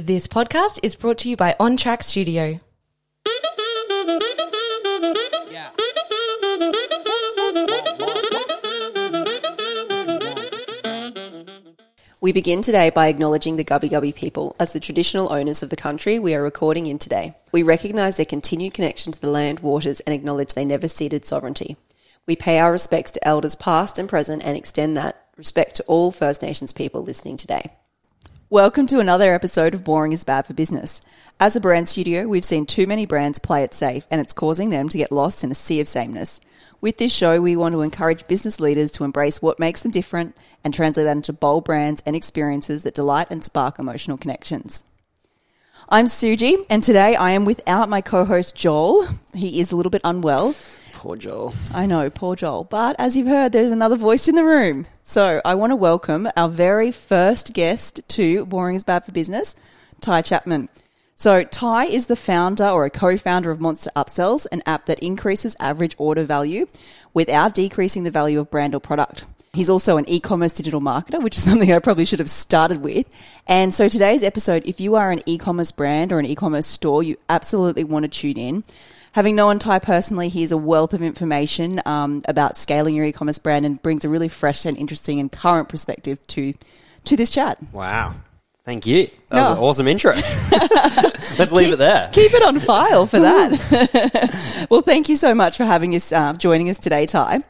This 0.00 0.28
podcast 0.28 0.78
is 0.84 0.94
brought 0.94 1.18
to 1.18 1.28
you 1.28 1.36
by 1.36 1.56
On 1.58 1.76
Track 1.76 2.04
Studio. 2.04 2.60
Yeah. 5.50 5.70
We 12.20 12.30
begin 12.30 12.62
today 12.62 12.90
by 12.90 13.08
acknowledging 13.08 13.56
the 13.56 13.64
Gubbi 13.64 13.90
Gubbi 13.90 14.14
people 14.14 14.54
as 14.60 14.72
the 14.72 14.78
traditional 14.78 15.32
owners 15.32 15.64
of 15.64 15.70
the 15.70 15.74
country 15.74 16.20
we 16.20 16.32
are 16.32 16.44
recording 16.44 16.86
in 16.86 17.00
today. 17.00 17.34
We 17.50 17.64
recognise 17.64 18.18
their 18.18 18.24
continued 18.24 18.74
connection 18.74 19.12
to 19.12 19.20
the 19.20 19.30
land, 19.30 19.58
waters, 19.58 19.98
and 19.98 20.14
acknowledge 20.14 20.54
they 20.54 20.64
never 20.64 20.86
ceded 20.86 21.24
sovereignty. 21.24 21.76
We 22.24 22.36
pay 22.36 22.60
our 22.60 22.70
respects 22.70 23.10
to 23.10 23.26
elders 23.26 23.56
past 23.56 23.98
and 23.98 24.08
present 24.08 24.44
and 24.44 24.56
extend 24.56 24.96
that 24.96 25.24
respect 25.36 25.74
to 25.74 25.84
all 25.88 26.12
First 26.12 26.40
Nations 26.40 26.72
people 26.72 27.02
listening 27.02 27.36
today. 27.36 27.72
Welcome 28.50 28.86
to 28.86 28.98
another 28.98 29.34
episode 29.34 29.74
of 29.74 29.84
Boring 29.84 30.12
is 30.12 30.24
Bad 30.24 30.46
for 30.46 30.54
Business. 30.54 31.02
As 31.38 31.54
a 31.54 31.60
brand 31.60 31.86
studio, 31.86 32.26
we've 32.26 32.46
seen 32.46 32.64
too 32.64 32.86
many 32.86 33.04
brands 33.04 33.38
play 33.38 33.62
it 33.62 33.74
safe 33.74 34.06
and 34.10 34.22
it's 34.22 34.32
causing 34.32 34.70
them 34.70 34.88
to 34.88 34.96
get 34.96 35.12
lost 35.12 35.44
in 35.44 35.50
a 35.50 35.54
sea 35.54 35.80
of 35.80 35.86
sameness. 35.86 36.40
With 36.80 36.96
this 36.96 37.14
show, 37.14 37.42
we 37.42 37.56
want 37.56 37.74
to 37.74 37.82
encourage 37.82 38.26
business 38.26 38.58
leaders 38.58 38.90
to 38.92 39.04
embrace 39.04 39.42
what 39.42 39.58
makes 39.58 39.82
them 39.82 39.92
different 39.92 40.34
and 40.64 40.72
translate 40.72 41.04
that 41.04 41.18
into 41.18 41.34
bold 41.34 41.66
brands 41.66 42.02
and 42.06 42.16
experiences 42.16 42.84
that 42.84 42.94
delight 42.94 43.26
and 43.28 43.44
spark 43.44 43.78
emotional 43.78 44.16
connections. 44.16 44.82
I'm 45.90 46.06
Soojee, 46.06 46.64
and 46.70 46.82
today 46.82 47.16
I 47.16 47.32
am 47.32 47.44
without 47.44 47.90
my 47.90 48.00
co-host 48.00 48.56
Joel. 48.56 49.08
He 49.34 49.60
is 49.60 49.72
a 49.72 49.76
little 49.76 49.90
bit 49.90 50.00
unwell. 50.04 50.54
Poor 50.98 51.14
Joel. 51.14 51.54
I 51.72 51.86
know, 51.86 52.10
poor 52.10 52.34
Joel. 52.34 52.64
But 52.64 52.96
as 52.98 53.16
you've 53.16 53.28
heard, 53.28 53.52
there's 53.52 53.70
another 53.70 53.94
voice 53.94 54.26
in 54.26 54.34
the 54.34 54.42
room. 54.42 54.84
So 55.04 55.40
I 55.44 55.54
want 55.54 55.70
to 55.70 55.76
welcome 55.76 56.28
our 56.36 56.48
very 56.48 56.90
first 56.90 57.52
guest 57.52 58.00
to 58.08 58.44
Boring 58.46 58.74
is 58.74 58.82
Bad 58.82 59.04
for 59.04 59.12
Business, 59.12 59.54
Ty 60.00 60.22
Chapman. 60.22 60.68
So 61.14 61.44
Ty 61.44 61.84
is 61.84 62.06
the 62.06 62.16
founder 62.16 62.66
or 62.66 62.84
a 62.84 62.90
co-founder 62.90 63.48
of 63.48 63.60
Monster 63.60 63.90
Upsells, 63.94 64.48
an 64.50 64.60
app 64.66 64.86
that 64.86 64.98
increases 64.98 65.54
average 65.60 65.94
order 65.98 66.24
value 66.24 66.66
without 67.14 67.54
decreasing 67.54 68.02
the 68.02 68.10
value 68.10 68.40
of 68.40 68.50
brand 68.50 68.74
or 68.74 68.80
product. 68.80 69.24
He's 69.52 69.70
also 69.70 69.98
an 69.98 70.08
e-commerce 70.08 70.54
digital 70.54 70.80
marketer, 70.80 71.22
which 71.22 71.36
is 71.36 71.44
something 71.48 71.70
I 71.70 71.78
probably 71.78 72.06
should 72.06 72.18
have 72.18 72.28
started 72.28 72.78
with. 72.78 73.08
And 73.46 73.72
so 73.72 73.88
today's 73.88 74.24
episode, 74.24 74.64
if 74.66 74.80
you 74.80 74.96
are 74.96 75.12
an 75.12 75.22
e-commerce 75.26 75.70
brand 75.70 76.10
or 76.10 76.18
an 76.18 76.26
e-commerce 76.26 76.66
store, 76.66 77.04
you 77.04 77.16
absolutely 77.28 77.84
want 77.84 78.02
to 78.02 78.08
tune 78.08 78.36
in. 78.36 78.64
Having 79.18 79.34
known 79.34 79.58
Ty 79.58 79.80
personally, 79.80 80.28
he 80.28 80.44
is 80.44 80.52
a 80.52 80.56
wealth 80.56 80.94
of 80.94 81.02
information 81.02 81.82
um, 81.84 82.22
about 82.28 82.56
scaling 82.56 82.94
your 82.94 83.04
e-commerce 83.04 83.40
brand 83.40 83.66
and 83.66 83.82
brings 83.82 84.04
a 84.04 84.08
really 84.08 84.28
fresh 84.28 84.64
and 84.64 84.76
interesting 84.76 85.18
and 85.18 85.32
current 85.32 85.68
perspective 85.68 86.24
to 86.28 86.54
to 87.02 87.16
this 87.16 87.28
chat. 87.28 87.58
Wow. 87.72 88.14
Thank 88.62 88.86
you. 88.86 89.08
That 89.30 89.40
was 89.40 89.50
an 89.50 89.58
Oh. 89.58 89.64
awesome 89.64 89.88
intro. 89.88 90.14
Let's 91.36 91.50
leave 91.50 91.72
it 91.72 91.78
there. 91.78 92.10
Keep 92.12 92.32
it 92.32 92.44
on 92.44 92.60
file 92.60 93.06
for 93.06 93.18
that. 93.18 94.66
well, 94.70 94.82
thank 94.82 95.08
you 95.08 95.16
so 95.16 95.34
much 95.34 95.56
for 95.56 95.64
having 95.64 95.96
us, 95.96 96.12
uh, 96.12 96.34
joining 96.34 96.70
us 96.70 96.78
today, 96.78 97.04
Ty. 97.04 97.42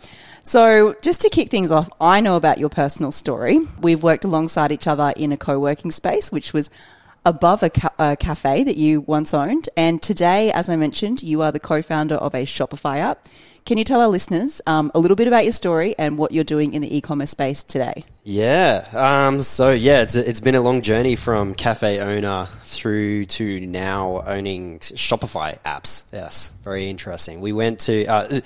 So, 0.45 0.95
just 1.03 1.21
to 1.21 1.29
kick 1.29 1.51
things 1.51 1.71
off, 1.71 1.91
I 2.01 2.23
know 2.23 2.37
about 2.37 2.57
your 2.57 2.71
personal 2.71 3.13
story. 3.13 3.59
We've 3.79 4.03
worked 4.03 4.25
alongside 4.25 4.73
each 4.73 4.87
other 4.87 5.13
in 5.19 5.33
a 5.33 5.37
co-working 5.37 5.91
space, 5.91 6.33
which 6.33 6.55
was 6.55 6.71
above 7.29 7.63
a, 7.63 7.69
ca- 7.69 7.93
a 7.99 8.17
cafe 8.17 8.65
that 8.65 8.77
you 8.79 9.03
once 9.03 9.35
owned. 9.35 9.69
And 9.77 10.01
today, 10.01 10.51
as 10.51 10.71
I 10.71 10.77
mentioned, 10.77 11.23
you 11.23 11.43
are 11.43 11.53
the 11.53 11.61
co-founder 11.61 12.15
of 12.15 12.35
a 12.35 12.45
Shopify 12.45 12.99
app. 12.99 13.29
Can 13.67 13.77
you 13.77 13.85
tell 13.85 14.01
our 14.01 14.09
listeners 14.09 14.63
um, 14.67 14.91
a 14.95 14.99
little 14.99 15.15
bit 15.15 15.29
about 15.29 15.45
your 15.45 15.53
story 15.53 15.95
and 15.99 16.17
what 16.17 16.33
you're 16.33 16.43
doing 16.43 16.73
in 16.73 16.81
the 16.81 16.97
e-commerce 16.97 17.31
space 17.31 17.63
today? 17.63 18.07
Yeah. 18.25 18.89
Um, 18.95 19.43
so 19.43 19.73
yeah, 19.73 20.01
it's, 20.01 20.15
it's 20.15 20.41
been 20.41 20.55
a 20.55 20.63
long 20.63 20.81
journey 20.81 21.17
from 21.17 21.55
cafe 21.55 22.01
owner 22.01 22.49
through 22.63 23.27
to 23.27 23.61
now 23.67 24.23
owning 24.27 24.79
Shopify 24.79 25.59
apps. 25.65 26.11
Yes. 26.15 26.51
Very 26.65 26.89
interesting. 26.89 27.43
We 27.43 27.53
went 27.53 27.81
to, 27.81 28.07
uh, 28.07 28.41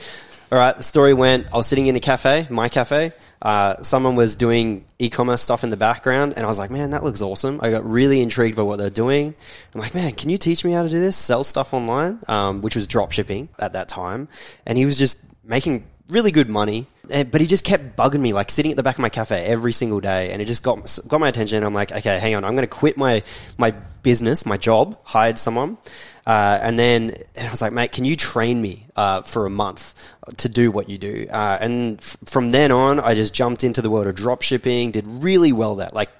all 0.51 0.59
right, 0.59 0.77
the 0.77 0.83
story 0.83 1.15
went, 1.15 1.55
I 1.55 1.57
was 1.57 1.69
sitting 1.69 1.87
in 1.87 1.95
a 1.95 2.01
cafe, 2.01 2.49
my 2.51 2.69
cafe. 2.69 3.13
Uh, 3.43 3.83
someone 3.83 4.15
was 4.15 4.37
doing 4.37 4.85
e-commerce 5.01 5.43
stuff 5.43 5.65
in 5.65 5.71
the 5.71 5.77
background 5.77 6.35
and 6.37 6.45
I 6.45 6.49
was 6.49 6.61
like, 6.61 6.71
man, 6.71 6.93
that 6.93 7.03
looks 7.03 7.21
awesome. 7.21 7.59
I 7.61 7.71
got 7.71 7.85
really 7.85 8.21
intrigued 8.21 8.57
by 8.57 8.63
what 8.63 8.79
they're 8.79 8.89
doing. 8.89 9.35
I'm 9.75 9.81
like, 9.81 9.97
man, 9.97 10.13
can 10.13 10.31
you 10.31 10.39
teach 10.39 10.65
me 10.65 10.71
how 10.71 10.85
to 10.85 10.89
do 10.89 11.01
this? 11.01 11.17
Sell 11.17 11.43
stuff 11.43 11.75
online, 11.75 12.21
um, 12.29 12.63
which 12.63 12.77
was 12.77 12.87
drop 12.87 13.11
shipping 13.11 13.49
at 13.59 13.73
that 13.73 13.89
time. 13.89 14.29
And 14.65 14.79
he 14.79 14.87
was 14.87 14.97
just 14.97 15.27
making 15.45 15.85
really 16.09 16.31
good 16.31 16.49
money, 16.49 16.87
but 17.09 17.41
he 17.41 17.47
just 17.47 17.65
kept 17.65 17.97
bugging 17.97 18.21
me, 18.21 18.33
like 18.33 18.51
sitting 18.51 18.71
at 18.71 18.77
the 18.77 18.83
back 18.83 18.97
of 18.97 19.01
my 19.01 19.09
cafe 19.09 19.45
every 19.47 19.73
single 19.73 20.01
day, 20.01 20.31
and 20.31 20.41
it 20.41 20.45
just 20.45 20.63
got 20.63 20.99
got 21.09 21.21
my 21.21 21.29
attention. 21.29 21.65
I'm 21.65 21.75
like, 21.75 21.91
okay, 21.91 22.19
hang 22.19 22.35
on, 22.35 22.45
I'm 22.45 22.55
going 22.55 22.69
to 22.69 22.69
quit 22.69 22.97
my 22.97 23.23
my 23.59 23.73
business, 24.03 24.45
my 24.47 24.57
job, 24.57 24.99
hired 25.05 25.39
someone, 25.39 25.79
uh, 26.27 26.59
and 26.63 26.79
then 26.79 27.15
and 27.37 27.47
I 27.47 27.51
was 27.51 27.63
like, 27.63 27.73
mate, 27.73 27.93
can 27.93 28.05
you 28.05 28.17
train 28.17 28.61
me 28.61 28.87
uh, 28.97 29.23
for 29.23 29.47
a 29.47 29.51
month 29.51 30.13
to 30.39 30.49
do 30.49 30.71
what 30.71 30.89
you 30.89 30.99
do? 30.99 31.27
Uh, 31.31 31.59
and 31.61 31.99
f- 31.99 32.17
from 32.27 32.51
then 32.51 32.73
on, 32.73 33.01
I 33.01 33.15
just 33.15 33.35
jumped 33.35 33.65
into 33.65 33.83
the 33.83 33.91
world 33.91 34.07
of 34.07 34.15
drop 34.15 34.43
shipping, 34.43 34.91
did 34.91 35.07
really 35.07 35.53
well 35.53 35.75
there, 35.75 35.91
like. 35.93 36.11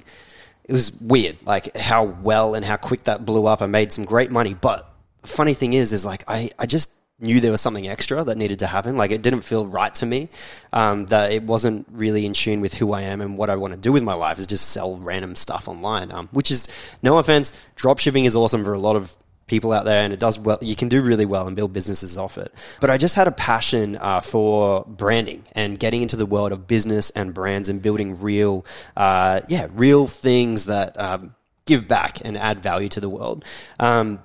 It 0.65 0.73
was 0.73 0.93
weird, 1.01 1.45
like 1.45 1.77
how 1.77 2.05
well 2.05 2.55
and 2.55 2.65
how 2.65 2.77
quick 2.77 3.05
that 3.05 3.27
blew 3.27 3.47
up. 3.47 3.63
I 3.63 3.67
made 3.67 3.93
some 3.93 4.05
great 4.05 4.31
money, 4.31 4.55
but 4.55 4.89
funny 5.25 5.55
thing 5.55 5.73
is, 5.73 5.93
is 5.93 6.05
like 6.05 6.23
I, 6.29 6.51
I 6.57 6.67
just 6.67 7.03
knew 7.23 7.41
there 7.41 7.53
was 7.53 7.61
something 7.61 7.89
extra 7.89 8.23
that 8.25 8.37
needed 8.37 8.59
to 8.59 8.67
happen. 8.67 8.97
Like 8.97 9.13
it 9.13 9.23
didn't 9.23 9.43
feel 9.43 9.67
right 9.67 9.95
to 9.95 10.07
me. 10.07 10.29
Um, 10.73 11.07
that 11.07 11.33
it 11.33 11.45
wasn't 11.45 11.87
really 11.91 12.27
in 12.27 12.33
tune 12.33 12.61
with 12.61 12.75
who 12.75 12.93
I 12.93 13.03
am 13.03 13.21
and 13.21 13.39
what 13.39 13.49
I 13.49 13.57
want 13.57 13.75
to 13.75 13.81
do 13.81 13.93
with 13.93 14.03
my 14.03 14.15
life 14.15 14.39
is 14.39 14.47
just 14.47 14.69
sell 14.71 14.97
random 14.97 15.37
stuff 15.37 15.69
online. 15.69 16.11
Um, 16.11 16.29
which 16.33 16.51
is 16.51 16.69
no 17.03 17.19
offense, 17.19 17.53
drop 17.77 18.01
shipping 18.01 18.25
is 18.25 18.35
awesome 18.35 18.65
for 18.65 18.75
a 18.75 18.79
lot 18.79 18.97
of 18.97 19.15
people 19.53 19.71
out 19.71 19.85
there 19.85 20.03
and 20.03 20.15
it 20.15 20.19
does 20.19 20.39
well. 20.39 20.57
You 20.63 20.75
can 20.75 20.89
do 20.89 21.03
really 21.03 21.27
well 21.27 21.47
and 21.47 21.55
build 21.55 21.75
businesses 21.75 22.17
off 22.17 22.39
it. 22.39 22.51
But 22.81 22.89
I 22.89 22.97
just 22.97 23.15
had 23.15 23.29
a 23.29 23.31
passion 23.31 23.97
uh, 23.97 24.21
for 24.21 24.83
branding 24.89 25.45
and 25.53 25.79
getting 25.79 26.01
into 26.01 26.17
the 26.17 26.25
world 26.25 26.53
of 26.53 26.67
business 26.67 27.11
and 27.11 27.35
brands 27.35 27.69
and 27.69 27.83
building 27.83 28.19
real, 28.19 28.65
uh, 28.97 29.43
yeah, 29.49 29.67
real 29.75 30.07
things 30.07 30.65
that 30.67 30.99
um, 30.99 31.35
give 31.67 31.87
back 31.87 32.25
and 32.25 32.39
add 32.39 32.61
value 32.61 32.89
to 32.89 33.01
the 33.01 33.11
world. 33.11 33.45
Um, 33.79 34.21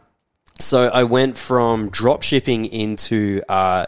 so 0.59 0.87
I 0.87 1.03
went 1.03 1.37
from 1.37 1.89
drop 1.89 2.23
shipping 2.23 2.63
into 2.65 3.41
uh, 3.49 3.87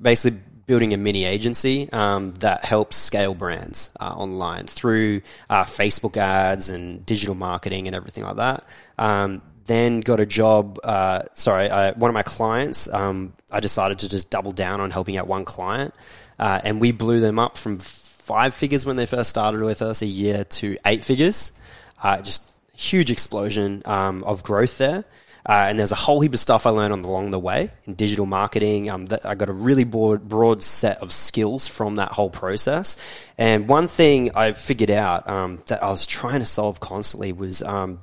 basically 0.00 0.38
building 0.68 0.94
a 0.94 0.96
mini 0.96 1.24
agency 1.24 1.90
um, 1.92 2.32
that 2.34 2.64
helps 2.64 2.96
scale 2.96 3.34
brands 3.34 3.90
uh, 3.98 4.04
online 4.04 4.66
through 4.66 5.22
uh, 5.50 5.64
Facebook 5.64 6.16
ads 6.16 6.70
and 6.70 7.04
digital 7.04 7.34
marketing 7.34 7.88
and 7.88 7.96
everything 7.96 8.22
like 8.22 8.36
that. 8.36 8.64
Um, 8.98 9.42
then 9.66 10.00
got 10.00 10.20
a 10.20 10.26
job. 10.26 10.78
Uh, 10.82 11.22
sorry, 11.34 11.68
one 11.94 12.08
of 12.08 12.14
my 12.14 12.22
clients. 12.22 12.92
Um, 12.92 13.32
I 13.50 13.60
decided 13.60 14.00
to 14.00 14.08
just 14.08 14.30
double 14.30 14.52
down 14.52 14.80
on 14.80 14.90
helping 14.90 15.16
out 15.16 15.26
one 15.26 15.44
client, 15.44 15.94
uh, 16.38 16.60
and 16.64 16.80
we 16.80 16.92
blew 16.92 17.20
them 17.20 17.38
up 17.38 17.56
from 17.56 17.78
five 17.78 18.54
figures 18.54 18.84
when 18.84 18.96
they 18.96 19.06
first 19.06 19.30
started 19.30 19.62
with 19.62 19.82
us 19.82 20.02
a 20.02 20.06
year 20.06 20.44
to 20.44 20.76
eight 20.84 21.04
figures. 21.04 21.58
Uh, 22.02 22.20
just 22.20 22.50
huge 22.76 23.10
explosion 23.10 23.82
um, 23.84 24.24
of 24.24 24.42
growth 24.42 24.78
there. 24.78 25.04
Uh, 25.48 25.66
and 25.68 25.78
there's 25.78 25.92
a 25.92 25.96
whole 25.96 26.20
heap 26.20 26.32
of 26.32 26.40
stuff 26.40 26.66
I 26.66 26.70
learned 26.70 26.92
on 26.92 27.04
along 27.04 27.30
the 27.30 27.38
way 27.38 27.70
in 27.86 27.94
digital 27.94 28.26
marketing. 28.26 28.90
Um, 28.90 29.06
that 29.06 29.24
I 29.24 29.36
got 29.36 29.48
a 29.48 29.52
really 29.52 29.84
broad, 29.84 30.28
broad 30.28 30.64
set 30.64 30.98
of 30.98 31.12
skills 31.12 31.68
from 31.68 31.96
that 31.96 32.10
whole 32.10 32.30
process. 32.30 32.96
And 33.38 33.68
one 33.68 33.86
thing 33.86 34.32
I 34.34 34.52
figured 34.52 34.90
out 34.90 35.28
um, 35.28 35.62
that 35.66 35.84
I 35.84 35.90
was 35.90 36.04
trying 36.04 36.40
to 36.40 36.46
solve 36.46 36.80
constantly 36.80 37.32
was 37.32 37.62
um, 37.62 38.00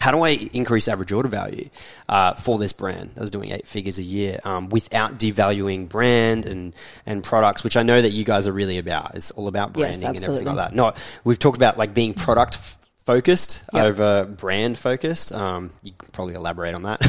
how 0.00 0.10
do 0.10 0.22
I 0.22 0.30
increase 0.30 0.88
average 0.88 1.12
order 1.12 1.28
value 1.28 1.68
uh, 2.08 2.34
for 2.34 2.58
this 2.58 2.72
brand 2.72 3.10
that 3.14 3.20
was 3.20 3.30
doing 3.30 3.50
eight 3.52 3.66
figures 3.66 3.98
a 3.98 4.02
year 4.02 4.38
um, 4.44 4.68
without 4.70 5.18
devaluing 5.18 5.88
brand 5.88 6.46
and 6.46 6.74
and 7.06 7.22
products, 7.22 7.62
which 7.62 7.76
I 7.76 7.82
know 7.82 8.00
that 8.00 8.10
you 8.10 8.24
guys 8.24 8.48
are 8.48 8.52
really 8.52 8.78
about. 8.78 9.14
It's 9.14 9.30
all 9.30 9.46
about 9.48 9.76
Yes, 9.76 9.98
branding 10.00 10.16
and 10.16 10.24
everything 10.24 10.46
like 10.46 10.56
that. 10.56 10.74
Not 10.74 10.96
we've 11.24 11.38
talked 11.38 11.56
about 11.58 11.76
like 11.76 11.92
being 11.92 12.14
product 12.14 12.54
f- 12.56 12.78
focused 13.04 13.64
Yep. 13.74 13.84
over 13.84 14.24
brand 14.24 14.78
focused. 14.78 15.32
Um, 15.32 15.70
you 15.82 15.92
can 15.98 16.08
probably 16.12 16.34
elaborate 16.34 16.74
on 16.74 16.82
that. 16.82 17.00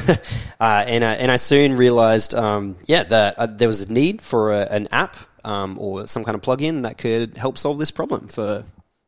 uh, 0.60 0.84
and 0.88 1.04
I, 1.04 1.14
and 1.16 1.32
I 1.32 1.36
soon 1.36 1.76
realized, 1.76 2.34
um, 2.34 2.76
yeah, 2.88 3.04
that 3.04 3.38
uh, 3.38 3.46
there 3.46 3.68
was 3.68 3.90
a 3.90 3.94
need 3.94 4.22
for 4.22 4.52
a, 4.54 4.62
an 4.66 4.88
app 4.92 5.16
um, 5.44 5.78
or 5.80 6.08
some 6.08 6.24
kind 6.24 6.36
of 6.36 6.42
plugin 6.42 6.84
that 6.84 6.98
could 6.98 7.38
help 7.38 7.58
solve 7.58 7.78
this 7.78 7.92
problem 7.92 8.28
for 8.28 8.64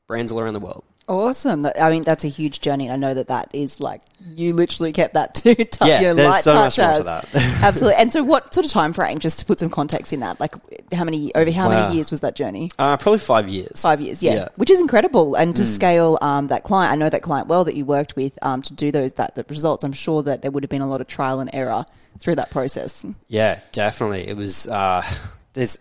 brands 0.08 0.32
all 0.32 0.40
around 0.40 0.54
the 0.54 0.60
world. 0.60 0.84
Awesome. 1.08 1.68
I 1.80 1.90
mean, 1.90 2.04
that's 2.04 2.24
a 2.24 2.30
huge 2.30 2.62
journey. 2.62 2.90
I 2.90 2.96
know 2.96 3.14
that 3.14 3.28
that 3.28 3.50
is 3.54 3.80
like 3.82 4.02
you 4.26 4.54
literally 4.54 4.94
kept 4.94 5.16
that 5.16 5.36
to 5.44 5.54
touch 5.54 5.88
Yeah, 5.88 6.00
your 6.02 6.14
there's 6.14 6.30
light 6.30 6.44
so 6.44 6.54
touch 6.54 6.78
much 6.78 6.86
more 6.86 6.94
to 6.94 7.00
as. 7.00 7.32
that. 7.32 7.64
Absolutely. 7.64 7.96
And 8.00 8.12
so, 8.12 8.24
what 8.24 8.54
sort 8.54 8.66
of 8.66 8.72
time 8.72 8.94
frame? 8.94 9.18
Just 9.20 9.40
to 9.40 9.46
put 9.46 9.60
some 9.60 9.70
context 9.70 10.14
in 10.14 10.22
that, 10.22 10.40
like 10.40 10.56
how 10.94 11.04
many 11.04 11.34
over 11.36 11.52
how 11.52 11.68
Wow. 11.70 11.84
many 11.84 11.96
years 11.96 12.10
was 12.10 12.22
that 12.22 12.36
journey? 12.36 12.72
Uh, 12.80 12.96
probably 12.98 13.20
five 13.20 13.50
years. 13.50 13.82
Five 13.82 14.00
years, 14.00 14.24
yeah, 14.24 14.34
Yeah. 14.34 14.48
which 14.56 14.70
is 14.70 14.80
incredible. 14.80 15.36
And 15.36 15.54
to 15.58 15.66
scale 15.66 16.18
um, 16.22 16.48
that 16.48 16.64
client, 16.64 16.94
I 16.94 16.96
know 16.96 17.10
that 17.10 17.22
client 17.22 17.48
well 17.48 17.66
that 17.66 17.76
you 17.76 17.84
worked 17.84 18.16
with 18.16 18.40
um, 18.42 18.62
to 18.62 18.74
do 18.74 18.92
those 18.92 19.14
that, 19.14 19.36
that 19.36 19.50
results. 19.50 19.84
I'm 19.84 19.92
sure 19.94 20.24
that 20.24 20.42
there 20.42 20.52
would 20.52 20.64
have 20.64 20.70
been 20.70 20.82
a 20.82 20.88
lot 20.90 21.02
of 21.02 21.08
trial 21.08 21.42
and 21.42 21.50
error 21.54 21.86
through 22.20 22.36
that 22.36 22.50
process. 22.52 23.06
Yeah, 23.28 23.60
definitely. 23.74 24.28
It 24.30 24.38
was 24.38 24.68
uh, 24.68 25.02
there's 25.54 25.78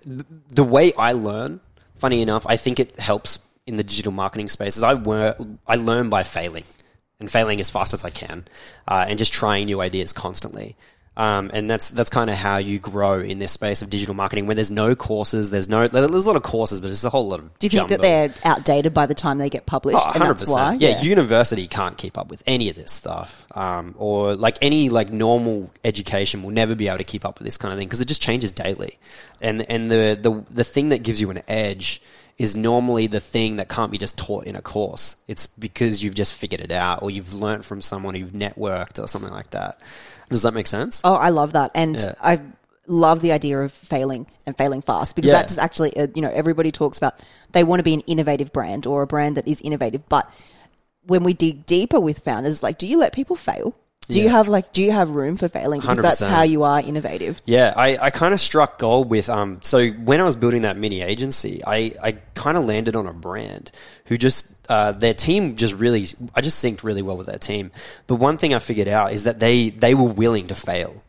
the 0.49 0.65
way 0.65 0.93
I 0.99 1.13
learn. 1.13 1.61
Funny 1.95 2.21
enough, 2.23 2.45
I 2.49 2.57
think 2.57 2.81
it 2.81 2.99
helps 2.99 3.39
in 3.67 3.77
the 3.77 3.85
digital 3.85 4.13
marketing 4.13 4.49
spaces. 4.49 4.83
I 4.83 4.95
wor- 4.95 5.37
I 5.67 5.77
learn 5.77 6.11
by 6.11 6.23
failing 6.23 6.65
and 7.21 7.31
failing 7.31 7.61
as 7.61 7.71
fast 7.71 7.95
as 7.95 8.05
I 8.05 8.11
can, 8.11 8.45
uh, 8.89 9.07
and 9.09 9.19
just 9.19 9.33
trying 9.33 9.67
new 9.67 9.81
ideas 9.81 10.13
constantly. 10.13 10.77
Um, 11.15 11.51
and 11.53 11.69
that's 11.69 11.91
that's 11.91 12.09
kind 12.09 12.31
of 12.31 12.37
how 12.37 12.57
you 12.57 12.79
grow 12.79 13.21
in 13.21 13.39
this 13.39 13.53
space 13.53 13.83
of 13.83 13.91
digital 13.91 14.15
marketing. 14.15 14.47
When 14.47 14.57
there's 14.57 14.71
no 14.71 14.95
courses, 14.95 15.51
there's 15.51 15.69
no 15.69 15.87
there's 15.87 16.25
a 16.25 16.27
lot 16.27 16.37
of 16.37 16.43
courses, 16.43 16.81
but 16.81 16.87
there's 16.87 17.05
a 17.05 17.11
whole 17.11 17.29
lot 17.29 17.41
of. 17.41 17.59
Do 17.59 17.67
you 17.67 17.71
think 17.71 17.91
that 17.91 18.01
they're 18.01 18.33
outdated 18.45 18.95
by 18.95 19.05
the 19.05 19.15
time 19.15 19.37
they 19.37 19.51
get 19.51 19.67
published? 19.67 19.99
Oh, 20.01 20.11
and 20.15 20.23
that's 20.23 20.45
100%. 20.45 20.55
why? 20.55 20.73
Yeah, 20.81 21.03
university 21.03 21.69
can't 21.69 21.99
keep 21.99 22.17
up 22.17 22.31
with 22.31 22.43
any 22.47 22.71
of 22.71 22.77
this 22.77 22.91
stuff. 22.91 23.47
Um, 23.55 23.95
or 23.99 24.35
like 24.37 24.57
any 24.63 24.89
like 24.89 25.13
normal 25.13 25.71
education 25.85 26.43
will 26.43 26.51
never 26.51 26.75
be 26.75 26.89
able 26.89 26.99
to 26.99 27.05
keep 27.05 27.27
up 27.27 27.39
with 27.39 27.45
this 27.45 27.59
kind 27.59 27.75
of 27.75 27.79
thing 27.79 27.89
because 27.89 28.01
it 28.01 28.09
just 28.09 28.23
changes 28.23 28.51
daily. 28.51 28.99
And 29.43 29.69
and 29.71 29.91
the, 29.91 30.19
the 30.19 30.47
the 30.51 30.65
thing 30.65 30.89
that 30.91 31.03
gives 31.03 31.21
you 31.21 31.31
an 31.31 31.43
edge 31.47 32.01
is 32.39 32.57
normally 32.57 33.07
the 33.07 33.21
thing 33.21 33.57
that 33.57 33.69
can't 33.69 33.93
be 33.93 33.99
just 33.99 34.19
taught 34.19 34.47
in 34.47 34.57
a 34.57 34.63
course. 34.63 35.17
It's 35.29 35.47
because 35.47 36.03
you've 36.03 36.15
just 36.15 36.35
figured 36.35 36.61
it 36.61 36.73
out 36.73 37.03
or 37.03 37.11
you've 37.11 37.35
learned 37.35 37.65
from 37.65 37.81
someone 37.81 38.15
you've 38.17 38.33
networked 38.33 39.03
or 39.03 39.07
something 39.07 39.31
like 39.31 39.51
that. 39.51 39.79
Does 40.31 40.43
that 40.43 40.55
make 40.55 40.67
sense? 40.67 41.01
Oh, 41.05 41.15
I 41.15 41.29
love 41.29 41.53
that, 41.53 41.71
and 41.75 41.97
Yeah. 41.97 42.15
I 42.21 42.41
love 42.89 43.21
the 43.23 43.33
idea 43.33 43.61
of 43.61 43.71
failing 43.73 44.27
and 44.47 44.57
failing 44.57 44.83
fast 44.83 45.15
because 45.15 45.31
Yeah. 45.31 45.39
that's 45.39 45.57
actually 45.59 45.97
uh, 45.97 46.09
you 46.15 46.23
know 46.23 46.31
everybody 46.31 46.73
talks 46.73 46.99
about 46.99 47.15
they 47.53 47.63
want 47.65 47.79
to 47.81 47.85
be 47.85 47.95
an 47.95 48.01
innovative 48.01 48.53
brand 48.53 48.87
or 48.87 49.03
a 49.03 49.07
brand 49.07 49.37
that 49.37 49.47
is 49.47 49.61
innovative, 49.61 50.09
but 50.09 50.33
when 51.05 51.23
we 51.25 51.33
dig 51.35 51.67
deeper 51.67 51.99
with 52.01 52.21
founders, 52.21 52.63
like, 52.63 52.79
do 52.79 52.87
you 52.87 52.97
let 52.99 53.13
people 53.13 53.35
fail? 53.37 53.75
Do 54.13 54.21
you 54.21 54.29
have 54.29 54.49
like 54.49 54.73
do 54.73 54.83
you 54.83 54.93
have 54.93 55.11
room 55.11 55.37
for 55.37 55.49
failing? 55.49 55.81
Because 55.81 55.99
that's 55.99 56.21
100%. 56.23 56.29
how 56.29 56.43
you 56.43 56.63
are 56.65 56.81
innovative. 56.81 57.41
Yeah, 57.45 57.73
I, 57.77 57.97
I 57.97 58.11
kind 58.11 58.35
of 58.35 58.41
struck 58.41 58.79
gold 58.79 59.11
with 59.11 59.29
um. 59.29 59.61
So 59.63 59.89
when 59.89 60.21
I 60.21 60.25
was 60.25 60.37
building 60.37 60.63
that 60.63 60.77
mini 60.77 61.03
agency, 61.03 61.63
I, 61.67 61.95
I 62.03 62.13
kind 62.35 62.57
of 62.57 62.65
landed 62.65 62.97
on 62.97 63.07
a 63.07 63.13
brand 63.13 63.71
who 64.07 64.17
just 64.17 64.55
uh, 64.71 64.93
their 64.93 65.15
team 65.15 65.57
just 65.57 65.75
really 65.75 66.07
I 66.35 66.41
just 66.41 66.63
synced 66.65 66.83
really 66.85 67.03
well 67.03 67.17
with 67.17 67.27
their 67.27 67.39
team. 67.39 67.71
But 68.07 68.17
one 68.17 68.39
thing 68.39 68.55
I 68.55 68.59
figured 68.59 68.89
out 68.89 69.13
is 69.13 69.25
that 69.25 69.39
they 69.39 69.71
they 69.71 69.95
were 69.95 70.13
willing 70.13 70.49
to 70.49 70.55
fail. 70.55 71.02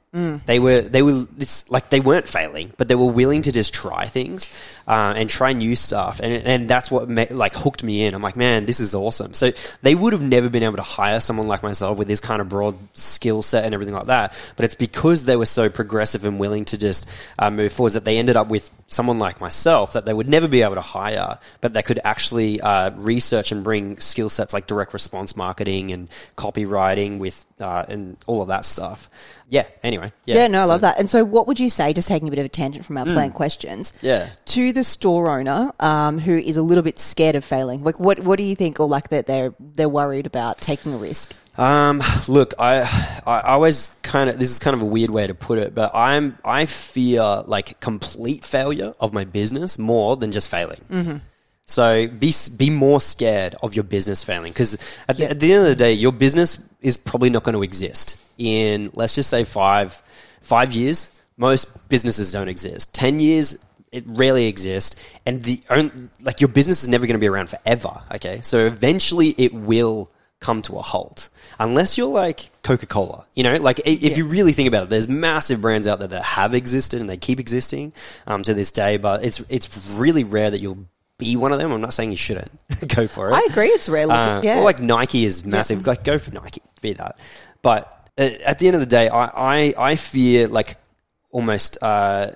They 0.45 0.60
were 0.60 0.81
they 0.81 1.01
were 1.01 1.25
it's 1.38 1.71
like 1.71 1.89
they 1.89 2.00
weren't 2.00 2.27
failing, 2.27 2.71
but 2.77 2.88
they 2.88 2.94
were 2.94 3.12
willing 3.12 3.42
to 3.44 3.51
just 3.51 3.74
try 3.74 4.06
things 4.06 4.48
uh, 4.88 5.15
and 5.18 5.27
try 5.27 5.54
new 5.54 5.75
stuff, 5.75 6.19
and 6.21 6.33
and 6.45 6.69
that's 6.69 6.92
what 6.92 7.10
like 7.10 7.54
hooked 7.54 7.83
me 7.83 8.06
in. 8.06 8.13
I'm 8.13 8.21
like, 8.21 8.36
man, 8.36 8.68
this 8.68 8.80
is 8.80 8.94
awesome. 8.94 9.33
So 9.33 9.51
they 9.81 9.95
would 9.95 10.13
have 10.13 10.21
never 10.21 10.50
been 10.50 10.62
able 10.62 10.75
to 10.75 10.83
hire 10.83 11.19
someone 11.19 11.48
like 11.48 11.63
myself 11.63 11.98
with 11.98 12.07
this 12.07 12.19
kind 12.19 12.42
of 12.42 12.50
broad 12.50 12.75
skill 12.94 13.42
set 13.42 13.65
and 13.65 13.74
everything 13.74 13.95
like 13.95 14.06
that. 14.06 14.33
But 14.56 14.65
it's 14.65 14.75
because 14.75 15.24
they 15.24 15.36
were 15.36 15.48
so 15.48 15.68
progressive 15.68 16.25
and 16.25 16.39
willing 16.39 16.65
to 16.65 16.77
just 16.77 17.10
uh, 17.39 17.50
move 17.50 17.74
forwards 17.74 17.95
that 17.95 18.06
they 18.06 18.19
ended 18.19 18.38
up 18.38 18.50
with 18.50 18.69
someone 18.94 19.19
like 19.19 19.42
myself 19.42 19.94
that 19.94 20.06
they 20.06 20.13
would 20.13 20.30
never 20.30 20.48
be 20.48 20.62
able 20.62 20.75
to 20.75 20.81
hire, 20.81 21.40
but 21.62 21.74
that 21.74 21.86
could 21.86 22.00
actually 22.04 22.62
uh, 22.62 22.92
research 22.92 23.51
and 23.51 23.63
bring 23.63 23.98
skill 24.00 24.30
sets 24.30 24.54
like 24.54 24.68
direct 24.68 24.94
response 24.94 25.36
marketing 25.36 25.92
and 25.92 26.10
copywriting 26.38 27.19
with 27.19 27.45
uh, 27.60 27.86
and 27.88 28.18
all 28.28 28.42
of 28.42 28.48
that 28.50 28.66
stuff. 28.66 29.10
Yeah. 29.50 29.66
Anyway. 29.84 30.12
Yeah. 30.25 30.36
Yeah, 30.36 30.48
no, 30.48 30.62
I 30.62 30.66
love 30.66 30.81
that. 30.81 31.00
And 31.00 31.10
so, 31.10 31.24
what 31.24 31.48
would 31.48 31.60
you 31.60 31.69
say, 31.69 31.94
just 31.94 32.07
taking 32.07 32.28
a 32.28 32.31
bit 32.31 32.40
of 32.40 32.45
a 32.45 32.50
tangent 32.50 32.86
from 32.86 32.98
our 32.98 33.06
planned 33.06 33.34
questions, 33.34 33.94
Yeah. 34.01 34.30
to 34.45 34.74
the 34.74 34.84
store 34.84 35.30
owner 35.38 35.72
um, 35.80 36.18
who 36.19 36.38
is 36.38 36.57
a 36.57 36.62
little 36.63 36.84
bit 36.84 36.98
scared 37.00 37.36
of 37.36 37.44
failing? 37.46 37.84
Like, 37.84 38.00
what 38.00 38.19
what 38.19 38.38
do 38.38 38.44
you 38.44 38.56
think, 38.56 38.80
or 38.80 38.88
like 38.88 39.10
that 39.10 39.28
they're 39.28 39.54
they're 39.60 39.89
worried 39.89 40.25
about 40.25 40.57
taking 40.57 40.94
a 40.94 40.98
risk? 40.98 41.36
Um, 41.55 42.01
look, 42.27 42.55
I, 42.57 42.81
I 43.27 43.41
always 43.53 44.00
kind 44.01 44.29
of 44.29 44.39
this 44.39 44.50
is 44.50 44.59
kind 44.59 44.75
of 44.75 44.81
a 44.81 44.85
weird 44.85 45.11
way 45.11 45.27
to 45.27 45.35
put 45.35 45.59
it, 45.59 45.75
but 45.75 45.91
I'm 45.94 46.38
I 46.44 46.65
fear 46.65 47.44
like 47.45 47.79
complete 47.79 48.44
failure 48.44 48.94
of 49.00 49.13
my 49.13 49.23
business 49.25 49.77
more 49.77 50.15
than 50.17 50.31
just 50.31 50.50
failing. 50.50 50.81
Mm-hmm. 50.89 51.17
So 51.67 52.07
be 52.07 52.33
be 52.57 52.69
more 52.69 53.00
scared 53.00 53.55
of 53.61 53.75
your 53.75 53.83
business 53.83 54.23
failing 54.23 54.51
because 54.51 54.77
at, 55.07 55.17
the- 55.17 55.29
at 55.29 55.39
the 55.39 55.53
end 55.53 55.63
of 55.63 55.69
the 55.69 55.75
day, 55.75 55.94
your 55.94 56.11
business 56.11 56.73
is 56.81 56.97
probably 56.97 57.29
not 57.29 57.44
going 57.44 57.55
to 57.55 57.63
exist 57.63 58.19
in 58.38 58.89
let's 58.95 59.15
just 59.15 59.29
say 59.29 59.44
five 59.44 59.94
five 60.41 60.73
years. 60.73 61.09
Most 61.38 61.88
businesses 61.89 62.31
don't 62.31 62.47
exist. 62.47 62.94
Ten 62.94 63.19
years, 63.19 63.63
it 63.91 64.03
rarely 64.07 64.47
exists, 64.47 65.01
and 65.25 65.41
the 65.44 65.61
like 66.21 66.41
your 66.41 66.47
business 66.47 66.83
is 66.83 66.89
never 66.89 67.05
going 67.05 67.15
to 67.15 67.19
be 67.19 67.27
around 67.29 67.50
forever. 67.50 67.91
Okay, 68.15 68.41
so 68.41 68.65
eventually 68.65 69.29
it 69.29 69.53
will 69.53 70.11
come 70.39 70.61
to 70.63 70.77
a 70.77 70.81
halt 70.81 71.29
unless 71.59 71.97
you're 71.97 72.07
like 72.07 72.50
Coca 72.63 72.85
Cola. 72.85 73.25
You 73.35 73.44
know, 73.44 73.55
like 73.55 73.81
if 73.85 74.17
you 74.17 74.25
really 74.27 74.51
think 74.53 74.67
about 74.67 74.83
it, 74.83 74.89
there's 74.89 75.07
massive 75.07 75.61
brands 75.61 75.88
out 75.88 76.00
there 76.00 76.07
that 76.09 76.23
have 76.23 76.53
existed 76.55 77.01
and 77.01 77.09
they 77.09 77.17
keep 77.17 77.39
existing 77.39 77.94
um, 78.27 78.44
to 78.44 78.53
this 78.53 78.71
day, 78.71 78.97
but 78.97 79.23
it's 79.23 79.39
it's 79.50 79.88
really 79.95 80.23
rare 80.23 80.50
that 80.51 80.59
you'll 80.59 80.85
be 81.17 81.35
one 81.35 81.51
of 81.51 81.59
them. 81.59 81.71
I'm 81.71 81.81
not 81.81 81.94
saying 81.94 82.11
you 82.11 82.17
shouldn't 82.17 82.51
go 82.95 83.07
for 83.07 83.29
it. 83.29 83.33
I 83.33 83.47
agree, 83.50 83.67
it's 83.67 83.88
rare. 83.89 84.05
Look, 84.07 84.15
Uh, 84.15 84.41
yeah, 84.44 84.59
Or 84.59 84.63
like 84.63 84.79
Nike 84.81 85.25
is 85.25 85.45
massive. 85.45 85.85
Like 85.85 86.03
go 86.03 86.17
for 86.17 86.31
Nike, 86.31 86.61
be 86.81 86.94
that. 86.94 87.17
But 87.61 88.09
uh, 88.17 88.29
at 88.45 88.59
the 88.59 88.67
end 88.67 88.75
of 88.75 88.81
the 88.81 88.88
day, 88.88 89.09
I 89.09 89.25
I, 89.25 89.73
I 89.91 89.95
fear 89.95 90.47
like 90.47 90.77
almost 91.31 91.79
uh, 91.81 92.29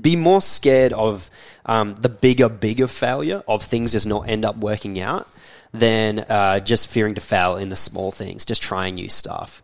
be 0.00 0.14
more 0.14 0.42
scared 0.42 0.92
of 0.92 1.30
um, 1.64 1.94
the 1.94 2.10
bigger, 2.10 2.48
bigger 2.50 2.86
failure 2.86 3.42
of 3.48 3.62
things 3.62 3.92
just 3.92 4.06
not 4.06 4.28
end 4.28 4.44
up 4.44 4.56
working 4.58 5.00
out 5.00 5.26
than 5.72 6.20
uh, 6.20 6.60
just 6.60 6.88
fearing 6.88 7.14
to 7.14 7.20
fail 7.20 7.56
in 7.56 7.68
the 7.68 7.76
small 7.76 8.10
things, 8.12 8.44
just 8.44 8.62
trying 8.62 8.94
new 8.96 9.08
stuff. 9.08 9.62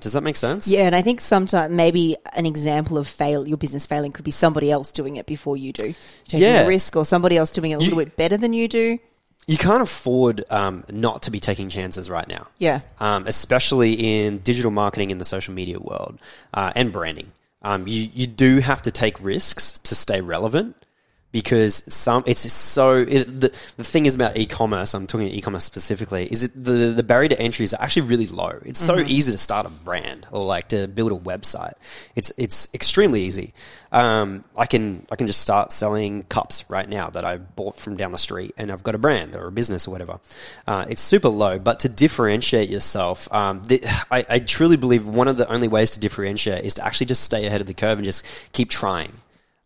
Does 0.00 0.12
that 0.14 0.22
make 0.22 0.36
sense? 0.36 0.66
Yeah, 0.68 0.82
and 0.86 0.94
I 0.94 1.02
think 1.02 1.20
sometimes 1.20 1.72
maybe 1.72 2.16
an 2.34 2.46
example 2.46 2.98
of 2.98 3.06
fail 3.08 3.46
your 3.46 3.56
business 3.56 3.86
failing 3.86 4.12
could 4.12 4.24
be 4.24 4.30
somebody 4.32 4.70
else 4.70 4.90
doing 4.92 5.16
it 5.16 5.24
before 5.26 5.56
you 5.56 5.72
do, 5.72 5.94
taking 6.26 6.46
Yeah. 6.46 6.62
a 6.62 6.66
risk, 6.68 6.96
or 6.96 7.04
somebody 7.04 7.36
else 7.36 7.52
doing 7.52 7.70
it 7.70 7.74
a 7.74 7.78
little 7.78 7.98
You- 8.00 8.04
bit 8.04 8.16
better 8.16 8.36
than 8.36 8.52
you 8.52 8.68
do. 8.68 8.98
You 9.46 9.58
can't 9.58 9.82
afford 9.82 10.42
um, 10.50 10.84
not 10.90 11.22
to 11.22 11.30
be 11.30 11.38
taking 11.38 11.68
chances 11.68 12.08
right 12.10 12.26
now. 12.26 12.46
Yeah. 12.58 12.80
um, 12.98 13.26
especially 13.26 13.92
in 14.24 14.38
digital 14.38 14.70
marketing 14.70 15.10
in 15.10 15.18
the 15.18 15.24
social 15.24 15.52
media 15.54 15.78
world 15.78 16.18
uh, 16.54 16.72
and 16.74 16.92
branding. 16.92 17.30
Um, 17.62 17.86
you 17.86 18.08
you 18.14 18.26
do 18.26 18.58
have 18.60 18.82
to 18.82 18.90
take 18.90 19.22
risks 19.22 19.78
to 19.78 19.94
stay 19.94 20.20
relevant 20.20 20.76
because 21.34 21.92
some 21.92 22.22
it's 22.28 22.50
so 22.52 22.98
it, 22.98 23.24
the 23.24 23.48
the 23.76 23.82
thing 23.82 24.06
is 24.06 24.14
about 24.14 24.36
e-commerce. 24.36 24.94
I'm 24.94 25.08
talking 25.08 25.26
e-commerce 25.26 25.64
specifically. 25.64 26.26
Is 26.26 26.44
it 26.44 26.52
the 26.54 26.94
the 26.94 27.02
barrier 27.02 27.28
to 27.30 27.40
entry 27.40 27.64
is 27.64 27.74
actually 27.74 28.06
really 28.06 28.28
low. 28.28 28.60
It's 28.64 28.78
so 28.78 29.00
easy 29.00 29.32
to 29.32 29.38
start 29.38 29.66
a 29.66 29.68
brand 29.68 30.28
or 30.30 30.44
like 30.44 30.68
to 30.68 30.86
build 30.86 31.10
a 31.10 31.16
website. 31.16 31.72
It's 32.14 32.30
it's 32.38 32.72
extremely 32.72 33.22
easy. 33.22 33.52
Um, 33.90 34.44
I 34.56 34.66
can 34.66 35.06
I 35.10 35.16
can 35.16 35.26
just 35.26 35.40
start 35.40 35.72
selling 35.72 36.22
cups 36.22 36.70
right 36.70 36.88
now 36.88 37.10
that 37.10 37.24
I 37.24 37.38
bought 37.38 37.80
from 37.80 37.96
down 37.96 38.12
the 38.12 38.18
street, 38.18 38.54
and 38.56 38.70
I've 38.70 38.84
got 38.84 38.94
a 38.94 38.98
brand 38.98 39.34
or 39.34 39.48
a 39.48 39.52
business 39.52 39.88
or 39.88 39.90
whatever. 39.90 40.20
Uh, 40.68 40.86
it's 40.88 41.02
super 41.02 41.28
low, 41.28 41.58
but 41.58 41.80
to 41.80 41.88
differentiate 41.88 42.70
yourself, 42.70 43.32
um, 43.32 43.60
the, 43.64 43.82
I, 44.08 44.24
I 44.28 44.38
truly 44.38 44.76
believe 44.76 45.04
one 45.04 45.26
of 45.26 45.36
the 45.36 45.52
only 45.52 45.66
ways 45.66 45.90
to 45.92 46.00
differentiate 46.00 46.64
is 46.64 46.74
to 46.74 46.86
actually 46.86 47.06
just 47.06 47.24
stay 47.24 47.44
ahead 47.44 47.60
of 47.60 47.66
the 47.66 47.74
curve 47.74 47.98
and 47.98 48.04
just 48.04 48.24
keep 48.52 48.70
trying. 48.70 49.12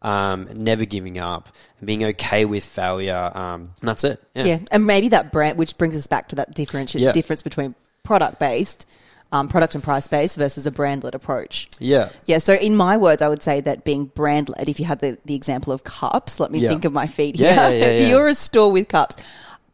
Um, 0.01 0.49
never 0.55 0.85
giving 0.85 1.19
up, 1.19 1.49
and 1.81 1.87
being 1.89 2.05
okay 2.05 2.45
with 2.45 2.65
failure. 2.65 3.33
Um, 3.35 3.73
and 3.81 3.89
that's 3.89 4.05
it. 4.05 4.23
Yeah. 4.35 4.45
Yeah, 4.45 4.59
and 4.71 4.87
maybe 4.87 5.09
that 5.09 5.33
brand, 5.33 5.59
which 5.59 5.77
brings 5.77 5.97
us 5.97 6.07
back 6.07 6.29
to 6.29 6.37
that 6.37 6.55
differential 6.55 7.01
Yeah. 7.01 7.11
difference 7.11 7.43
between 7.43 7.75
product 8.05 8.39
based, 8.39 8.87
um, 9.33 9.49
product 9.49 9.75
and 9.75 9.83
price 9.83 10.07
based 10.07 10.37
versus 10.37 10.67
a 10.69 10.71
brand 10.71 11.03
led 11.03 11.17
approach. 11.17 11.69
Yeah. 11.81 12.11
Yeah, 12.27 12.39
so 12.39 12.55
in 12.55 12.77
my 12.77 12.97
words, 12.97 13.23
I 13.23 13.29
would 13.29 13.43
say 13.43 13.61
that 13.61 13.85
being 13.85 14.05
brand 14.07 14.49
led, 14.51 14.69
if 14.69 14.79
you 14.79 14.87
had 14.87 15.01
the, 15.01 15.19
the 15.25 15.35
example 15.35 15.73
of 15.73 15.83
cups, 15.83 16.39
let 16.39 16.53
me 16.53 16.61
Yeah. 16.61 16.69
think 16.69 16.85
of 16.85 16.93
my 16.93 17.09
feed 17.09 17.35
here. 17.37 17.51
yeah, 17.53 17.69
yeah, 17.69 17.91
yeah. 17.99 18.09
You're 18.11 18.29
a 18.29 18.35
store 18.35 18.71
with 18.71 18.87
cups. 18.87 19.17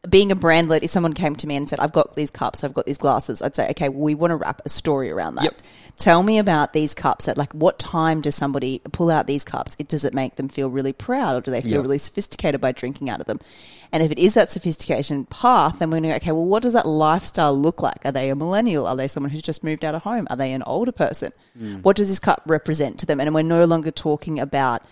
Being 0.08 0.30
a 0.32 0.36
brand 0.36 0.68
led, 0.68 0.82
if 0.84 0.90
someone 0.90 1.12
came 1.14 1.34
to 1.36 1.46
me 1.46 1.56
and 1.56 1.68
said, 1.68 1.80
I've 1.80 1.92
got 1.92 2.14
these 2.14 2.30
cups, 2.30 2.62
I've 2.62 2.74
got 2.74 2.84
these 2.86 2.98
glasses, 2.98 3.40
I'd 3.40 3.56
say, 3.56 3.70
okay, 3.70 3.88
well, 3.88 4.00
we 4.02 4.14
want 4.14 4.32
to 4.32 4.36
wrap 4.36 4.60
a 4.64 4.68
story 4.68 5.10
around 5.10 5.36
that. 5.36 5.44
Yep. 5.44 5.62
Tell 5.96 6.22
me 6.22 6.38
about 6.38 6.72
these 6.72 6.92
cups. 6.92 7.28
At 7.28 7.38
like, 7.38 7.52
what 7.52 7.78
time 7.78 8.20
does 8.20 8.34
somebody 8.34 8.80
pull 8.92 9.10
out 9.10 9.26
these 9.26 9.44
cups? 9.44 9.76
It, 9.78 9.88
does 9.88 10.04
it 10.04 10.12
make 10.12 10.36
them 10.36 10.48
feel 10.48 10.68
really 10.68 10.92
proud 10.92 11.36
or 11.36 11.40
do 11.40 11.50
they 11.50 11.60
feel 11.62 11.72
Yep. 11.72 11.82
really 11.82 11.98
sophisticated 11.98 12.60
by 12.60 12.72
drinking 12.72 13.08
out 13.08 13.20
of 13.20 13.26
them? 13.26 13.38
And 13.92 14.02
if 14.02 14.10
it 14.10 14.18
is 14.18 14.34
that 14.34 14.50
sophistication 14.50 15.24
path, 15.26 15.78
then 15.78 15.88
we're 15.90 16.00
going 16.00 16.02
to 16.02 16.08
go, 16.10 16.16
okay, 16.16 16.32
well, 16.32 16.44
what 16.46 16.62
does 16.64 16.72
that 16.74 16.86
lifestyle 16.86 17.56
look 17.56 17.80
like? 17.80 18.04
Are 18.04 18.12
they 18.12 18.28
a 18.28 18.34
millennial? 18.34 18.86
Are 18.86 18.96
they 18.96 19.06
someone 19.08 19.30
who's 19.30 19.40
just 19.40 19.62
moved 19.62 19.84
out 19.84 19.94
of 19.94 20.02
home? 20.02 20.26
Are 20.30 20.36
they 20.36 20.52
an 20.52 20.64
older 20.66 20.92
person? 20.92 21.32
Hmm. 21.56 21.76
What 21.76 21.96
does 21.96 22.08
this 22.08 22.18
cup 22.18 22.42
represent 22.44 22.98
to 22.98 23.06
them? 23.06 23.20
And 23.20 23.32
we're 23.32 23.42
no 23.42 23.64
longer 23.64 23.92
talking 23.92 24.40
about 24.40 24.82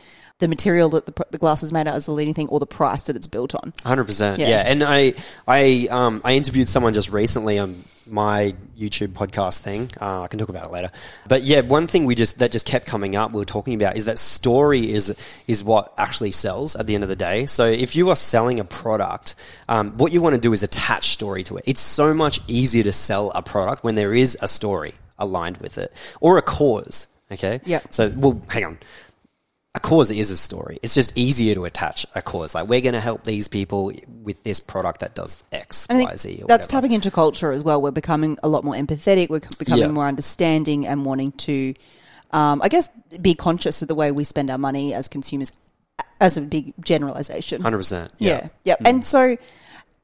the 0.42 0.49
material 0.49 0.88
that 0.90 1.06
the, 1.06 1.26
the 1.30 1.38
glass 1.38 1.62
is 1.62 1.72
made 1.72 1.87
out 1.87 1.94
of 1.94 1.94
as 1.99 2.06
the 2.06 2.12
leading 2.12 2.34
thing 2.34 2.49
or 2.49 2.58
the 2.58 2.66
price 2.66 3.04
that 3.04 3.14
it's 3.14 3.28
built 3.28 3.54
on. 3.54 3.72
Hundred 3.84 4.04
percent, 4.04 4.40
Yeah. 4.40 4.49
yeah. 4.49 4.62
And 4.66 4.82
I, 4.82 5.14
I, 5.46 5.87
um, 5.88 6.20
I 6.25 6.34
interviewed 6.34 6.68
someone 6.68 6.94
just 6.94 7.12
recently 7.12 7.61
on 7.61 7.76
my 8.11 8.56
YouTube 8.76 9.11
podcast 9.11 9.61
thing. 9.61 9.88
Uh, 10.00 10.22
I 10.22 10.26
can 10.26 10.40
talk 10.40 10.49
about 10.49 10.66
it 10.66 10.72
later. 10.72 10.90
But 11.28 11.42
yeah, 11.44 11.61
one 11.61 11.87
thing 11.87 12.06
we 12.06 12.16
just 12.16 12.40
that 12.40 12.50
just 12.50 12.66
kept 12.66 12.87
coming 12.87 13.14
up. 13.14 13.30
We 13.30 13.38
were 13.38 13.44
talking 13.44 13.75
about 13.75 13.94
is 13.94 14.06
that 14.06 14.18
story 14.18 14.92
is 14.92 15.16
is 15.46 15.62
what 15.62 15.94
actually 15.96 16.32
sells 16.32 16.75
at 16.75 16.88
the 16.88 16.96
end 16.96 17.04
of 17.04 17.08
the 17.08 17.14
day. 17.14 17.46
So 17.46 17.64
if 17.66 17.94
you 17.94 18.11
are 18.11 18.16
selling 18.16 18.58
a 18.58 18.64
product, 18.64 19.37
um, 19.68 19.92
what 19.96 20.11
you 20.11 20.20
want 20.20 20.34
to 20.34 20.40
do 20.40 20.52
is 20.52 20.64
attach 20.64 21.11
story 21.11 21.44
to 21.44 21.58
it. 21.58 21.64
It's 21.68 21.80
so 21.80 22.12
much 22.12 22.40
easier 22.49 22.82
to 22.82 22.92
sell 22.92 23.30
a 23.37 23.42
product 23.42 23.84
when 23.84 23.94
there 23.94 24.12
is 24.12 24.37
a 24.42 24.49
story 24.49 24.94
aligned 25.20 25.58
with 25.58 25.78
it 25.78 25.92
or 26.20 26.37
a 26.37 26.42
cause. 26.42 27.06
Okay. 27.30 27.61
Yeah. 27.64 27.80
So 27.90 28.12
well, 28.16 28.42
hang 28.49 28.64
on 28.64 28.78
a 29.75 29.81
cause 29.81 30.11
is 30.11 30.31
a 30.31 30.37
story. 30.37 30.79
It's 30.83 30.95
just 30.95 31.17
easier 31.17 31.55
to 31.55 31.64
attach 31.64 32.05
a 32.14 32.21
cause. 32.21 32.55
Like 32.55 32.69
we're 32.69 32.83
going 32.83 32.93
to 32.93 33.00
help 33.00 33.25
these 33.25 33.49
people 33.49 33.91
with 34.23 34.43
this 34.43 34.61
product 34.61 35.00
that 35.00 35.14
does 35.14 35.43
X, 35.50 35.87
Y, 35.88 36.17
Z. 36.17 36.29
Or 36.43 36.47
that's 36.47 36.67
whatever. 36.67 36.67
tapping 36.69 36.93
into 36.93 37.11
culture 37.11 37.52
as 37.52 37.64
well. 37.64 37.81
We're 37.81 37.91
becoming 37.91 38.38
a 38.43 38.49
lot 38.49 38.64
more 38.64 38.75
empathetic. 38.75 39.31
We're 39.31 39.41
becoming 39.59 39.81
Yeah. 39.85 39.88
more 39.88 40.07
understanding 40.07 40.87
and 40.87 41.07
wanting 41.07 41.33
to, 41.33 41.75
um, 42.33 42.61
I 42.62 42.69
guess, 42.69 42.91
be 43.21 43.35
conscious 43.35 43.81
of 43.81 43.88
the 43.88 43.95
way 43.95 44.12
we 44.12 44.25
spend 44.25 44.50
our 44.50 44.59
money 44.59 44.93
as 44.93 45.09
consumers, 45.09 45.52
as 46.21 46.37
a 46.37 46.43
big 46.43 46.75
generalization. 46.85 47.62
Hundred 47.62 47.79
percent. 47.79 48.12
Yeah. 48.19 48.49
Yeah. 48.64 48.76
And 48.85 49.02
so, 49.02 49.38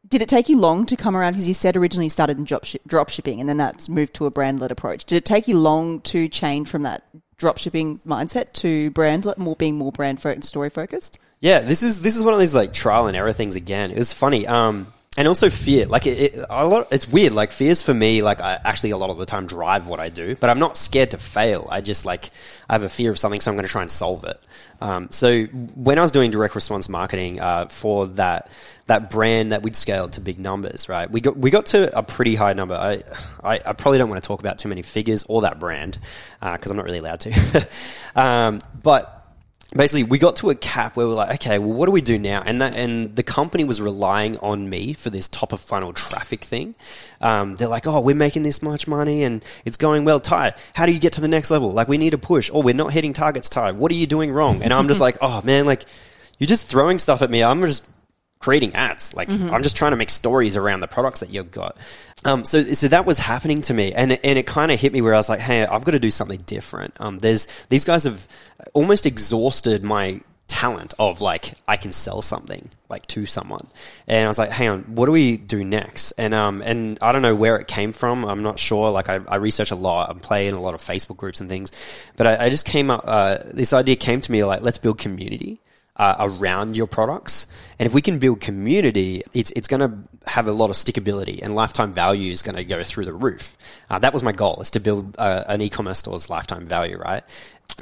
did 0.09 0.23
it 0.23 0.31
take 0.31 0.49
you 0.49 0.59
long 0.59 0.87
to 0.87 0.97
come 0.97 1.15
around? 1.15 1.33
Because 1.35 1.47
you 1.47 1.53
said 1.53 1.77
originally 1.77 2.07
you 2.07 2.11
started 2.11 2.39
in 2.39 2.45
drop, 2.45 2.65
shi- 2.65 2.81
drop 2.87 3.11
shipping 3.11 3.39
and 3.39 3.47
then 3.49 3.59
that's 3.59 3.91
moved 3.91 4.15
to 4.15 4.25
a 4.25 4.31
brand 4.31 4.61
led 4.61 4.73
approach. 4.73 5.05
Did 5.05 5.17
it 5.17 5.27
take 5.27 5.47
you 5.47 5.59
long 5.59 6.01
to 6.03 6.27
change 6.31 6.69
from 6.71 6.85
that 6.85 7.03
drop 7.38 7.59
shipping 7.59 8.00
mindset 8.07 8.52
to 8.54 8.90
brand 8.90 9.25
led, 9.25 9.38
more 9.38 9.57
being 9.57 9.76
more 9.76 9.92
brand 9.92 10.21
fo- 10.21 10.30
and 10.30 10.45
story 10.45 10.71
focused? 10.71 11.18
Yeah, 11.40 11.61
this 11.61 11.83
is 11.83 12.02
this 12.02 12.16
is 12.16 12.23
one 12.23 12.35
of 12.35 12.40
these 12.40 12.54
like 12.54 12.73
trial 12.73 13.07
and 13.07 13.16
error 13.16 13.33
things 13.33 13.57
again. 13.57 13.90
It 13.90 13.99
was 13.99 14.12
funny, 14.12 14.47
um, 14.47 14.88
and 15.19 15.27
also 15.27 15.51
fear. 15.51 15.85
Like 15.85 16.07
it, 16.07 16.35
it, 16.37 16.47
a 16.49 16.65
lot, 16.65 16.87
it's 16.93 17.09
weird. 17.09 17.33
Like 17.33 17.51
fears 17.51 17.83
for 17.83 17.93
me, 17.93 18.23
like 18.23 18.41
I 18.41 18.57
actually 18.65 18.91
a 18.91 18.97
lot 18.97 19.11
of 19.11 19.19
the 19.19 19.27
time 19.27 19.49
drive 19.49 19.89
what 19.89 19.99
I 19.99 20.11
do, 20.11 20.37
but 20.37 20.49
I'm 20.49 20.61
not 20.61 20.77
scared 20.77 21.11
to 21.11 21.19
fail. 21.19 21.67
I 21.69 21.81
just 21.81 22.05
like 22.05 22.31
I 22.71 22.75
have 22.75 22.85
a 22.85 22.89
fear 22.89 23.11
of 23.11 23.19
something, 23.19 23.41
so 23.41 23.51
I'm 23.51 23.57
going 23.57 23.67
to 23.67 23.71
try 23.71 23.83
and 23.83 23.91
solve 23.91 24.23
it. 24.23 24.41
Um, 24.81 25.09
so 25.11 25.43
when 25.75 25.99
I 25.99 26.03
was 26.03 26.13
doing 26.13 26.31
direct 26.31 26.55
response 26.55 26.89
marketing 26.89 27.41
uh, 27.41 27.67
for 27.67 28.07
that 28.07 28.49
that 28.87 29.11
brand 29.11 29.51
that 29.51 29.63
we'd 29.63 29.75
scaled 29.75 30.13
to 30.13 30.21
big 30.21 30.39
numbers, 30.39 30.89
right? 30.89 31.11
We 31.11 31.21
got 31.21 31.37
we 31.37 31.51
got 31.51 31.67
to 31.67 31.99
a 31.99 32.05
pretty 32.05 32.37
high 32.37 32.53
number. 32.53 32.77
I 32.77 33.03
I, 33.43 33.59
I 33.67 33.73
probably 33.73 33.99
don't 33.99 34.09
want 34.09 34.23
to 34.23 34.27
talk 34.27 34.39
about 34.39 34.59
too 34.59 34.69
many 34.69 34.83
figures 34.83 35.25
or 35.29 35.43
that 35.43 35.59
brand 35.59 35.99
because 36.41 36.71
I'm 36.71 36.77
not 36.77 36.87
really 36.87 36.99
allowed 36.99 37.21
to. 37.21 37.69
um, 38.15 38.61
but 38.85 39.18
basically 39.77 40.05
we 40.05 40.19
got 40.19 40.37
to 40.37 40.51
a 40.51 40.55
cap 40.55 40.97
where 40.97 41.07
we're 41.07 41.15
like, 41.15 41.35
okay, 41.35 41.59
well, 41.59 41.73
what 41.73 41.87
do 41.87 41.93
we 41.93 42.01
do 42.01 42.19
now? 42.19 42.43
And 42.45 42.63
that, 42.63 42.75
and 42.75 43.15
the 43.15 43.23
company 43.23 43.65
was 43.65 43.81
relying 43.81 44.39
on 44.39 44.69
me 44.69 44.93
for 44.95 45.11
this 45.11 45.29
top 45.29 45.53
of 45.53 45.61
funnel 45.61 45.93
traffic 45.93 46.43
thing. 46.43 46.75
Um, 47.21 47.57
they're 47.57 47.69
like, 47.69 47.87
oh, 47.87 48.01
we're 48.01 48.15
making 48.15 48.45
this 48.45 48.63
much 48.63 48.89
money 48.89 49.25
and 49.25 49.45
it's 49.65 49.77
going 49.77 50.05
well. 50.05 50.21
Ty, 50.21 50.55
how 50.75 50.87
do 50.87 50.93
you 50.93 51.01
get 51.01 51.13
to 51.15 51.21
the 51.21 51.29
next 51.29 51.51
level? 51.51 51.73
Like, 51.73 51.89
we 51.89 51.99
need 51.99 52.15
a 52.15 52.19
push. 52.19 52.51
Oh, 52.53 52.63
we're 52.63 52.75
not 52.75 52.93
hitting 52.93 53.13
targets, 53.13 53.49
Ty. 53.49 53.73
What 53.73 53.93
are 53.93 53.97
you 53.97 54.07
doing 54.07 54.33
wrong? 54.33 54.63
And 54.63 54.73
I'm 54.73 54.89
just 54.89 55.01
like, 55.03 55.19
oh 55.21 55.43
man, 55.45 55.67
like 55.67 55.85
you're 56.39 56.47
just 56.47 56.67
throwing 56.67 56.99
stuff 56.99 57.21
at 57.23 57.31
me. 57.31 57.43
I'm 57.43 57.61
just 57.63 57.91
creating 58.38 58.75
ads. 58.75 59.14
Like 59.14 59.28
I'm 59.30 59.62
just 59.62 59.76
trying 59.76 59.92
to 59.92 59.97
make 59.97 60.11
stories 60.11 60.57
around 60.57 60.80
the 60.80 60.88
products 60.88 61.21
that 61.21 61.30
you've 61.30 61.50
got. 61.50 61.76
Um, 62.25 62.45
so, 62.45 62.62
so 62.62 62.88
that 62.88 63.07
was 63.07 63.18
happening 63.18 63.62
to 63.62 63.75
me, 63.75 63.92
and 63.92 64.12
and 64.12 64.38
it 64.38 64.47
kind 64.47 64.73
of 64.73 64.80
hit 64.80 64.92
me 64.92 65.00
where 65.00 65.14
I 65.14 65.18
was 65.18 65.28
like, 65.28 65.40
hey, 65.40 65.64
I've 65.64 65.85
got 65.85 65.92
to 65.92 66.00
do 66.00 66.11
something 66.11 66.40
different. 66.47 66.95
Um, 67.00 67.18
there's 67.18 67.47
these 67.68 67.85
guys 67.85 68.04
have 68.04 68.26
almost 68.75 69.07
exhausted 69.07 69.85
my 69.85 70.21
talent 70.49 70.95
of 70.99 71.21
like 71.21 71.52
I 71.68 71.76
can 71.76 71.92
sell 71.92 72.23
something 72.23 72.71
like 72.88 73.07
to 73.09 73.26
someone, 73.26 73.66
and 74.07 74.25
I 74.25 74.28
was 74.28 74.38
like, 74.38 74.50
hang 74.50 74.68
on, 74.68 74.80
what 74.95 75.07
do 75.07 75.12
we 75.12 75.37
do 75.37 75.62
next? 75.64 76.12
And 76.12 76.35
um 76.35 76.62
and 76.62 76.99
I 77.00 77.12
don't 77.12 77.23
know 77.23 77.37
where 77.37 77.57
it 77.57 77.68
came 77.68 77.92
from. 77.92 78.25
I'm 78.25 78.42
not 78.42 78.59
sure. 78.59 78.90
Like 78.90 79.09
I, 79.09 79.21
I 79.28 79.37
research 79.37 79.71
a 79.71 79.76
lot. 79.76 80.11
I'm 80.11 80.21
playing 80.21 80.57
a 80.57 80.61
lot 80.61 80.75
of 80.75 80.80
Facebook 80.80 81.16
groups 81.18 81.40
and 81.40 81.49
things, 81.49 81.71
but 82.16 82.26
I, 82.26 82.47
I 82.47 82.50
just 82.50 82.66
came 82.66 82.90
up. 82.90 83.04
Uh, 83.04 83.38
this 83.52 83.73
idea 83.73 83.97
came 83.97 84.21
to 84.21 84.33
me 84.33 84.42
like 84.45 84.62
let's 84.62 84.78
build 84.78 84.99
community 84.99 85.61
uh, 85.99 86.17
around 86.19 86.76
your 86.76 86.87
products. 86.87 87.47
And 87.78 87.87
if 87.87 87.95
we 87.95 88.02
can 88.02 88.19
build 88.19 88.40
community, 88.40 89.23
it's, 89.35 89.50
it's 89.52 89.69
going 89.69 89.81
to 89.81 90.31
have 90.31 90.47
a 90.47 90.52
lot 90.52 90.71
of 90.71 90.76
stickability 90.76 91.43
and 91.43 91.55
lifetime 91.55 91.93
value 91.93 92.33
is 92.33 92.43
going 92.43 92.57
to 92.57 92.64
go 92.64 92.83
through 92.85 93.05
the 93.05 93.12
roof. 93.12 93.57
Uh, 93.90 93.99
that 93.99 94.12
was 94.12 94.23
my 94.23 94.33
goal 94.33 94.61
is 94.61 94.71
to 94.73 94.81
build 94.81 95.17
uh, 95.19 95.45
an 95.49 95.61
e-commerce 95.61 95.99
store's 95.99 96.31
lifetime 96.31 96.67
value, 96.67 96.99
right? 96.99 97.23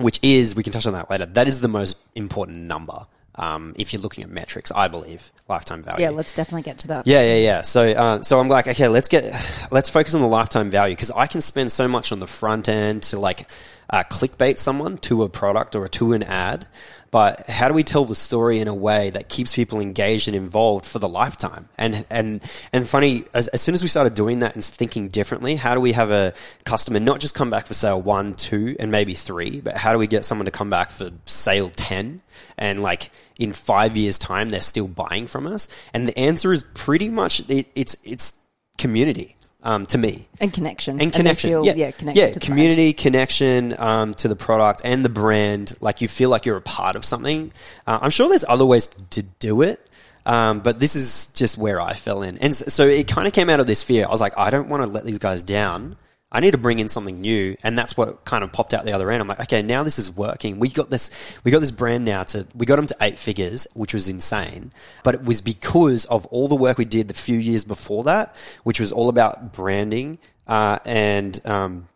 Which 0.01 0.19
is, 0.23 0.55
we 0.55 0.63
can 0.63 0.73
touch 0.73 0.87
on 0.87 0.95
that 0.95 1.11
later. 1.11 1.27
That 1.27 1.47
is 1.47 1.61
the 1.61 1.69
most 1.69 1.99
important 2.15 2.59
number. 2.59 3.07
Um, 3.39 3.75
if 3.77 3.93
you're 3.93 4.01
looking 4.01 4.25
at 4.25 4.31
metrics, 4.31 4.73
I 4.73 4.89
believe 4.89 5.31
lifetime 5.47 5.83
value. 5.83 6.05
Yeah, 6.05 6.11
let's 6.11 6.35
definitely 6.35 6.63
get 6.63 6.79
to 6.79 6.89
that. 6.89 7.07
Yeah, 7.07 7.23
yeah, 7.23 7.37
yeah. 7.37 7.61
So, 7.61 7.83
uh, 7.83 8.23
so 8.23 8.41
I'm 8.41 8.49
like, 8.49 8.67
okay, 8.67 8.89
let's 8.89 9.09
get, 9.09 9.25
let's 9.71 9.91
focus 9.91 10.15
on 10.15 10.23
the 10.23 10.27
lifetime 10.27 10.71
value 10.71 10.95
because 10.95 11.11
I 11.11 11.27
can 11.27 11.43
spend 11.43 11.71
so 11.71 11.87
much 11.87 12.13
on 12.13 12.19
the 12.19 12.27
front 12.27 12.67
end 12.69 13.03
to 13.05 13.19
like 13.19 13.47
uh, 13.91 14.03
clickbait 14.05 14.59
someone 14.59 14.99
to 14.99 15.23
a 15.23 15.29
product 15.29 15.75
or 15.75 15.89
to 15.89 16.13
an 16.13 16.23
ad, 16.23 16.67
but 17.11 17.49
how 17.49 17.69
do 17.69 17.75
we 17.75 17.83
tell 17.83 18.05
the 18.05 18.15
story 18.15 18.59
in 18.59 18.69
a 18.69 18.75
way 18.75 19.11
that 19.11 19.29
keeps 19.29 19.55
people 19.55 19.81
engaged 19.81 20.29
and 20.29 20.37
involved 20.37 20.85
for 20.85 20.99
the 20.99 21.09
lifetime? 21.09 21.69
And 21.79 22.05
and 22.11 22.43
and 22.73 22.87
funny, 22.87 23.25
as, 23.33 23.49
as 23.49 23.63
soon 23.63 23.75
as 23.75 23.83
we 23.83 23.89
started 23.89 24.15
doing 24.15 24.41
that 24.41 24.55
and 24.55 24.65
thinking 24.65 25.09
differently, 25.09 25.55
how 25.55 25.75
do 25.75 25.81
we 25.81 25.93
have 25.93 26.11
a 26.11 26.35
customer 26.65 27.01
not 27.01 27.21
just 27.21 27.35
come 27.35 27.49
back 27.49 27.67
for 27.67 27.75
sale 27.75 28.03
one, 28.03 28.35
two, 28.35 28.77
and 28.81 28.91
maybe 28.91 29.15
three, 29.15 29.61
but 29.61 29.77
how 29.77 29.93
do 29.93 29.99
we 29.99 30.07
get 30.07 30.25
someone 30.25 30.47
to 30.47 30.51
come 30.51 30.69
back 30.69 30.91
for 30.91 31.11
sale 31.27 31.71
ten? 31.71 32.23
And 32.59 32.83
like 32.83 33.11
in 33.39 33.53
five 33.53 33.97
years' 33.97 34.19
time, 34.19 34.51
they're 34.51 34.61
still 34.61 34.89
buying 34.89 35.27
from 35.27 35.47
us. 35.47 35.69
And 35.95 36.09
the 36.09 36.19
answer 36.19 36.53
is 36.53 36.65
pretty 36.75 37.09
much 37.09 37.49
it, 37.49 37.69
it's 37.75 37.97
it's 38.05 38.43
community 38.79 39.36
um, 39.63 39.87
to 39.87 39.99
me 39.99 40.29
And 40.41 40.53
connection. 40.53 41.01
and 41.01 41.13
connection. 41.13 41.51
feel, 41.51 41.65
yeah, 41.67 41.75
yeah, 41.75 41.91
connected 41.91 42.21
yeah, 42.21 42.27
to 42.29 42.35
the 42.35 42.41
brand. 42.41 42.43
community 42.47 42.93
connection 42.93 43.75
um, 43.79 44.15
to 44.15 44.29
the 44.29 44.37
product 44.37 44.83
and 44.85 45.05
the 45.05 45.09
brand. 45.09 45.73
Like 45.81 46.01
you 46.01 46.09
feel 46.09 46.31
like 46.31 46.47
you're 46.47 46.57
a 46.57 46.63
part 46.63 46.95
of 46.97 47.05
something. 47.05 47.53
Uh, 47.87 47.99
I'm 48.03 48.11
sure 48.11 48.29
there's 48.29 48.45
other 48.49 48.67
ways 48.67 48.89
to 49.11 49.23
do 49.23 49.63
it. 49.63 49.81
Um, 50.25 50.59
but 50.59 50.81
this 50.81 50.97
is 50.97 51.33
just 51.35 51.57
where 51.57 51.81
I 51.81 51.95
fell 51.95 52.23
in. 52.23 52.39
And 52.39 52.53
so 52.53 52.85
it 52.85 53.07
kind 53.07 53.29
of 53.29 53.33
came 53.33 53.49
out 53.49 53.61
of 53.61 53.69
this 53.69 53.85
fear. 53.85 54.07
I 54.07 54.11
was 54.11 54.21
like, 54.21 54.37
I 54.37 54.51
don't 54.51 54.69
want 54.69 54.83
to 54.83 54.89
let 54.89 55.05
these 55.05 55.19
guys 55.19 55.45
down. 55.45 55.97
I 56.33 56.41
need 56.41 56.53
to 56.53 56.59
bring 56.59 56.81
in 56.81 56.89
something 56.89 57.21
new, 57.21 57.57
and 57.63 57.79
that's 57.79 57.97
what 57.97 58.25
kind 58.25 58.43
of 58.43 58.53
popped 58.53 58.75
out 58.75 58.85
the 58.85 58.93
other 58.93 59.11
end. 59.11 59.23
I'm 59.23 59.29
like, 59.29 59.41
okay, 59.41 59.63
now 59.63 59.85
this 59.85 59.99
is 59.99 60.15
working. 60.15 60.59
We 60.59 60.69
got 60.69 60.91
this, 60.91 61.39
we 61.45 61.53
got 61.53 61.61
this 61.61 61.71
brand 61.71 62.05
now 62.05 62.25
to, 62.25 62.47
we 62.55 62.67
got 62.67 62.77
them 62.77 62.89
to 62.89 62.97
eight 63.01 63.17
figures, 63.19 63.69
which 63.75 63.95
was 63.95 64.09
insane. 64.09 64.73
But 65.05 65.15
it 65.15 65.25
was 65.25 65.41
because 65.41 66.05
of 66.07 66.27
all 66.27 66.49
the 66.49 66.57
work 66.57 66.79
we 66.79 66.85
did 66.85 67.09
the 67.09 67.15
few 67.15 67.39
years 67.39 67.65
before 67.65 68.05
that, 68.05 68.35
which 68.65 68.81
was 68.81 68.91
all 68.91 69.09
about 69.09 69.53
branding 69.53 70.19
uh, 70.49 70.81
and 70.85 71.41
um, 71.47 71.89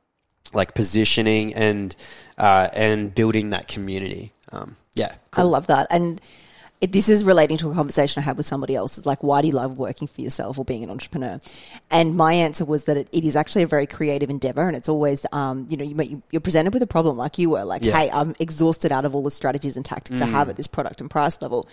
like 0.54 0.74
positioning 0.74 1.52
and 1.54 1.94
uh, 2.38 2.68
and 2.72 3.14
building 3.14 3.50
that 3.50 3.66
community. 3.66 4.32
Um, 4.52 4.76
yeah, 4.94 5.14
I 5.32 5.42
love 5.42 5.66
that. 5.66 5.88
And 5.90 6.20
it, 6.80 6.92
this 6.92 7.08
is 7.10 7.24
relating 7.24 7.56
to 7.58 7.70
a 7.70 7.74
conversation 7.74 8.22
I 8.22 8.24
had 8.24 8.36
with 8.36 8.46
somebody 8.46 8.74
else. 8.74 8.96
It's 8.96 9.06
like, 9.06 9.22
why 9.22 9.42
do 9.42 9.48
you 9.48 9.52
love 9.54 9.76
working 9.76 10.08
for 10.08 10.20
yourself 10.22 10.58
or 10.58 10.64
being 10.64 10.82
an 10.82 10.90
entrepreneur? 10.90 11.40
And 11.90 12.16
my 12.16 12.32
answer 12.32 12.64
was 12.64 12.84
that 12.86 12.96
it, 12.96 13.08
it 13.12 13.24
is 13.24 13.36
actually 13.36 13.62
a 13.64 13.66
very 13.66 13.86
creative 13.86 14.30
endeavor. 14.30 14.66
And 14.66 14.76
it's 14.76 14.88
always, 14.88 15.26
um, 15.32 15.66
you 15.68 15.76
know, 15.76 15.84
you, 15.84 16.22
you're 16.30 16.40
presented 16.40 16.72
with 16.72 16.82
a 16.82 16.86
problem 16.86 17.16
like 17.18 17.38
you 17.38 17.50
were 17.50 17.64
like, 17.64 17.82
Yeah. 17.84 17.96
hey, 17.98 18.10
I'm 18.10 18.34
exhausted 18.40 18.92
out 18.92 19.04
of 19.04 19.14
all 19.14 19.22
the 19.22 19.30
strategies 19.30 19.76
and 19.76 19.84
tactics 19.84 20.22
I 20.22 20.26
have 20.26 20.46
Mm. 20.46 20.50
at 20.50 20.56
this 20.56 20.66
product 20.66 21.00
and 21.02 21.10
price 21.10 21.42
level. 21.42 21.68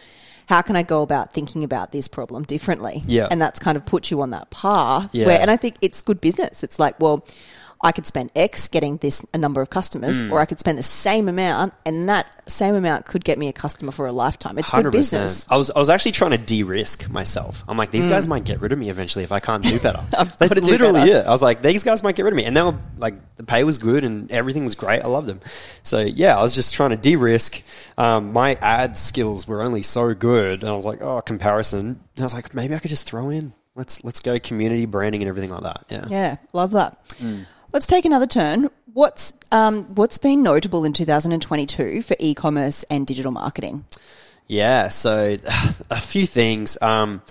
How 0.48 0.62
can 0.62 0.76
I 0.76 0.84
go 0.84 1.02
about 1.02 1.34
thinking 1.34 1.64
about 1.64 1.92
this 1.92 2.08
problem 2.08 2.44
differently? 2.44 3.04
Yeah. 3.06 3.28
And 3.32 3.40
that's 3.42 3.60
kind 3.60 3.78
of 3.78 3.86
put 3.86 4.12
you 4.12 4.22
on 4.22 4.32
that 4.32 4.50
path 4.50 5.10
Yeah. 5.14 5.26
where, 5.28 5.40
and 5.40 5.50
I 5.52 5.58
think 5.58 5.76
it's 5.82 6.02
good 6.02 6.20
business. 6.22 6.64
It's 6.64 6.80
like, 6.80 7.00
well, 7.00 7.26
I 7.82 7.92
could 7.92 8.06
spend 8.08 8.32
X 8.36 8.68
getting 8.70 8.98
this 8.98 9.24
a 9.34 9.38
number 9.38 9.62
of 9.62 9.70
customers, 9.70 10.20
Mm. 10.20 10.32
or 10.32 10.40
I 10.40 10.46
could 10.46 10.58
spend 10.60 10.78
the 10.78 10.84
same 10.84 11.30
amount, 11.30 11.74
and 11.86 12.10
that 12.10 12.26
same 12.48 12.74
amount 12.74 13.06
could 13.06 13.24
get 13.24 13.38
me 13.38 13.50
a 13.50 13.54
customer 13.54 13.92
for 13.92 14.08
a 14.08 14.12
lifetime. 14.12 14.58
It's 14.58 14.72
good 14.72 14.92
business. 14.92 15.46
I 15.50 15.58
was 15.58 15.70
I 15.70 15.78
was 15.80 15.90
actually 15.90 16.14
trying 16.14 16.32
to 16.32 16.38
de-risk 16.38 17.10
myself. 17.10 17.64
I'm 17.68 17.78
like, 17.78 17.92
these 17.92 18.08
guys 18.08 18.28
might 18.28 18.46
get 18.46 18.62
rid 18.62 18.74
of 18.74 18.80
me 18.80 18.90
eventually 18.90 19.24
if 19.24 19.32
I 19.32 19.40
can't 19.40 19.64
do 19.64 19.80
better. 19.80 20.00
Mm. 20.18 20.38
That's 20.38 20.56
do 20.56 20.62
literally 20.62 21.02
better. 21.02 21.20
it. 21.20 21.28
I 21.28 21.30
was 21.30 21.42
like, 21.44 21.62
these 21.62 21.84
guys 21.84 22.02
might 22.02 22.16
get 22.16 22.24
rid 22.24 22.34
of 22.34 22.38
me, 22.38 22.46
and 22.46 22.56
now 22.56 22.80
like 22.98 23.14
the 23.36 23.44
pay 23.44 23.64
was 23.64 23.78
good 23.78 24.04
and 24.04 24.32
everything 24.32 24.66
was 24.66 24.74
great. 24.76 25.02
I 25.06 25.10
loved 25.10 25.28
them. 25.28 25.40
So 25.84 26.00
yeah, 26.00 26.38
I 26.38 26.42
was 26.42 26.56
just 26.56 26.74
trying 26.74 26.90
to 26.92 26.98
de-risk. 26.98 27.62
Um, 27.98 28.34
my 28.34 28.56
ad 28.62 28.98
skills 28.98 29.48
were 29.48 29.62
only 29.62 29.84
so 29.84 30.14
good, 30.16 30.62
and 30.62 30.70
I 30.70 30.74
was 30.74 30.86
like, 30.86 31.02
oh, 31.02 31.22
comparison. 31.22 31.86
And 32.16 32.20
I 32.20 32.24
was 32.24 32.34
like, 32.34 32.54
maybe 32.56 32.74
I 32.74 32.80
could 32.80 32.90
just 32.90 33.06
throw 33.06 33.30
in. 33.30 33.54
Let's 33.76 34.04
let's 34.04 34.22
go 34.22 34.40
community 34.40 34.86
branding 34.88 35.22
and 35.22 35.30
everything 35.30 35.52
like 35.52 35.62
that. 35.64 35.86
Yeah. 35.90 36.06
Yeah, 36.10 36.36
love 36.54 36.72
that. 36.72 37.04
Mm. 37.16 37.46
Let's 37.74 37.88
take 37.88 38.06
another 38.06 38.28
turn. 38.28 38.70
What's 38.94 39.34
um, 39.52 39.84
what's 39.96 40.18
been 40.18 40.42
notable 40.42 40.84
in 40.86 40.94
2022 40.94 42.02
for 42.02 42.16
e-commerce 42.20 42.84
and 42.84 43.06
digital 43.06 43.32
marketing? 43.32 43.86
Yeah, 44.48 44.88
so 44.88 45.38
a 45.92 46.00
few 46.00 46.26
things. 46.26 46.82
Um, 46.82 47.22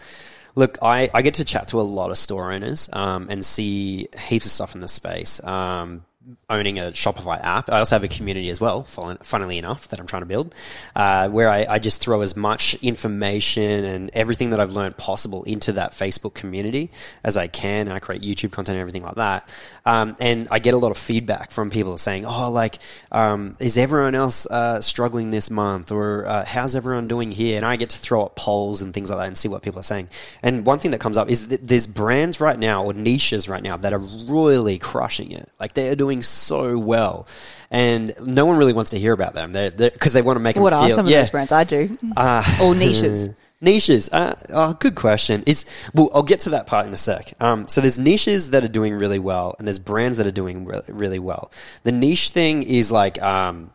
look, 0.55 0.79
I, 0.83 1.11
I 1.13 1.23
get 1.23 1.35
to 1.35 1.45
chat 1.45 1.69
to 1.69 1.81
a 1.81 1.83
lot 1.83 2.11
of 2.11 2.19
store 2.19 2.53
owners 2.53 2.89
um, 2.93 3.29
and 3.31 3.45
see 3.45 4.09
heaps 4.29 4.47
of 4.47 4.53
stuff 4.53 4.75
in 4.75 4.81
the 4.81 4.89
space. 4.89 5.43
Um, 5.43 6.05
owning 6.51 6.79
a 6.79 6.91
Shopify 6.93 7.41
app, 7.43 7.71
I 7.71 7.79
also 7.79 7.95
have 7.95 8.05
a 8.05 8.09
community 8.09 8.51
as 8.51 8.61
well. 8.61 8.83
Funnily 8.83 9.59
enough, 9.59 9.89
that 9.89 10.01
I'm 10.01 10.07
trying 10.07 10.23
to 10.23 10.27
build, 10.27 10.55
uh, 10.95 11.29
where 11.29 11.49
I, 11.49 11.67
I 11.69 11.79
just 11.79 12.01
throw 12.01 12.23
as 12.23 12.37
much 12.37 12.75
information 12.83 13.85
and 13.85 14.11
everything 14.13 14.51
that 14.51 14.61
I've 14.61 14.73
learned 14.73 14.97
possible 14.97 15.45
into 15.45 15.73
that 15.73 15.93
Facebook 15.93 16.35
community 16.35 16.91
as 17.23 17.37
I 17.37 17.47
can. 17.47 17.89
I 17.89 17.99
create 17.99 18.23
YouTube 18.23 18.53
content 18.53 18.77
and 18.77 18.81
everything 18.81 19.03
like 19.03 19.17
that, 19.17 19.49
um, 19.85 20.17
and 20.21 20.49
I 20.51 20.59
get 20.59 20.75
a 20.75 20.79
lot 20.79 20.91
of 20.91 20.99
feedback 20.99 21.51
from 21.51 21.71
people 21.71 21.97
saying, 21.99 22.25
"Oh, 22.27 22.51
like, 22.51 22.79
um, 23.13 23.57
is 23.61 23.79
everyone 23.79 24.15
else 24.15 24.47
uh, 24.47 24.81
struggling 24.81 25.31
this 25.31 25.51
month, 25.51 25.93
or 25.93 26.27
uh, 26.27 26.45
how's 26.45 26.75
everyone 26.75 27.09
doing 27.09 27.31
here?" 27.33 27.57
And 27.57 27.65
I 27.65 27.77
get 27.77 27.91
to 27.91 27.99
throw 27.99 28.25
up 28.25 28.37
polls 28.37 28.83
and 28.83 28.93
things 28.93 29.11
like 29.11 29.19
that 29.19 29.27
and 29.27 29.39
see 29.39 29.49
what 29.49 29.63
people 29.63 29.81
are 29.81 29.85
saying. 29.85 30.09
And 30.43 30.67
one 30.67 30.79
thing 30.79 30.91
that 30.91 31.01
comes 31.01 31.17
up 31.17 31.31
is 31.31 31.49
that 31.49 31.67
there's 31.67 31.87
brands 31.87 32.41
right 32.41 32.59
now 32.59 32.85
or 32.85 32.93
niches 32.93 33.49
right 33.49 33.63
now 33.63 33.77
that 33.77 33.93
are 33.93 34.03
really 34.29 34.79
crushing 34.79 35.33
it. 35.33 35.49
Like 35.61 35.75
they 35.75 35.89
are 35.89 35.95
doing 35.95 36.16
doing 36.17 36.23
so 36.23 36.79
well, 36.79 37.27
and 37.71 38.13
no 38.25 38.47
one 38.47 38.57
really 38.59 38.73
wants 38.73 38.91
to 38.91 38.99
hear 38.99 39.13
about 39.13 39.35
them. 39.35 39.53
Because 39.53 40.13
they 40.13 40.23
want 40.23 40.37
to 40.37 40.41
make 40.41 40.57
What 40.57 40.71
them 40.71 40.81
are 40.81 40.87
feel. 40.89 40.97
some 40.97 41.07
of 41.07 41.13
those 41.13 41.31
brands? 41.31 41.53
I 41.53 41.65
do. 41.65 41.97
Uh, 42.17 42.43
Or 42.63 42.75
niches. 42.75 43.29
Niches. 43.59 44.11
Uh, 44.13 44.35
oh, 44.51 44.75
good 44.75 44.95
question. 44.95 45.43
It's 45.47 45.65
well, 45.95 46.11
I'll 46.15 46.23
get 46.23 46.41
to 46.41 46.51
that 46.51 46.67
part 46.67 46.87
in 46.87 46.93
a 46.93 46.97
sec. 46.99 47.33
Um, 47.41 47.67
so 47.69 47.81
there's 47.81 47.99
niches 47.99 48.51
that 48.51 48.63
are 48.63 48.69
doing 48.69 48.93
really 48.93 49.19
well, 49.19 49.55
and 49.59 49.67
there's 49.67 49.79
brands 49.79 50.19
that 50.19 50.27
are 50.27 50.31
doing 50.31 50.67
re- 50.67 50.83
really 50.89 51.19
well. 51.19 51.51
The 51.83 51.91
niche 51.91 52.29
thing 52.29 52.63
is 52.65 52.93
like, 52.93 53.21
um, 53.23 53.71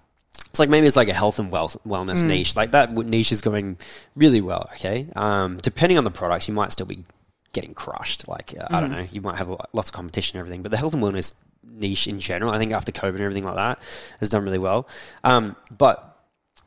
it's 0.51 0.59
like 0.59 0.69
maybe 0.69 0.85
it's 0.85 0.95
like 0.95 1.07
a 1.07 1.13
health 1.15 1.39
and 1.39 1.51
well- 1.51 1.69
wellness 1.85 2.23
niche. 2.23 2.55
Like 2.55 2.71
that 2.71 2.93
niche 2.93 3.31
is 3.31 3.41
going 3.41 3.77
really 4.15 4.39
well. 4.39 4.69
Okay. 4.75 5.07
Um, 5.15 5.57
depending 5.63 5.97
on 5.97 6.03
the 6.03 6.11
products, 6.11 6.47
you 6.47 6.53
might 6.53 6.71
still 6.71 6.85
be 6.85 7.03
getting 7.51 7.73
crushed. 7.73 8.27
Like 8.27 8.53
uh, 8.59 8.67
I 8.69 8.81
don't 8.81 8.91
know, 8.91 9.07
you 9.11 9.21
might 9.21 9.37
have 9.37 9.49
lo- 9.49 9.65
lots 9.73 9.89
of 9.89 9.95
competition 9.95 10.37
and 10.37 10.41
everything. 10.45 10.61
But 10.61 10.69
the 10.69 10.77
health 10.77 10.93
and 10.93 11.01
wellness 11.01 11.33
niche 11.63 12.07
in 12.07 12.19
general, 12.19 12.51
I 12.51 12.57
think 12.57 12.71
after 12.71 12.91
COVID 12.91 13.15
and 13.15 13.21
everything 13.21 13.43
like 13.43 13.55
that, 13.55 13.79
has 14.19 14.29
done 14.29 14.43
really 14.43 14.59
well. 14.59 14.87
Um, 15.23 15.55
but 15.75 16.07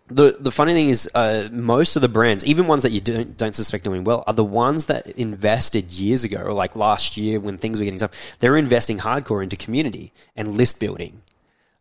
the 0.09 0.37
the 0.39 0.51
funny 0.51 0.75
thing 0.75 0.89
is, 0.91 1.11
uh, 1.15 1.49
most 1.51 1.97
of 1.97 2.03
the 2.03 2.09
brands, 2.09 2.45
even 2.45 2.67
ones 2.67 2.83
that 2.83 2.93
you 2.93 3.01
don't 3.01 3.37
don't 3.37 3.55
suspect 3.55 3.85
doing 3.85 4.05
well, 4.05 4.25
are 4.27 4.35
the 4.35 4.45
ones 4.45 4.87
that 4.87 5.07
invested 5.13 5.91
years 5.93 6.25
ago, 6.25 6.43
or 6.45 6.53
like 6.53 6.77
last 6.77 7.17
year 7.17 7.41
when 7.41 7.57
things 7.57 7.79
were 7.79 7.85
getting 7.85 8.01
tough. 8.01 8.37
They're 8.39 8.57
investing 8.57 8.99
hardcore 8.99 9.43
into 9.43 9.57
community 9.57 10.13
and 10.37 10.49
list 10.49 10.79
building. 10.79 11.23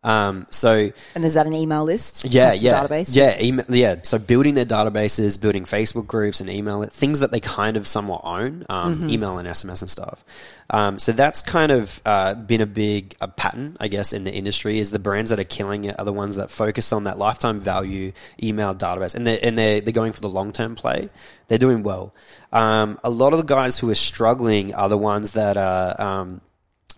Um, 0.04 0.48
so 0.50 0.92
And 1.16 1.24
is 1.24 1.36
that 1.36 1.48
an 1.48 1.54
email 1.54 1.84
list? 1.86 2.26
yeah, 2.26 2.52
yeah, 2.54 2.86
Database? 2.86 3.16
yeah, 3.16 3.42
email, 3.42 3.66
yeah. 3.70 3.96
So 4.04 4.20
building 4.20 4.54
their 4.54 4.66
databases, 4.66 5.42
building 5.42 5.64
Facebook 5.64 6.08
groups 6.08 6.42
and 6.42 6.50
email 6.50 6.84
things 6.86 7.22
that 7.22 7.32
they 7.32 7.40
kind 7.40 7.78
of 7.78 7.88
somewhat 7.88 8.22
own, 8.24 8.66
um, 8.70 8.94
Mm-hmm. 8.98 9.10
email 9.10 9.38
and 9.38 9.48
SMS 9.48 9.82
and 9.82 9.90
stuff. 9.90 10.24
Um, 10.70 11.00
so 11.00 11.12
that's 11.14 11.42
kind 11.42 11.72
of 11.72 12.02
uh, 12.06 12.36
been 12.36 12.62
a 12.62 12.66
big 12.66 13.16
a 13.22 13.28
pattern, 13.28 13.78
I 13.80 13.88
guess, 13.88 14.12
in 14.14 14.24
the 14.24 14.32
industry. 14.34 14.80
Is 14.80 14.92
the 14.92 15.00
brands 15.00 15.30
that 15.30 15.40
are 15.40 15.44
killing 15.46 15.86
it 15.86 15.98
are 16.00 16.06
the 16.06 16.14
ones 16.14 16.36
that 16.36 16.50
focus 16.50 16.92
on 16.92 17.04
that 17.06 17.18
lifetime 17.18 17.60
value 17.60 18.12
email 18.42 18.74
database, 18.76 19.16
and 19.16 19.26
they're 19.26 19.40
and 19.42 19.58
they're, 19.58 19.82
they're 19.82 19.94
going 19.94 20.12
for 20.14 20.22
the 20.22 20.30
long 20.30 20.52
term 20.52 20.76
play. 20.76 21.10
They're 21.48 21.58
doing 21.58 21.84
well. 21.84 22.14
Um, 22.52 23.00
a 23.04 23.10
lot 23.10 23.34
of 23.34 23.40
the 23.40 23.46
guys 23.46 23.78
who 23.80 23.90
are 23.90 23.96
struggling 23.96 24.74
are 24.74 24.90
the 24.90 24.98
ones 24.98 25.32
that 25.34 25.58
are. 25.58 25.96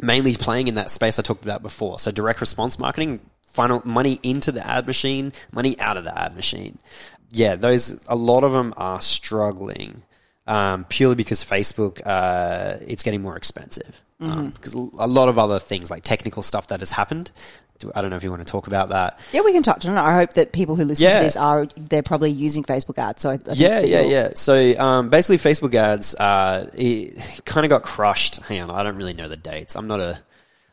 Um, 0.01 0.07
mainly 0.07 0.35
playing 0.35 0.67
in 0.67 0.75
that 0.75 0.89
space 0.89 1.19
I 1.19 1.21
talked 1.21 1.43
about 1.43 1.61
before. 1.61 1.99
So 1.99 2.11
direct 2.11 2.41
response 2.41 2.79
marketing, 2.79 3.19
final 3.43 3.81
money 3.85 4.19
into 4.23 4.51
the 4.51 4.65
ad 4.65 4.87
machine, 4.87 5.33
money 5.51 5.79
out 5.79 5.97
of 5.97 6.03
the 6.03 6.17
ad 6.17 6.35
machine. 6.35 6.77
Yeah, 7.31 7.55
those 7.55 8.05
a 8.07 8.15
lot 8.15 8.43
of 8.43 8.51
them 8.51 8.73
are 8.77 9.01
struggling 9.01 10.03
um, 10.47 10.85
purely 10.85 11.15
because 11.15 11.43
Facebook 11.43 12.01
uh, 12.05 12.77
it's 12.87 13.03
getting 13.03 13.21
more 13.21 13.37
expensive. 13.37 14.01
Um, 14.21 14.51
because 14.51 14.73
a 14.73 15.07
lot 15.07 15.27
of 15.27 15.37
other 15.37 15.59
things 15.59 15.91
like 15.91 16.03
technical 16.03 16.41
stuff 16.41 16.67
that 16.67 16.79
has 16.79 16.91
happened. 16.91 17.31
I 17.93 18.01
don't 18.01 18.09
know 18.09 18.15
if 18.15 18.23
you 18.23 18.29
want 18.31 18.45
to 18.45 18.49
talk 18.51 18.67
about 18.67 18.89
that. 18.89 19.19
Yeah, 19.33 19.41
we 19.41 19.51
can 19.51 19.61
touch 19.61 19.85
on 19.85 19.97
it. 19.97 19.99
I 19.99 20.15
hope 20.15 20.33
that 20.33 20.53
people 20.53 20.75
who 20.75 20.85
listen 20.85 21.03
Yeah. 21.07 21.17
to 21.17 21.23
this 21.23 21.35
are 21.35 21.65
they're 21.75 22.03
probably 22.03 22.31
using 22.31 22.63
Facebook 22.63 22.97
ads. 22.97 23.21
So 23.21 23.31
I, 23.31 23.33
I 23.33 23.37
think 23.37 23.59
Yeah, 23.59 23.81
yeah, 23.81 24.01
yeah. 24.01 24.29
So 24.35 24.77
um, 24.79 25.09
basically, 25.09 25.37
Facebook 25.37 25.73
ads 25.75 26.15
uh, 26.15 26.69
it 26.73 27.41
kind 27.45 27.65
of 27.65 27.69
got 27.69 27.83
crushed. 27.83 28.37
Hang 28.47 28.61
on, 28.61 28.71
I 28.71 28.81
don't 28.83 28.95
really 28.95 29.13
know 29.13 29.27
the 29.27 29.37
dates. 29.37 29.75
I'm 29.75 29.87
not 29.87 29.99
a. 29.99 30.19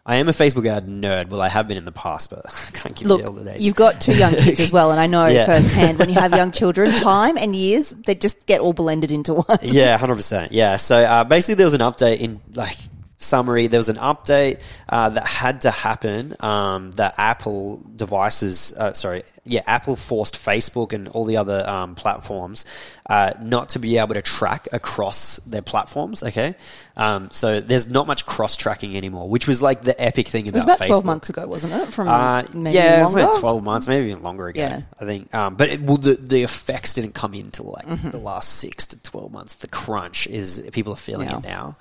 I 0.05 0.17
am 0.17 0.29
a 0.29 0.33
Facebook 0.33 0.67
ad 0.69 0.89
nerd. 0.89 1.29
Well, 1.31 1.41
I 1.41 1.49
have 1.49 1.69
been 1.69 1.77
in 1.77 1.85
the 1.85 1.93
past, 1.93 2.31
but 2.31 2.45
I 2.47 2.71
can't 2.73 2.97
give 2.97 3.07
you 3.07 3.15
all 3.25 3.33
the 3.33 3.43
Look, 3.43 3.45
dates. 3.45 3.61
you've 3.61 3.77
got 3.77 4.01
two 4.01 4.17
young 4.17 4.35
kids 4.35 4.59
as 4.59 4.73
well, 4.73 4.91
and 4.91 4.99
I 5.01 5.07
know 5.07 5.27
Yeah. 5.29 5.47
firsthand 5.47 5.99
when 6.01 6.09
you 6.09 6.17
have 6.17 6.33
young 6.35 6.51
children, 6.61 6.91
time 6.91 7.37
and 7.39 7.55
years 7.55 7.91
they 8.07 8.15
just 8.17 8.47
get 8.49 8.61
all 8.61 8.73
blended 8.73 9.11
into 9.13 9.35
one. 9.35 9.59
yeah, 9.63 9.97
hundred 9.99 10.17
percent. 10.17 10.51
Yeah. 10.53 10.77
So 10.77 10.97
uh, 10.97 11.23
basically, 11.25 11.55
there 11.57 11.67
was 11.67 11.75
an 11.75 11.81
update 11.83 12.19
in 12.21 12.41
like 12.55 12.77
summary. 13.23 13.67
There 13.67 13.81
was 13.81 13.89
an 13.89 13.97
update 13.97 14.63
uh, 14.89 15.11
that 15.11 15.27
had 15.27 15.63
to 15.63 15.71
happen. 15.71 16.35
Um, 16.41 16.91
that 16.93 17.15
Apple 17.19 17.83
devices, 17.97 18.75
uh, 18.77 18.93
sorry, 18.93 19.23
yeah, 19.45 19.63
Apple 19.67 19.97
forced 19.97 20.35
Facebook 20.37 20.93
and 20.93 21.09
all 21.09 21.25
the 21.25 21.37
other 21.37 21.69
um, 21.69 21.97
platforms 21.97 22.65
uh, 23.11 23.33
not 23.41 23.71
to 23.71 23.81
be 23.81 23.99
able 23.99 24.15
to 24.15 24.23
track 24.23 24.69
across 24.73 25.37
their 25.39 25.63
platforms. 25.63 26.23
Okay. 26.23 26.55
Um, 26.97 27.29
so 27.33 27.61
there's 27.61 27.91
not 27.91 28.07
much 28.07 28.25
cross 28.25 28.55
tracking 28.55 28.97
anymore, 28.97 29.29
which 29.29 29.49
was 29.49 29.61
like 29.61 29.83
the 29.83 30.01
epic 30.01 30.29
thing 30.29 30.47
It 30.47 30.55
was 30.55 30.63
about 30.63 30.77
about 30.77 30.85
Facebook. 30.85 30.89
twelve 30.91 31.05
months 31.05 31.31
ago, 31.31 31.47
wasn't 31.49 31.73
it? 31.73 31.87
From 31.93 32.07
Uh, 32.09 32.45
maybe 32.55 32.77
yeah, 32.77 33.01
it 33.01 33.03
was 33.03 33.15
longer. 33.17 33.31
like 33.33 33.41
twelve 33.41 33.65
months, 33.65 33.89
maybe 33.89 34.11
even 34.11 34.23
longer 34.23 34.47
ago. 34.47 34.61
Yeah. 34.61 34.83
I 35.01 35.05
think. 35.05 35.35
Um, 35.35 35.57
but 35.57 35.71
it, 35.71 35.81
well, 35.83 35.97
the 35.97 36.15
the 36.15 36.43
effects 36.45 36.95
didn't 36.95 37.15
come 37.15 37.35
in 37.35 37.47
until 37.47 37.73
like 37.73 37.87
Mm-hmm. 37.87 38.11
the 38.11 38.19
last 38.21 38.49
six 38.61 38.87
to 38.89 39.03
twelve 39.03 39.33
months. 39.33 39.57
The 39.57 39.67
crunch 39.69 40.29
is 40.29 40.69
people 40.73 40.93
are 40.93 40.97
feeling 40.97 41.29
Yeah. 41.29 41.39
it 41.39 41.43
now. 41.43 41.77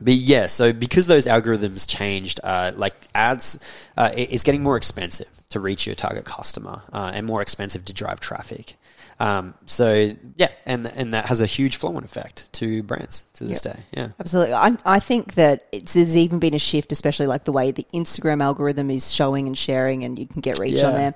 But 0.00 0.14
yeah, 0.14 0.46
so 0.46 0.72
because 0.72 1.06
those 1.06 1.26
algorithms 1.26 1.86
changed, 1.86 2.40
uh, 2.42 2.72
like 2.74 2.94
ads, 3.14 3.58
uh, 3.96 4.10
it- 4.16 4.32
it's 4.32 4.44
getting 4.44 4.62
more 4.62 4.76
expensive 4.78 5.28
to 5.52 5.60
reach 5.60 5.86
your 5.86 5.94
target 5.94 6.24
customer 6.24 6.82
uh, 6.92 7.12
and 7.14 7.26
more 7.26 7.40
expensive 7.42 7.84
to 7.86 7.92
drive 7.92 8.20
traffic. 8.20 8.76
Um, 9.20 9.54
so 9.66 10.12
yeah, 10.36 10.48
and 10.66 10.86
and 10.86 11.12
that 11.14 11.26
has 11.26 11.40
a 11.40 11.46
huge 11.46 11.76
flow-on 11.76 12.02
effect 12.02 12.52
to 12.54 12.82
brands 12.82 13.24
to 13.34 13.44
this 13.44 13.64
Yep. 13.64 13.76
day. 13.76 13.82
Yeah. 13.92 14.08
Absolutely. 14.18 14.54
I, 14.54 14.76
I 14.84 14.98
think 14.98 15.34
that 15.34 15.66
it's, 15.70 15.92
there's 15.92 16.16
even 16.16 16.38
been 16.40 16.54
a 16.54 16.58
shift, 16.58 16.92
especially 16.92 17.26
like 17.26 17.44
the 17.44 17.52
way 17.52 17.70
the 17.70 17.86
Instagram 17.94 18.42
algorithm 18.42 18.90
is 18.90 19.14
showing 19.14 19.46
and 19.46 19.56
sharing, 19.56 20.04
and 20.04 20.18
you 20.18 20.26
can 20.26 20.40
get 20.40 20.58
reach 20.58 20.82
on 20.82 20.94
there. 20.94 21.14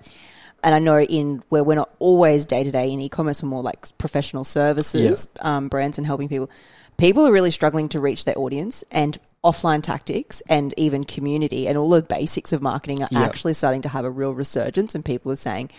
And 0.62 0.74
I 0.74 0.78
know 0.78 1.00
in 1.00 1.42
where 1.48 1.64
we're 1.64 1.74
not 1.74 1.90
always 1.98 2.46
day 2.46 2.64
to 2.64 2.70
day 2.70 2.92
in 2.92 3.00
e-commerce, 3.00 3.42
we're 3.42 3.48
more 3.48 3.62
like 3.62 3.86
professional 3.98 4.44
services, 4.44 5.28
um, 5.40 5.68
brands 5.68 5.98
and 5.98 6.06
helping 6.06 6.28
people. 6.28 6.50
People 6.98 7.26
are 7.26 7.32
really 7.32 7.50
struggling 7.50 7.88
to 7.90 8.00
reach 8.00 8.24
their 8.24 8.38
audience, 8.38 8.84
and 8.90 9.18
offline 9.44 9.82
tactics 9.82 10.42
and 10.48 10.74
even 10.76 11.04
community 11.04 11.68
and 11.68 11.78
all 11.78 11.90
the 11.90 12.02
basics 12.02 12.52
of 12.52 12.60
marketing 12.62 13.02
are 13.02 13.08
Yep. 13.10 13.22
actually 13.22 13.54
starting 13.54 13.82
to 13.82 13.88
have 13.88 14.04
a 14.04 14.10
real 14.10 14.34
resurgence. 14.34 14.94
And 14.94 15.04
people 15.04 15.30
are 15.30 15.36
saying, 15.36 15.70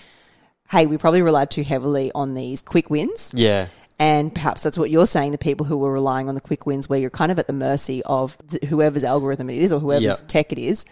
"Hey, 0.70 0.86
we 0.86 0.98
probably 0.98 1.22
relied 1.22 1.52
too 1.52 1.64
heavily 1.64 2.12
on 2.16 2.34
these 2.34 2.62
quick 2.62 2.90
wins." 2.90 3.32
Yeah. 3.34 3.68
And 4.00 4.34
perhaps 4.34 4.62
that's 4.62 4.78
what 4.78 4.90
you're 4.92 5.08
saying, 5.08 5.32
the 5.32 5.38
people 5.40 5.66
who 5.66 5.76
were 5.76 5.92
relying 5.92 6.30
on 6.30 6.36
the 6.36 6.42
quick 6.42 6.66
wins, 6.68 6.88
where 6.88 7.00
you're 7.00 7.10
kind 7.10 7.32
of 7.32 7.40
at 7.40 7.48
the 7.48 7.54
mercy 7.54 8.04
of 8.04 8.38
whoever's 8.70 9.04
algorithm 9.04 9.50
it 9.50 9.58
is 9.58 9.74
or 9.74 9.80
whoever's 9.80 10.04
Yep. 10.22 10.28
tech 10.28 10.52
it 10.52 10.60
is. 10.60 10.86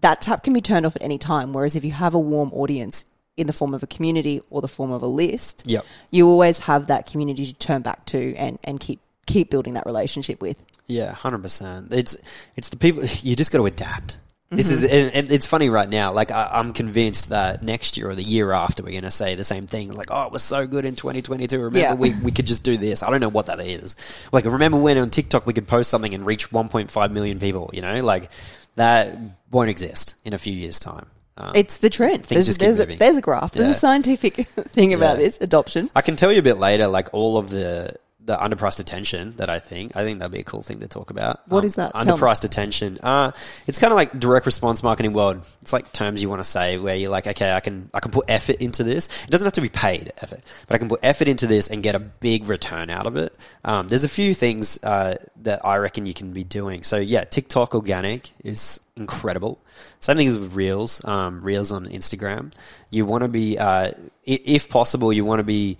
That 0.00 0.20
tap 0.22 0.44
can 0.44 0.52
be 0.52 0.60
turned 0.60 0.86
off 0.86 0.96
at 0.96 1.02
any 1.02 1.18
time. 1.18 1.52
Whereas 1.52 1.76
if 1.76 1.84
you 1.84 1.90
have 1.92 2.14
a 2.14 2.18
warm 2.18 2.52
audience 2.54 3.04
in 3.36 3.46
the 3.46 3.52
form 3.52 3.74
of 3.74 3.82
a 3.82 3.86
community 3.86 4.40
or 4.50 4.60
the 4.62 4.68
form 4.68 4.92
of 4.92 5.02
a 5.02 5.06
list, 5.06 5.64
Yep. 5.66 5.84
you 6.10 6.28
always 6.28 6.60
have 6.60 6.86
that 6.86 7.06
community 7.06 7.44
to 7.46 7.52
turn 7.54 7.82
back 7.82 8.06
to 8.06 8.34
and, 8.36 8.58
and 8.64 8.80
keep 8.80 9.00
keep 9.32 9.50
building 9.50 9.74
that 9.74 9.86
relationship 9.86 10.40
with. 10.42 10.62
Yeah, 10.86 11.12
hundred 11.12 11.42
percent. 11.42 11.92
It's 11.92 12.16
it's 12.56 12.68
the 12.70 12.76
people. 12.76 13.02
You 13.22 13.36
just 13.36 13.52
got 13.52 13.58
to 13.58 13.66
adapt. 13.66 14.18
This 14.52 14.66
Mm-hmm. 14.66 14.84
is 14.84 14.90
and, 14.90 15.14
and 15.14 15.30
it's 15.32 15.46
funny 15.46 15.68
right 15.70 15.88
now. 15.88 16.12
Like 16.12 16.32
I, 16.32 16.48
I'm 16.54 16.72
convinced 16.72 17.28
that 17.28 17.62
next 17.62 17.96
year 17.96 18.10
or 18.10 18.16
the 18.16 18.24
year 18.24 18.50
after, 18.50 18.82
we're 18.82 18.90
going 18.90 19.04
to 19.04 19.10
say 19.12 19.36
the 19.36 19.44
same 19.44 19.68
thing. 19.68 19.92
Like, 19.92 20.08
oh, 20.10 20.26
it 20.26 20.32
was 20.32 20.42
so 20.42 20.66
good 20.66 20.84
in 20.84 20.96
2022. 20.96 21.56
Remember, 21.56 21.78
Yeah. 21.78 21.94
we 21.94 22.14
we 22.16 22.32
could 22.32 22.46
just 22.48 22.64
do 22.64 22.76
this. 22.76 23.04
I 23.04 23.10
don't 23.10 23.20
know 23.20 23.28
what 23.28 23.46
that 23.46 23.60
is. 23.60 23.94
Like, 24.32 24.44
remember 24.46 24.78
when 24.80 24.98
on 24.98 25.10
TikTok 25.10 25.46
we 25.46 25.52
could 25.52 25.68
post 25.68 25.88
something 25.88 26.12
and 26.14 26.26
reach 26.26 26.50
1.5 26.50 27.10
million 27.12 27.38
people? 27.38 27.70
You 27.72 27.82
know, 27.82 28.00
like 28.02 28.28
that 28.74 29.16
won't 29.52 29.70
exist 29.70 30.16
in 30.24 30.32
a 30.34 30.38
few 30.38 30.52
years' 30.52 30.80
time. 30.80 31.06
Um, 31.36 31.52
It's 31.54 31.78
the 31.78 31.88
trend. 31.90 32.24
Things 32.26 32.28
There's, 32.28 32.46
just 32.46 32.58
keep 32.60 32.66
there's, 32.66 32.80
a, 32.80 32.98
there's 32.98 33.16
a 33.16 33.20
graph. 33.20 33.52
There's 33.52 33.68
Yeah. 33.68 33.74
a 33.74 33.78
scientific 33.78 34.34
thing 34.74 34.92
about 34.94 35.18
Yeah. 35.18 35.24
this 35.26 35.38
adoption. 35.40 35.90
I 35.94 36.02
can 36.02 36.16
tell 36.16 36.32
you 36.32 36.40
a 36.40 36.42
bit 36.42 36.58
later, 36.58 36.88
like 36.88 37.08
all 37.12 37.38
of 37.38 37.50
the 37.50 37.94
the 38.30 38.36
underpriced 38.36 38.78
attention 38.78 39.34
that 39.38 39.50
I 39.50 39.58
think. 39.58 39.96
I 39.96 40.04
think 40.04 40.20
that'd 40.20 40.30
be 40.30 40.38
a 40.38 40.44
cool 40.44 40.62
thing 40.62 40.78
to 40.80 40.88
talk 40.88 41.10
about. 41.10 41.40
What 41.48 41.64
is 41.64 41.70
is 41.70 41.76
that? 41.76 41.94
Underpriced 41.94 42.44
attention. 42.44 42.98
Uh, 43.02 43.32
it's 43.66 43.80
kind 43.80 43.92
of 43.92 43.96
like 43.96 44.18
direct 44.18 44.46
response 44.46 44.84
marketing 44.84 45.12
world. 45.14 45.44
It's 45.62 45.72
like 45.72 45.92
terms 45.92 46.22
you 46.22 46.28
want 46.28 46.40
to 46.40 46.48
say 46.48 46.78
where 46.78 46.94
you're 46.94 47.10
like, 47.10 47.26
okay, 47.26 47.52
I 47.52 47.58
can 47.58 47.90
I 47.92 47.98
can 47.98 48.12
put 48.12 48.26
effort 48.28 48.56
into 48.56 48.84
this. 48.84 49.24
It 49.24 49.30
doesn't 49.30 49.46
have 49.46 49.54
to 49.54 49.60
be 49.60 49.68
paid 49.68 50.12
effort, 50.18 50.40
but 50.68 50.76
I 50.76 50.78
can 50.78 50.88
put 50.88 51.00
effort 51.02 51.26
into 51.26 51.48
this 51.48 51.68
and 51.68 51.82
get 51.82 51.96
a 51.96 51.98
big 51.98 52.48
return 52.48 52.88
out 52.88 53.06
of 53.06 53.16
it. 53.16 53.34
Um, 53.64 53.88
there's 53.88 54.04
a 54.04 54.08
few 54.08 54.32
things 54.32 54.82
uh, 54.84 55.16
that 55.42 55.64
I 55.66 55.78
reckon 55.78 56.06
you 56.06 56.14
can 56.14 56.32
be 56.32 56.44
doing. 56.44 56.84
So 56.84 56.98
yeah, 56.98 57.24
TikTok 57.24 57.74
organic 57.74 58.30
is 58.44 58.78
incredible. 58.96 59.60
Same 59.98 60.18
thing 60.18 60.40
with 60.40 60.54
Reels, 60.54 61.04
um, 61.04 61.42
Reels 61.42 61.72
on 61.72 61.86
Instagram. 61.86 62.52
You 62.90 63.06
want 63.06 63.22
to 63.22 63.28
be, 63.28 63.58
uh, 63.58 63.92
if 64.24 64.68
possible, 64.68 65.12
you 65.12 65.24
want 65.24 65.40
to 65.40 65.44
be 65.44 65.78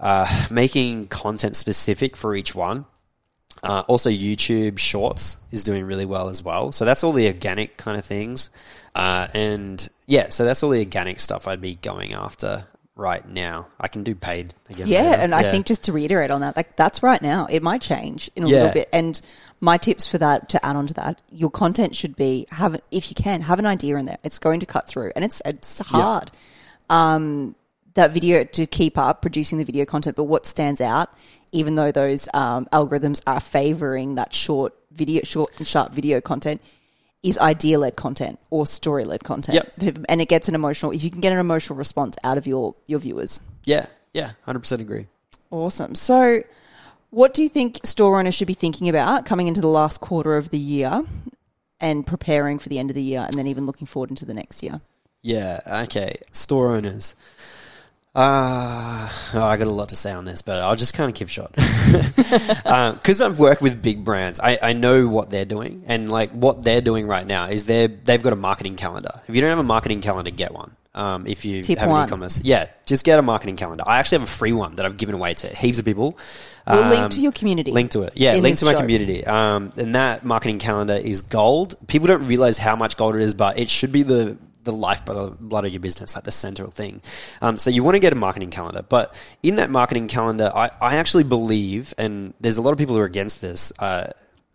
uh, 0.00 0.46
making 0.50 1.06
content 1.08 1.54
specific 1.56 2.16
for 2.16 2.34
each 2.34 2.54
one. 2.54 2.86
Uh, 3.62 3.82
also, 3.88 4.08
YouTube 4.10 4.78
Shorts 4.78 5.42
is 5.52 5.62
doing 5.64 5.84
really 5.84 6.06
well 6.06 6.28
as 6.30 6.42
well. 6.42 6.72
So 6.72 6.84
that's 6.86 7.04
all 7.04 7.12
the 7.12 7.26
organic 7.26 7.76
kind 7.76 7.98
of 7.98 8.04
things. 8.04 8.48
Uh, 8.94 9.28
and 9.34 9.86
yeah, 10.06 10.30
so 10.30 10.44
that's 10.44 10.62
all 10.62 10.70
the 10.70 10.78
organic 10.80 11.20
stuff 11.20 11.46
I'd 11.46 11.60
be 11.60 11.74
going 11.74 12.14
after 12.14 12.64
right 12.96 13.26
now. 13.28 13.68
I 13.78 13.88
can 13.88 14.02
do 14.02 14.14
paid 14.14 14.54
again. 14.70 14.86
Yeah, 14.86 15.02
later. 15.02 15.22
and 15.22 15.34
I 15.34 15.42
Yeah. 15.42 15.50
think 15.52 15.66
just 15.66 15.84
to 15.84 15.92
reiterate 15.92 16.30
on 16.30 16.40
that, 16.40 16.56
like 16.56 16.74
that's 16.76 17.02
right 17.02 17.20
now. 17.20 17.46
It 17.50 17.62
might 17.62 17.82
change 17.82 18.30
in 18.34 18.44
a 18.44 18.48
Yeah. 18.48 18.56
little 18.56 18.72
bit. 18.72 18.88
And 18.92 19.20
my 19.60 19.76
tips 19.76 20.06
for 20.06 20.16
that 20.18 20.48
to 20.50 20.64
add 20.64 20.76
on 20.76 20.86
to 20.86 20.94
that, 20.94 21.20
your 21.30 21.50
content 21.50 21.94
should 21.94 22.16
be 22.16 22.46
have 22.52 22.80
if 22.90 23.10
you 23.10 23.14
can 23.14 23.42
have 23.42 23.58
an 23.58 23.66
idea 23.66 23.96
in 23.96 24.06
there. 24.06 24.18
It's 24.24 24.38
going 24.38 24.60
to 24.60 24.66
cut 24.66 24.88
through, 24.88 25.12
and 25.14 25.24
it's 25.24 25.42
it's 25.44 25.78
hard. 25.80 26.30
Um, 26.88 27.54
that 27.94 28.12
video 28.12 28.44
to 28.44 28.66
keep 28.66 28.96
up 28.96 29.22
producing 29.22 29.58
the 29.58 29.64
video 29.64 29.84
content, 29.84 30.16
but 30.16 30.24
what 30.24 30.46
stands 30.46 30.80
out, 30.80 31.12
even 31.52 31.74
though 31.74 31.92
those 31.92 32.28
um, 32.34 32.66
algorithms 32.72 33.20
are 33.26 33.40
favoring 33.40 34.14
that 34.14 34.32
short 34.32 34.74
video, 34.92 35.22
short 35.24 35.50
and 35.58 35.66
sharp 35.66 35.92
video 35.92 36.20
content, 36.20 36.60
is 37.22 37.36
idea 37.38 37.78
led 37.78 37.96
content 37.96 38.38
or 38.50 38.66
story 38.66 39.04
led 39.04 39.22
content. 39.24 39.66
Yep. 39.78 40.06
And 40.08 40.20
it 40.20 40.28
gets 40.28 40.48
an 40.48 40.54
emotional, 40.54 40.92
if 40.92 41.02
you 41.02 41.10
can 41.10 41.20
get 41.20 41.32
an 41.32 41.38
emotional 41.38 41.76
response 41.76 42.16
out 42.24 42.38
of 42.38 42.46
your, 42.46 42.74
your 42.86 42.98
viewers. 42.98 43.42
Yeah, 43.64 43.86
yeah, 44.12 44.32
hundred 44.44 44.60
percent 44.60 44.80
agree. 44.80 45.06
Awesome. 45.50 45.94
So, 45.94 46.42
what 47.10 47.34
do 47.34 47.42
you 47.42 47.48
think 47.48 47.84
store 47.84 48.18
owners 48.18 48.34
should 48.34 48.46
be 48.46 48.54
thinking 48.54 48.88
about 48.88 49.26
coming 49.26 49.48
into 49.48 49.60
the 49.60 49.68
last 49.68 50.00
quarter 50.00 50.36
of 50.36 50.50
the 50.50 50.58
year 50.58 51.02
and 51.80 52.06
preparing 52.06 52.58
for 52.58 52.68
the 52.68 52.78
end 52.78 52.90
of 52.90 52.94
the 52.94 53.02
year 53.02 53.24
and 53.26 53.34
then 53.34 53.48
even 53.48 53.66
looking 53.66 53.86
forward 53.86 54.10
into 54.10 54.24
the 54.24 54.34
next 54.34 54.62
year? 54.62 54.80
Yeah, 55.22 55.60
okay. 55.84 56.16
Store 56.32 56.74
owners. 56.74 57.14
Uh, 58.12 59.08
oh, 59.34 59.42
I 59.42 59.56
got 59.56 59.68
a 59.68 59.70
lot 59.74 59.90
to 59.90 59.96
say 59.96 60.10
on 60.12 60.24
this, 60.24 60.42
but 60.42 60.60
I'll 60.60 60.74
just 60.76 60.94
kind 60.94 61.08
of 61.10 61.14
keep 61.14 61.28
short. 61.28 61.54
Because 63.00 63.20
I've 63.20 63.38
worked 63.40 63.60
with 63.62 63.82
big 63.82 64.04
brands, 64.04 64.38
I, 64.40 64.58
I 64.62 64.72
know 64.72 65.08
what 65.08 65.30
they're 65.30 65.44
doing. 65.44 65.82
And 65.86 66.10
like 66.10 66.30
what 66.32 66.62
they're 66.62 66.80
doing 66.80 67.06
right 67.06 67.26
now 67.26 67.46
is 67.46 67.64
they're, 67.64 67.88
they've 67.88 68.22
got 68.22 68.32
a 68.32 68.36
marketing 68.36 68.76
calendar. 68.76 69.20
If 69.26 69.34
you 69.34 69.40
don't 69.40 69.50
have 69.50 69.58
a 69.58 69.62
marketing 69.64 70.00
calendar, 70.00 70.30
get 70.30 70.52
one. 70.52 70.76
Um, 70.94 71.26
if 71.26 71.44
you 71.44 71.62
Tip 71.62 71.78
have 71.78 71.88
one. 71.88 72.06
e-commerce, 72.08 72.42
yeah, 72.44 72.66
just 72.86 73.04
get 73.04 73.18
a 73.18 73.22
marketing 73.22 73.56
calendar. 73.56 73.84
I 73.86 73.98
actually 73.98 74.18
have 74.18 74.28
a 74.28 74.30
free 74.32 74.52
one 74.52 74.74
that 74.76 74.86
I've 74.86 74.96
given 74.96 75.14
away 75.14 75.34
to 75.34 75.48
heaps 75.48 75.78
of 75.78 75.84
people. 75.84 76.18
We'll 76.66 76.82
Um, 76.84 76.90
link 76.90 77.12
to 77.12 77.20
your 77.20 77.32
community. 77.32 77.70
Link 77.70 77.92
to 77.92 78.02
it. 78.02 78.12
Yeah, 78.16 78.34
link 78.36 78.58
to 78.58 78.64
my 78.64 78.72
show. 78.72 78.80
community. 78.80 79.24
Um, 79.24 79.72
and 79.76 79.94
that 79.94 80.24
marketing 80.24 80.58
calendar 80.58 80.94
is 80.94 81.22
gold. 81.22 81.76
People 81.86 82.08
don't 82.08 82.26
realize 82.26 82.58
how 82.58 82.74
much 82.76 82.96
gold 82.96 83.14
it 83.16 83.22
is, 83.22 83.34
but 83.34 83.58
it 83.58 83.68
should 83.68 83.92
be 83.92 84.02
the 84.02 84.36
the 84.64 84.72
lifeblood 84.72 85.38
blood 85.38 85.64
of 85.64 85.72
your 85.72 85.80
business, 85.80 86.14
like 86.14 86.24
the 86.24 86.30
central 86.30 86.70
thing. 86.70 87.00
Um, 87.40 87.58
so 87.58 87.70
you 87.70 87.82
want 87.82 87.94
to 87.94 88.00
get 88.00 88.12
a 88.12 88.16
marketing 88.16 88.50
calendar, 88.50 88.82
but 88.82 89.14
in 89.42 89.56
that 89.56 89.70
marketing 89.70 90.08
calendar, 90.08 90.50
I, 90.54 90.70
I 90.80 90.96
actually 90.96 91.24
believe, 91.24 91.94
and 91.98 92.34
there's 92.40 92.56
a 92.56 92.62
lot 92.62 92.72
of 92.72 92.78
people 92.78 92.94
who 92.94 93.00
are 93.00 93.06
against 93.06 93.40
this. 93.40 93.72
Uh, 93.78 94.10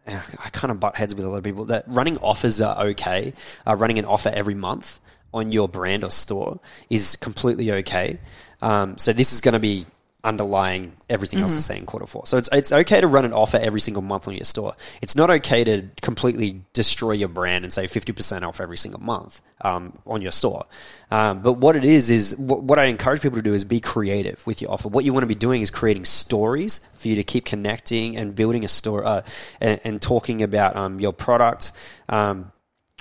I 0.08 0.50
kind 0.52 0.72
of 0.72 0.80
butt 0.80 0.96
heads 0.96 1.16
with 1.16 1.26
a 1.26 1.30
lot 1.30 1.38
of 1.38 1.44
people 1.44 1.66
that 1.66 1.86
running 1.88 2.18
offers 2.18 2.62
are 2.62 2.88
okay. 2.88 3.34
Uh, 3.66 3.76
running 3.76 4.00
an 4.00 4.06
offer 4.06 4.30
every 4.30 4.54
month 4.54 5.00
on 5.34 5.52
your 5.52 5.68
brand 5.68 6.04
or 6.04 6.12
store 6.12 6.60
is 6.90 7.16
completely 7.16 7.72
okay. 7.72 8.20
Um, 8.62 8.98
so 8.98 9.14
this 9.14 9.34
is 9.34 9.42
going 9.42 9.54
to 9.54 9.60
be 9.60 9.86
underlying 10.26 10.92
everything 11.08 11.40
else 11.40 11.54
is 11.54 11.64
saying 11.64 11.86
quarter 11.86 12.08
four. 12.08 12.26
So 12.26 12.38
it's 12.38 12.50
it's 12.52 12.72
okay 12.72 13.00
to 13.00 13.08
run 13.08 13.26
an 13.26 13.32
offer 13.32 13.58
every 13.58 13.80
single 13.80 14.02
month 14.02 14.28
on 14.28 14.34
your 14.34 14.44
store. 14.44 14.74
It's 15.02 15.16
not 15.16 15.30
okay 15.30 15.64
to 15.64 15.84
completely 16.02 16.64
destroy 16.74 17.12
your 17.12 17.30
brand 17.30 17.64
and 17.64 17.72
say 17.72 17.88
fifty 17.88 18.12
percent 18.12 18.44
off 18.44 18.60
every 18.60 18.76
single 18.76 19.00
month 19.00 19.42
um, 19.62 19.98
on 20.06 20.22
your 20.22 20.32
store. 20.32 20.66
Um, 21.12 21.42
but 21.42 21.54
what 21.54 21.76
it 21.76 21.86
is 21.86 22.10
is 22.10 22.36
what, 22.38 22.64
what 22.64 22.80
I 22.80 22.86
encourage 22.86 23.22
people 23.22 23.38
to 23.38 23.44
do 23.44 23.54
is 23.54 23.64
be 23.64 23.80
creative 23.80 24.46
with 24.48 24.62
your 24.62 24.72
offer. 24.72 24.90
What 24.90 25.06
you 25.06 25.14
want 25.14 25.24
to 25.24 25.28
be 25.28 25.36
doing 25.36 25.62
is 25.62 25.70
creating 25.70 26.06
stories 26.06 26.80
for 26.96 27.08
you 27.08 27.16
to 27.18 27.24
keep 27.24 27.46
connecting 27.46 28.18
and 28.18 28.36
building 28.36 28.66
a 28.66 28.68
store 28.68 29.06
uh, 29.06 29.22
and, 29.62 29.80
and 29.84 30.02
talking 30.02 30.42
about 30.42 30.76
um, 30.76 31.00
your 31.00 31.14
product. 31.14 31.72
Um, 32.10 32.52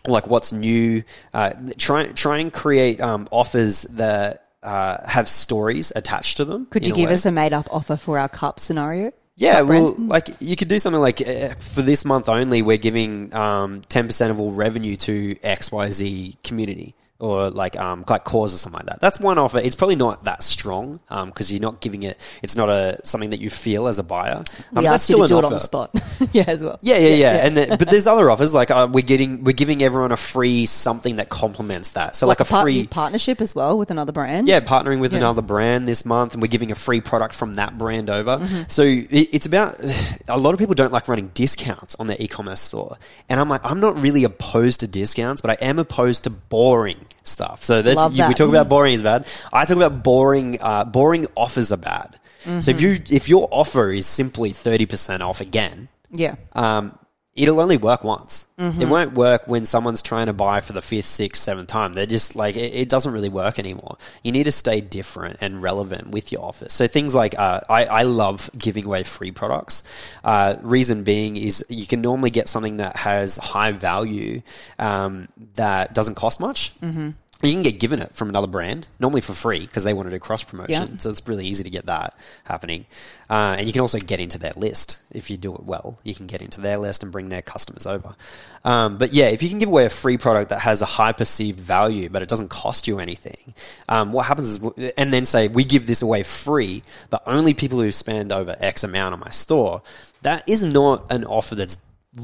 like 0.07 0.27
what's 0.27 0.53
new. 0.53 1.03
Uh, 1.33 1.55
try 1.79 2.07
try 2.09 2.39
and 2.39 2.53
create 2.53 3.01
um, 3.01 3.27
offers 3.31 3.83
that 3.83 4.44
uh, 4.65 5.07
have 5.07 5.29
stories 5.29 5.93
attached 5.95 6.39
to 6.39 6.45
them. 6.45 6.67
Could 6.67 6.87
you 6.87 6.95
give 6.95 7.11
us 7.11 7.27
a 7.27 7.31
made 7.31 7.53
up 7.53 7.69
offer 7.73 7.97
for 7.97 8.19
our 8.19 8.29
cup 8.29 8.59
scenario? 8.59 9.13
Yeah, 9.37 9.59
Cup 9.59 9.67
brand? 9.67 9.85
well, 9.85 9.95
like 9.99 10.31
you 10.41 10.57
could 10.57 10.69
do 10.69 10.79
something 10.79 11.01
like 11.01 11.21
uh, 11.21 11.55
for 11.55 11.83
this 11.83 12.05
month 12.05 12.29
only, 12.29 12.63
we're 12.63 12.77
giving 12.77 13.35
um, 13.35 13.83
ten 13.83 14.07
percent 14.07 14.31
of 14.31 14.41
all 14.41 14.53
revenue 14.53 14.97
to 14.97 15.37
X 15.43 15.73
Y 15.73 15.91
Z 15.91 16.39
community 16.45 16.95
or 17.21 17.49
like 17.49 17.77
um, 17.79 18.05
like 18.09 18.25
cause 18.25 18.53
or 18.53 18.57
something 18.57 18.79
like 18.81 18.87
that. 18.87 19.01
That's 19.01 19.21
one 19.21 19.39
offer. 19.39 19.59
It's 19.59 19.77
probably 19.77 19.97
not 19.97 20.25
that 20.25 20.43
strong 20.43 21.01
because 21.09 21.53
you're 21.53 21.61
not 21.63 21.81
giving 21.81 22.03
it. 22.03 22.19
It's 22.43 22.57
not 22.57 22.69
a 22.69 22.99
something 23.05 23.31
that 23.31 23.41
you 23.41 23.51
feel 23.51 23.87
as 23.87 23.99
a 23.99 24.03
buyer. 24.03 24.39
Um, 24.39 24.45
we 24.73 24.83
that's 24.83 24.95
asked 25.05 25.11
you 25.11 25.23
to 25.23 25.27
do 25.27 25.39
it 25.39 25.45
on 25.45 25.53
the 25.53 25.59
spot. 25.59 25.91
yeah, 26.33 26.45
as 26.49 26.65
well. 26.65 26.79
Yeah, 26.83 26.99
yeah, 26.99 27.15
yeah. 27.15 27.47
And 27.47 27.57
then, 27.57 27.79
but 27.79 27.89
there's 27.91 28.07
other 28.09 28.31
offers 28.31 28.53
like 28.53 28.71
uh, 28.71 28.89
we're 28.91 29.03
getting 29.05 29.45
we're 29.45 29.53
giving 29.53 29.83
everyone 29.83 30.11
a 30.13 30.17
free 30.17 30.67
something 30.67 31.17
that 31.17 31.29
complements 31.29 31.91
that. 31.91 32.17
So 32.17 32.27
like, 32.27 32.41
a 32.41 32.45
part- 32.45 32.65
free 32.65 32.87
partnership 32.87 33.41
as 33.41 33.55
well 33.55 33.79
with 33.79 33.91
another 33.91 34.13
brand. 34.13 34.49
yeah, 34.49 34.61
partnering 34.61 35.01
with 35.01 35.13
Yeah. 35.13 35.19
another 35.19 35.43
brand 35.43 35.87
this 35.87 36.05
month, 36.05 36.33
and 36.33 36.43
we're 36.43 36.49
giving 36.49 36.73
a 36.73 36.75
free 36.75 37.01
product 37.01 37.35
from 37.35 37.55
that 37.55 37.79
brand 37.79 38.11
over. 38.11 38.39
Mm-hmm. 38.39 38.63
So 38.69 38.83
it, 38.83 39.09
it's 39.11 39.47
about 39.47 39.77
a 40.29 40.37
lot 40.37 40.53
of 40.53 40.59
people 40.59 40.75
don't 40.75 40.93
like 40.93 41.07
running 41.07 41.29
discounts 41.29 41.95
on 41.95 42.09
their 42.09 42.17
e-commerce 42.19 42.61
store, 42.61 42.97
and 43.29 43.39
I'm 43.39 43.49
like, 43.49 43.61
I'm 43.65 43.79
not 43.81 44.01
really 44.03 44.25
opposed 44.25 44.81
to 44.81 44.89
discounts, 44.89 45.41
but 45.41 45.51
I 45.51 45.65
am 45.65 45.79
opposed 45.79 46.25
to 46.25 46.31
boring 46.31 47.04
stuff. 47.23 47.65
So 47.65 47.83
that's 47.83 48.15
you, 48.15 48.27
we 48.29 48.35
talk 48.35 48.49
about 48.49 48.69
boring 48.69 48.95
is 48.95 49.03
bad. 49.03 49.27
I 49.53 49.65
talk 49.65 49.77
about 49.77 50.03
boring. 50.03 50.59
Uh, 50.61 50.85
boring 50.85 51.27
offers 51.37 51.73
are 51.73 51.77
bad. 51.79 52.19
So 52.45 52.51
Mm-hmm. 52.51 52.71
if 52.71 52.81
you 52.83 52.91
if 53.17 53.29
your 53.31 53.49
offer 53.51 53.91
is 53.91 54.07
simply 54.07 54.53
thirty 54.53 54.85
percent 54.85 55.23
off 55.23 55.41
again, 55.41 55.89
Yeah. 56.11 56.35
um, 56.53 56.99
it'll 57.37 57.61
only 57.61 57.77
work 57.77 58.05
once. 58.05 58.47
Mm-hmm. 58.59 58.83
It 58.83 58.89
won't 58.89 59.15
work 59.15 59.49
when 59.49 59.67
someone's 59.67 60.03
trying 60.03 60.27
to 60.27 60.33
buy 60.33 60.61
for 60.61 60.73
the 60.73 60.83
fifth, 60.83 61.07
sixth, 61.07 61.43
seventh 61.43 61.69
time. 61.69 61.93
They're 61.93 62.07
just 62.07 62.37
like 62.37 62.57
it, 62.57 62.73
it 62.75 62.89
doesn't 62.89 63.13
really 63.13 63.29
work 63.29 63.59
anymore. 63.59 63.97
You 64.23 64.33
need 64.33 64.45
to 64.45 64.53
stay 64.53 64.81
different 64.81 65.39
and 65.41 65.63
relevant 65.63 66.11
with 66.11 66.31
your 66.31 66.43
offer. 66.43 66.69
So 66.69 66.87
things 66.87 67.15
like 67.15 67.39
uh, 67.39 67.61
I, 67.69 67.87
I 67.87 68.03
love 68.05 68.51
giving 68.57 68.85
away 68.87 69.03
free 69.03 69.33
products. 69.33 69.83
Uh, 70.23 70.57
reason 70.63 71.03
being 71.03 71.37
is 71.37 71.65
you 71.69 71.87
can 71.87 72.01
normally 72.01 72.31
get 72.31 72.49
something 72.49 72.77
that 72.77 72.97
has 72.97 73.37
high 73.39 73.73
value 73.73 74.43
um, 74.79 75.29
that 75.55 75.95
doesn't 75.95 76.15
cost 76.15 76.41
much. 76.41 76.79
Mm-hmm. 76.81 77.11
You 77.45 77.55
can 77.55 77.63
get 77.63 77.81
given 77.81 78.01
it 78.01 78.15
from 78.15 78.29
another 78.29 78.47
brand, 78.47 78.89
normally 78.99 79.21
for 79.21 79.33
free 79.33 79.61
because 79.61 79.85
they 79.85 79.93
want 79.93 80.09
to 80.09 80.15
do 80.15 80.19
cross 80.19 80.43
promotion. 80.43 80.89
Yeah. 80.93 80.99
So 80.99 81.11
it's 81.11 81.27
really 81.27 81.47
easy 81.47 81.65
to 81.65 81.71
get 81.71 81.87
that 81.87 82.17
happening. 82.45 82.87
Uh, 83.29 83.57
and 83.59 83.67
you 83.67 83.73
can 83.73 83.81
also 83.81 83.99
get 83.99 84.21
into 84.21 84.39
their 84.39 84.53
list 84.57 85.01
if 85.11 85.31
you 85.31 85.37
do 85.37 85.55
it 85.55 85.65
well. 85.65 85.99
You 86.03 86.15
can 86.15 86.27
get 86.27 86.43
into 86.43 86.61
their 86.61 86.79
list 86.79 87.03
and 87.03 87.11
bring 87.11 87.29
their 87.29 87.43
customers 87.43 87.87
over. 87.87 88.15
Um, 88.65 88.99
but 88.99 89.13
yeah, 89.13 89.27
if 89.27 89.43
you 89.43 89.49
can 89.49 89.59
give 89.59 89.69
away 89.69 89.85
a 89.85 89.91
free 89.91 90.17
product 90.17 90.51
that 90.51 90.61
has 90.61 90.83
a 90.83 90.87
high 90.87 91.13
perceived 91.13 91.61
value, 91.61 92.09
but 92.09 92.23
it 92.23 92.29
doesn't 92.29 92.49
cost 92.49 92.87
you 92.87 92.99
anything, 92.99 93.55
um, 93.89 94.13
what 94.13 94.27
happens 94.27 94.57
is, 94.57 94.93
and 94.97 95.13
then 95.13 95.25
say, 95.25 95.49
we 95.49 95.65
give 95.65 95.87
this 95.87 96.03
away 96.03 96.23
free, 96.23 96.83
but 97.11 97.23
only 97.27 97.55
people 97.55 97.81
who 97.81 97.93
spend 97.93 98.33
over 98.33 98.57
X 98.59 98.85
amount 98.85 99.13
on 99.13 99.21
my 99.21 99.31
store, 99.31 99.83
that 100.23 100.49
is 100.49 100.65
not 100.65 101.11
an 101.11 101.25
offer 101.25 101.55
that's 101.55 101.79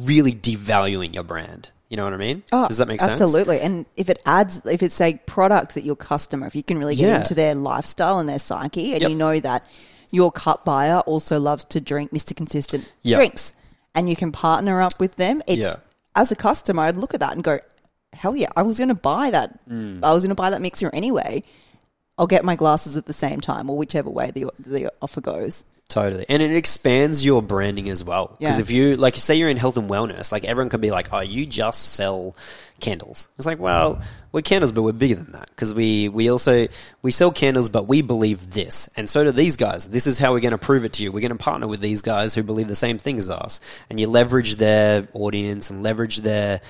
really 0.07 0.33
devaluing 0.33 1.15
your 1.15 1.25
brand. 1.25 1.71
You 1.91 1.97
know 1.97 2.05
what 2.05 2.15
I 2.15 2.19
mean? 2.19 2.43
Oh, 2.53 2.69
Does 2.69 2.79
that 2.79 2.87
make 2.89 3.01
sense? 3.01 3.21
Absolutely. 3.21 3.61
And 3.61 3.85
if 3.97 4.09
it 4.09 4.21
adds, 4.25 4.63
if 4.65 4.83
it's 4.83 5.01
a 5.01 5.15
product 5.27 5.75
that 5.75 5.85
your 5.85 5.97
customer, 5.97 6.47
if 6.47 6.55
you 6.55 6.63
can 6.63 6.79
really 6.79 6.95
get 6.95 7.07
Yeah. 7.09 7.19
into 7.19 7.35
their 7.35 7.55
lifestyle 7.55 8.19
and 8.21 8.29
their 8.29 8.39
psyche, 8.39 8.93
and 8.93 9.03
Yep. 9.03 9.11
you 9.11 9.17
know 9.17 9.41
that 9.41 9.67
your 10.13 10.31
cup 10.31 10.65
buyer 10.65 11.01
also 11.01 11.39
loves 11.41 11.65
to 11.67 11.81
drink 11.81 12.13
Mr. 12.13 12.35
Consistent 12.35 12.93
Yep. 13.03 13.17
drinks, 13.17 13.55
and 13.95 14.09
you 14.09 14.15
can 14.17 14.31
partner 14.31 14.81
up 14.81 15.01
with 15.01 15.17
them, 15.17 15.43
it's 15.49 15.63
Yeah. 15.63 15.75
as 16.15 16.31
a 16.31 16.37
customer, 16.37 16.85
I'd 16.85 16.97
look 16.97 17.13
at 17.13 17.21
that 17.21 17.33
and 17.35 17.43
go, 17.43 17.59
hell 18.13 18.37
yeah, 18.37 18.51
I 18.57 18.63
was 18.63 18.79
going 18.79 18.89
to 18.89 18.95
buy 18.95 19.31
that. 19.31 19.59
Mm. 19.69 20.01
I 20.05 20.13
was 20.13 20.23
going 20.23 20.29
to 20.31 20.35
buy 20.37 20.51
that 20.51 20.61
mixer 20.63 20.91
anyway. 20.93 21.43
I'll 22.19 22.27
get 22.29 22.45
my 22.45 22.55
glasses 22.55 22.97
at 22.97 23.07
the 23.07 23.13
same 23.13 23.41
time, 23.41 23.69
or 23.69 23.77
whichever 23.77 24.11
way 24.11 24.31
the 24.31 24.47
the 24.65 24.93
offer 25.03 25.21
goes. 25.21 25.65
Totally. 25.91 26.25
And 26.29 26.41
it 26.41 26.53
expands 26.55 27.25
your 27.25 27.43
branding 27.43 27.91
as 27.91 28.05
well. 28.05 28.37
Because 28.39 28.55
Yeah. 28.57 28.61
if 28.63 28.71
you, 28.71 28.97
like, 28.97 29.17
say 29.17 29.35
you're 29.35 29.49
in 29.49 29.57
health 29.57 29.77
and 29.77 29.91
wellness, 29.91 30.31
like, 30.31 30.45
everyone 30.45 30.71
could 30.71 30.81
be 30.81 30.93
like, 30.93 31.09
oh, 31.13 31.19
you 31.21 31.45
just 31.47 31.95
sell 31.95 32.37
candles. 32.79 33.27
It's 33.37 33.45
like, 33.45 33.59
well, 33.59 34.01
we're 34.31 34.41
candles, 34.43 34.71
but 34.71 34.83
we're 34.83 34.93
bigger 34.93 35.17
than 35.17 35.33
that. 35.33 35.51
Because 35.51 35.75
we, 35.75 36.09
we 36.09 36.31
also, 36.31 36.69
we 37.03 37.11
sell 37.11 37.33
candles, 37.33 37.69
but 37.69 37.89
we 37.89 38.03
believe 38.03 38.51
this. 38.53 38.89
And 38.97 39.09
so 39.11 39.25
do 39.25 39.33
these 39.33 39.57
guys. 39.57 39.85
This 39.87 40.07
is 40.07 40.21
how 40.21 40.33
we're 40.33 40.41
going 40.41 40.53
to 40.53 40.59
prove 40.59 40.85
it 40.85 40.93
to 40.95 41.03
you. 41.03 41.11
We're 41.11 41.21
going 41.21 41.37
to 41.37 41.45
partner 41.45 41.67
with 41.67 41.81
these 41.81 42.03
guys 42.03 42.37
who 42.37 42.45
believe 42.45 42.69
the 42.69 42.77
same 42.77 42.99
things 42.99 43.29
as 43.29 43.31
us. 43.37 43.61
And 43.91 43.99
you 43.99 44.09
leverage 44.09 44.57
their 44.57 45.09
audience 45.13 45.71
and 45.71 45.83
leverage 45.83 46.19
their, 46.19 46.61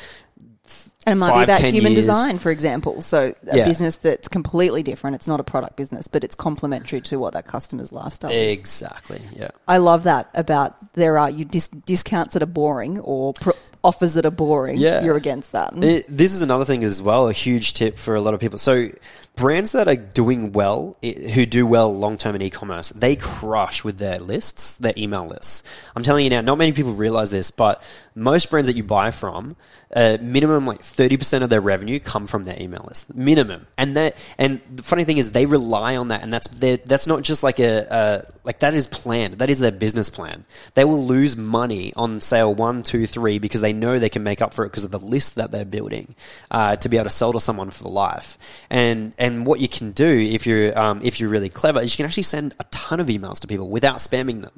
And 1.07 1.17
it 1.17 1.21
might 1.21 1.29
Five, 1.31 1.47
be 1.47 1.53
about 1.53 1.61
human 1.63 1.93
years. 1.93 2.05
design, 2.07 2.39
for 2.39 2.51
example. 2.51 3.01
So 3.01 3.35
a 3.51 3.57
Yeah. 3.57 3.65
business 3.65 3.97
that's 3.97 4.29
completely 4.29 4.83
different. 4.83 5.17
It's 5.17 5.27
not 5.27 5.41
a 5.41 5.43
product 5.43 5.77
business, 5.77 6.09
but 6.09 6.25
it's 6.25 6.35
complementary 6.35 7.01
to 7.03 7.19
what 7.19 7.33
that 7.33 7.47
customer's 7.47 7.91
lifestyle 7.91 8.31
is. 8.31 8.59
exactly. 8.59 9.23
Yeah. 9.35 9.49
I 9.67 9.79
love 9.79 10.03
that 10.03 10.29
about 10.35 10.77
there 10.95 11.17
are 11.17 11.31
you 11.31 11.47
dis- 11.47 11.69
discounts 11.69 12.35
that 12.35 12.43
are 12.43 12.47
boring 12.47 13.01
or 13.01 13.33
pro- 13.33 13.55
offers 13.83 14.14
that 14.14 14.27
are 14.27 14.31
boring. 14.31 14.79
Yeah. 14.79 15.03
You're 15.05 15.16
against 15.16 15.53
that. 15.53 15.73
It, 15.83 16.07
this 16.09 16.33
is 16.33 16.43
another 16.43 16.64
thing 16.64 16.85
as 16.85 17.01
well, 17.01 17.29
a 17.29 17.33
huge 17.33 17.75
tip 17.75 17.97
for 17.97 18.14
a 18.14 18.21
lot 18.21 18.35
of 18.35 18.40
people. 18.40 18.59
So, 18.59 18.90
brands 19.37 19.73
that 19.73 19.88
are 19.88 19.97
doing 19.97 20.53
well, 20.53 20.97
who 21.03 21.47
do 21.47 21.66
well 21.66 21.97
long 21.97 22.16
term 22.16 22.35
in 22.35 22.43
e 22.43 22.51
commerce, 22.51 22.90
they 22.90 23.16
crush 23.16 23.83
with 23.83 23.99
their 23.99 24.19
lists, 24.19 24.77
their 24.77 24.93
email 24.97 25.27
lists. 25.27 25.62
I'm 25.97 26.03
telling 26.03 26.25
you 26.25 26.31
now, 26.31 26.40
not 26.43 26.59
many 26.59 26.73
people 26.73 26.93
realize 26.93 27.31
this, 27.31 27.51
but 27.51 27.83
most 28.14 28.51
brands 28.51 28.69
that 28.69 28.77
you 28.77 28.85
buy 28.85 29.11
from, 29.11 29.57
uh, 29.95 30.19
minimum 30.21 30.66
like 30.66 30.81
30% 30.81 31.43
of 31.43 31.51
their 31.51 31.61
revenue 31.61 31.99
come 31.99 32.27
from 32.27 32.45
their 32.45 32.61
email 32.61 32.85
list. 32.87 33.14
Minimum. 33.14 33.66
And 33.79 33.97
that, 33.97 34.16
and 34.38 34.61
the 34.71 34.83
funny 34.83 35.05
thing 35.05 35.19
is 35.19 35.33
they 35.33 35.47
rely 35.47 35.97
on 35.97 36.09
that. 36.09 36.23
And 36.23 36.33
that's 36.33 36.49
that's 36.49 37.07
not 37.07 37.23
just 37.23 37.43
like 37.43 37.59
a, 37.59 37.93
uh, 37.93 38.23
like 38.44 38.61
that 38.61 38.74
is 38.74 38.87
planned. 38.87 39.35
That 39.35 39.50
is 39.50 39.59
their 39.59 39.72
business 39.72 40.11
plan. 40.11 40.44
They 40.74 40.85
will 40.85 41.05
lose 41.05 41.37
money 41.37 41.92
on 41.94 42.20
sale 42.20 42.55
one, 42.55 42.83
two, 42.83 43.07
three 43.07 43.38
because 43.38 43.61
they 43.61 43.72
know 43.72 43.98
they 43.98 44.09
can 44.09 44.22
make 44.22 44.40
up 44.40 44.55
for 44.55 44.64
it 44.64 44.68
because 44.70 44.85
of 44.85 44.90
the 44.90 44.98
list 44.98 45.35
that 45.35 45.50
they're 45.50 45.64
building, 45.64 46.14
uh, 46.50 46.76
to 46.76 46.88
be 46.88 46.96
able 46.96 47.05
to 47.05 47.11
sell 47.11 47.33
to 47.33 47.40
someone 47.40 47.70
for 47.70 47.88
life. 47.88 48.38
And, 48.70 49.12
and 49.18 49.46
what 49.46 49.61
you 49.61 49.68
can 49.68 49.92
do 49.92 50.09
if 50.09 50.46
you're, 50.46 50.79
um, 50.79 51.00
if 51.03 51.20
you're 51.20 51.31
really 51.31 51.48
clever 51.48 51.81
is 51.81 51.92
you 51.92 51.96
can 51.98 52.07
actually 52.07 52.22
send 52.24 52.55
a 52.59 52.64
ton 52.70 53.00
of 53.00 53.09
emails 53.09 53.40
to 53.40 53.46
people 53.46 53.68
without 53.68 53.96
spamming 53.96 54.42
them. 54.42 54.53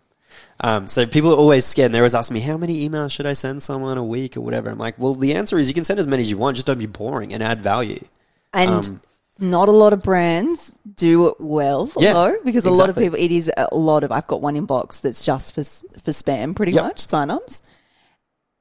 Um, 0.61 0.87
so 0.87 1.07
people 1.07 1.33
are 1.33 1.37
always 1.37 1.65
scared 1.65 1.87
and 1.87 1.95
they 1.95 1.99
always 1.99 2.15
ask 2.15 2.31
me, 2.31 2.41
how 2.41 2.57
many 2.57 2.89
emails 2.89 3.11
should 3.11 3.27
I 3.27 3.33
send 3.33 3.63
someone 3.63 3.99
a 3.99 4.05
week 4.05 4.37
or 4.37 4.43
whatever? 4.43 4.71
I'm 4.71 4.79
like, 4.79 4.97
well, 4.99 5.15
the 5.15 5.35
answer 5.35 5.59
is 5.59 5.67
you 5.67 5.75
can 5.75 5.83
send 5.85 5.99
as 5.99 6.07
many 6.07 6.23
as 6.23 6.31
you 6.31 6.39
want, 6.39 6.57
just 6.57 6.67
don't 6.67 6.79
be 6.79 6.87
boring 6.87 7.35
and 7.35 7.43
add 7.43 7.61
value. 7.61 8.05
And 8.53 8.71
Um, 8.71 9.01
not 9.43 9.69
a 9.69 9.73
lot 9.73 9.93
of 9.93 10.03
brands 10.03 10.73
do 10.97 11.29
it 11.29 11.35
well, 11.41 11.91
Yeah, 11.99 12.13
though, 12.13 12.37
because 12.45 12.65
a 12.65 12.71
lot 12.71 12.89
of 12.89 12.97
people, 12.97 13.19
it 13.19 13.31
is 13.31 13.51
a 13.57 13.75
lot 13.75 14.05
of, 14.05 14.13
I've 14.13 14.27
got 14.27 14.41
one 14.41 14.55
inbox 14.55 15.01
that's 15.01 15.25
just 15.25 15.55
for, 15.55 15.65
for 15.65 16.13
spam, 16.13 16.55
pretty 16.55 16.73
Yep. 16.73 16.85
much, 16.85 16.99
sign-ups. 17.01 17.61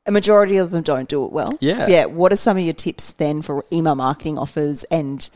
A 0.07 0.11
majority 0.11 0.57
of 0.57 0.71
them 0.71 0.81
don't 0.81 1.07
do 1.07 1.23
it 1.25 1.31
well. 1.31 1.55
Yeah. 1.61 1.87
Yeah. 1.87 2.05
What 2.05 2.31
are 2.33 2.35
some 2.35 2.57
of 2.57 2.63
your 2.63 2.73
tips 2.73 3.13
then 3.13 3.43
for 3.43 3.63
email 3.71 3.93
marketing 3.93 4.39
offers 4.39 4.83
and 4.85 5.29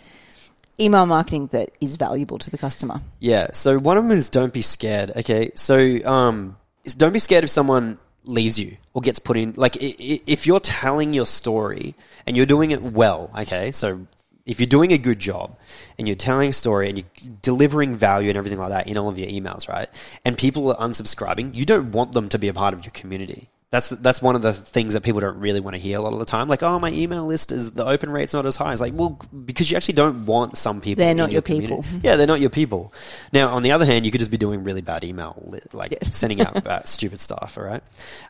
email 0.80 1.06
marketing 1.06 1.48
that 1.52 1.70
is 1.80 1.98
valuable 1.98 2.40
to 2.40 2.50
the 2.50 2.58
customer? 2.58 3.02
Yeah. 3.20 3.48
So 3.54 3.78
one 3.78 3.98
of 3.98 4.04
them 4.06 4.12
is 4.18 4.32
don't 4.32 4.52
be 4.52 4.64
scared. 4.64 5.12
Okay. 5.18 5.52
So 5.54 6.00
um, 6.06 6.58
don't 6.98 7.14
be 7.14 7.20
scared 7.20 7.44
if 7.44 7.52
someone 7.52 8.00
leaves 8.24 8.60
you 8.60 8.78
or 8.96 9.04
gets 9.04 9.20
put 9.20 9.38
in. 9.38 9.54
Like 9.56 9.78
if 9.80 10.48
you're 10.48 10.60
telling 10.60 11.14
your 11.14 11.28
story 11.28 11.94
and 12.26 12.36
you're 12.36 12.48
doing 12.48 12.72
it 12.72 12.82
well. 12.82 13.30
Okay. 13.42 13.72
So 13.72 14.08
if 14.46 14.60
you're 14.60 14.68
doing 14.68 14.92
a 14.92 14.98
good 14.98 15.20
job 15.20 15.58
and 15.98 16.08
you're 16.08 16.16
telling 16.16 16.50
a 16.50 16.54
story 16.54 16.90
and 16.90 16.98
you're 17.00 17.34
delivering 17.42 17.96
value 17.96 18.30
and 18.30 18.38
everything 18.38 18.60
like 18.60 18.70
that 18.70 18.88
in 18.88 18.98
all 18.98 19.10
of 19.10 19.18
your 19.18 19.28
emails, 19.28 19.68
right? 19.68 19.88
And 20.24 20.38
people 20.38 20.72
are 20.72 20.88
unsubscribing, 20.88 21.56
you 21.56 21.66
don't 21.66 21.92
want 21.92 22.12
them 22.14 22.30
to 22.30 22.38
be 22.38 22.48
a 22.48 22.54
part 22.54 22.74
of 22.74 22.86
your 22.86 22.92
community. 22.92 23.50
That's 23.72 23.90
that's 23.90 24.22
one 24.22 24.36
of 24.36 24.42
the 24.42 24.54
things 24.54 24.94
that 24.94 25.02
people 25.02 25.20
don't 25.20 25.40
really 25.40 25.60
want 25.60 25.74
to 25.76 25.82
hear 25.82 25.98
a 25.98 26.02
lot 26.02 26.14
of 26.14 26.20
the 26.20 26.26
time. 26.26 26.48
Like, 26.48 26.64
oh, 26.64 26.80
my 26.80 26.92
email 26.92 27.26
list 27.26 27.52
is 27.52 27.72
the 27.72 27.86
open 27.86 28.10
rate's 28.10 28.34
not 28.34 28.46
as 28.46 28.56
high. 28.56 28.72
It's 28.72 28.80
like, 28.80 28.94
well, 28.96 29.20
because 29.46 29.70
you 29.70 29.76
actually 29.76 29.96
don't 29.96 30.26
want 30.26 30.58
some 30.58 30.80
people. 30.80 31.04
They're 31.04 31.16
not 31.16 31.32
your 31.32 31.42
community. 31.42 31.82
people. 31.82 32.00
Yeah, 32.02 32.16
they're 32.16 32.28
not 32.28 32.40
your 32.40 32.52
people. 32.52 32.94
Now, 33.34 33.50
on 33.50 33.64
the 33.64 33.74
other 33.74 33.84
hand, 33.84 34.06
you 34.06 34.12
could 34.12 34.20
just 34.20 34.32
be 34.32 34.38
doing 34.38 34.64
really 34.64 34.82
bad 34.82 35.04
email, 35.04 35.42
li- 35.46 35.60
like 35.74 35.98
sending 36.04 36.40
out 36.40 36.66
uh, 36.66 36.84
stupid 36.86 37.20
stuff. 37.20 37.58
All 37.58 37.66
right. 37.66 37.84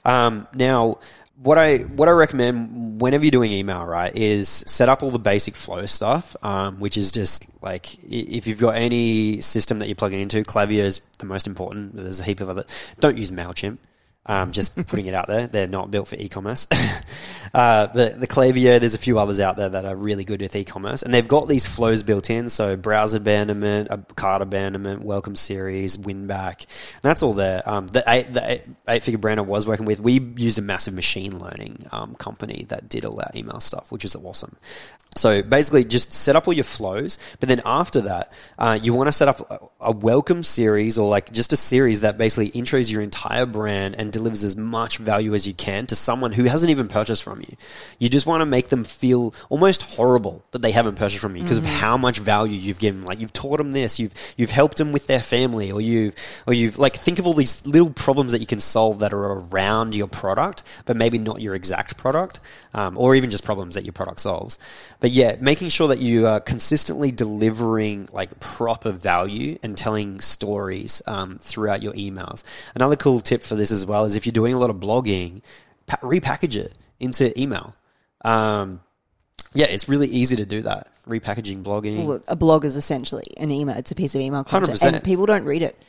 Um, 0.04 0.48
now, 0.56 0.98
what 1.38 1.58
I 1.58 1.80
what 1.80 2.08
I 2.08 2.12
recommend 2.12 3.02
whenever 3.02 3.24
you're 3.24 3.32
doing 3.32 3.52
email, 3.52 3.86
right, 3.86 4.16
is 4.16 4.48
set 4.48 4.90
up 4.90 5.04
all 5.04 5.12
the 5.12 5.20
basic 5.20 5.56
flow 5.56 5.86
stuff, 5.86 6.36
um, 6.44 6.80
which 6.80 6.98
is 6.98 7.12
just 7.12 7.62
like 7.62 7.96
if 8.04 8.48
you've 8.48 8.60
got 8.60 8.76
any 8.76 9.42
system 9.42 9.80
that 9.80 9.88
you're 9.88 9.96
plugging 9.96 10.22
into, 10.22 10.44
Klaviyo 10.44 10.84
is 10.84 11.00
the 11.20 11.26
most 11.26 11.48
important. 11.48 11.96
There's 11.96 12.22
a 12.22 12.24
heap 12.24 12.42
of 12.42 12.50
other. 12.50 12.64
Don't 13.00 13.18
use 13.18 13.32
Mailchimp. 13.32 13.78
Um, 14.26 14.52
just 14.52 14.76
putting 14.88 15.06
it 15.06 15.14
out 15.14 15.28
there. 15.28 15.48
They're 15.48 15.68
not 15.68 15.92
built 15.92 16.08
for 16.08 16.16
e-commerce. 16.16 16.68
uh, 17.54 17.88
the, 17.88 18.16
the 18.18 18.28
Klaviyo, 18.28 18.80
there's 18.80 18.94
a 18.94 19.00
few 19.00 19.20
others 19.20 19.40
out 19.40 19.58
there 19.58 19.70
that 19.70 19.86
are 19.86 19.96
really 19.96 20.24
good 20.24 20.42
with 20.42 20.56
e-commerce 20.56 21.04
and 21.04 21.14
they've 21.14 21.28
got 21.28 21.48
these 21.48 21.68
flows 21.68 22.04
built 22.04 22.30
in. 22.30 22.50
So 22.50 22.76
browser 22.76 23.18
abandonment, 23.18 23.90
a 23.92 23.98
cart 24.16 24.42
abandonment, 24.42 25.04
welcome 25.04 25.36
series, 25.36 25.98
win 25.98 26.28
back. 26.28 26.62
And 26.62 27.04
that's 27.04 27.22
all 27.24 27.34
there. 27.34 27.62
Um, 27.66 27.88
the 27.88 28.04
eight, 28.08 28.34
the 28.34 28.52
eight, 28.52 28.64
eight 28.88 29.04
figure 29.04 29.20
brand 29.20 29.40
I 29.40 29.44
was 29.44 29.68
working 29.68 29.86
with, 29.86 30.00
we 30.00 30.20
used 30.20 30.58
a 30.58 30.62
massive 30.62 30.94
machine 30.94 31.40
learning, 31.40 31.86
um, 31.92 32.16
company 32.16 32.66
that 32.70 32.90
did 32.90 33.06
all 33.06 33.18
that 33.18 33.36
email 33.36 33.60
stuff, 33.60 33.92
which 33.92 34.06
is 34.06 34.16
awesome. 34.16 34.56
So 35.18 35.42
basically, 35.42 35.86
just 35.86 36.12
set 36.12 36.36
up 36.36 36.46
all 36.46 36.54
your 36.54 36.66
flows, 36.66 37.18
but 37.40 37.48
then 37.48 37.62
after 37.66 38.02
that, 38.02 38.34
uh, 38.60 38.78
you 38.82 38.94
want 38.94 39.08
to 39.08 39.14
set 39.14 39.30
up 39.30 39.50
a, 39.50 39.60
a 39.86 39.92
welcome 39.94 40.44
series 40.44 40.98
or 40.98 41.08
like 41.08 41.32
just 41.32 41.54
a 41.54 41.56
series 41.56 42.02
that 42.02 42.18
basically 42.18 42.52
intros 42.52 42.92
your 42.92 43.02
entire 43.02 43.46
brand 43.46 43.96
and 43.98 44.12
delivers 44.16 44.46
as 44.46 44.56
much 44.56 44.98
value 44.98 45.34
as 45.34 45.46
you 45.46 45.54
can 45.54 45.86
to 45.88 45.94
someone 45.94 46.32
who 46.32 46.46
hasn't 46.46 46.72
even 46.72 46.88
purchased 46.88 47.22
from 47.22 47.42
you. 47.42 47.58
You 48.00 48.08
just 48.08 48.26
want 48.26 48.40
to 48.40 48.46
make 48.46 48.70
them 48.70 48.86
feel 48.86 49.34
almost 49.50 49.82
horrible 49.82 50.42
that 50.52 50.62
they 50.62 50.72
haven't 50.72 50.96
purchased 50.96 51.22
from 51.22 51.36
you 51.36 51.44
because 51.44 51.58
of 51.58 51.66
how 51.66 51.98
much 51.98 52.20
value 52.20 52.58
you've 52.58 52.80
given. 52.80 53.04
Like 53.04 53.20
you've 53.20 53.34
taught 53.34 53.58
them 53.58 53.74
this, 53.74 54.00
you've 54.00 54.14
you've 54.38 54.52
helped 54.52 54.78
them 54.78 54.94
with 54.94 55.08
their 55.08 55.20
family, 55.20 55.70
or 55.70 55.82
you've 55.82 56.16
or 56.48 56.54
you've 56.54 56.78
like 56.78 56.96
think 56.96 57.20
of 57.20 57.28
all 57.28 57.34
these 57.34 57.68
little 57.68 57.90
problems 57.90 58.32
that 58.32 58.40
you 58.40 58.48
can 58.48 58.62
solve 58.62 59.00
that 59.00 59.12
are 59.12 59.26
around 59.26 59.96
your 59.96 60.08
product, 60.08 60.64
but 60.86 60.96
maybe 60.96 61.18
not 61.18 61.42
your 61.42 61.56
exact 61.56 61.98
product, 61.98 62.40
um, 62.74 62.98
or 62.98 63.16
even 63.16 63.30
just 63.30 63.44
problems 63.44 63.76
that 63.76 63.84
your 63.84 63.92
product 63.92 64.22
solves. 64.22 64.58
But 65.02 65.12
yeah, 65.12 65.36
making 65.42 65.70
sure 65.70 65.90
that 65.90 66.00
you 66.00 66.26
are 66.26 66.40
consistently 66.40 67.12
delivering 67.12 68.08
like 68.14 68.40
proper 68.40 68.92
value 68.92 69.60
and 69.62 69.78
telling 69.78 70.22
stories 70.22 71.02
um, 71.06 71.38
throughout 71.40 71.84
your 71.84 71.94
emails. 71.96 72.44
Another 72.76 72.96
cool 72.96 73.20
tip 73.20 73.44
for 73.44 73.56
this 73.56 73.72
as 73.72 73.86
well 73.86 74.05
is 74.06 74.16
if 74.16 74.26
you're 74.26 74.34
doing 74.34 74.54
a 74.54 74.60
lot 74.60 74.70
of 74.70 74.78
blogging, 74.78 75.42
pa- 75.88 75.98
repackage 76.02 76.56
it 76.56 76.74
into 77.00 77.38
email. 77.40 77.76
Um, 78.24 78.82
yeah, 79.54 79.68
it's 79.68 79.88
really 79.88 80.08
easy 80.08 80.36
to 80.38 80.46
do 80.46 80.62
that. 80.64 80.88
Repackaging 81.08 81.64
blogging. 81.64 82.06
Well, 82.06 82.22
a 82.28 82.36
blog 82.36 82.66
is 82.66 82.76
essentially 82.76 83.26
an 83.38 83.52
email. 83.52 83.78
It's 83.78 83.92
a 83.92 83.96
piece 83.96 84.16
of 84.16 84.22
email 84.22 84.44
content, 84.44 84.78
100%. 84.80 84.94
and 84.94 85.04
people 85.04 85.26
don't 85.26 85.46
read 85.46 85.62
it. 85.62 85.82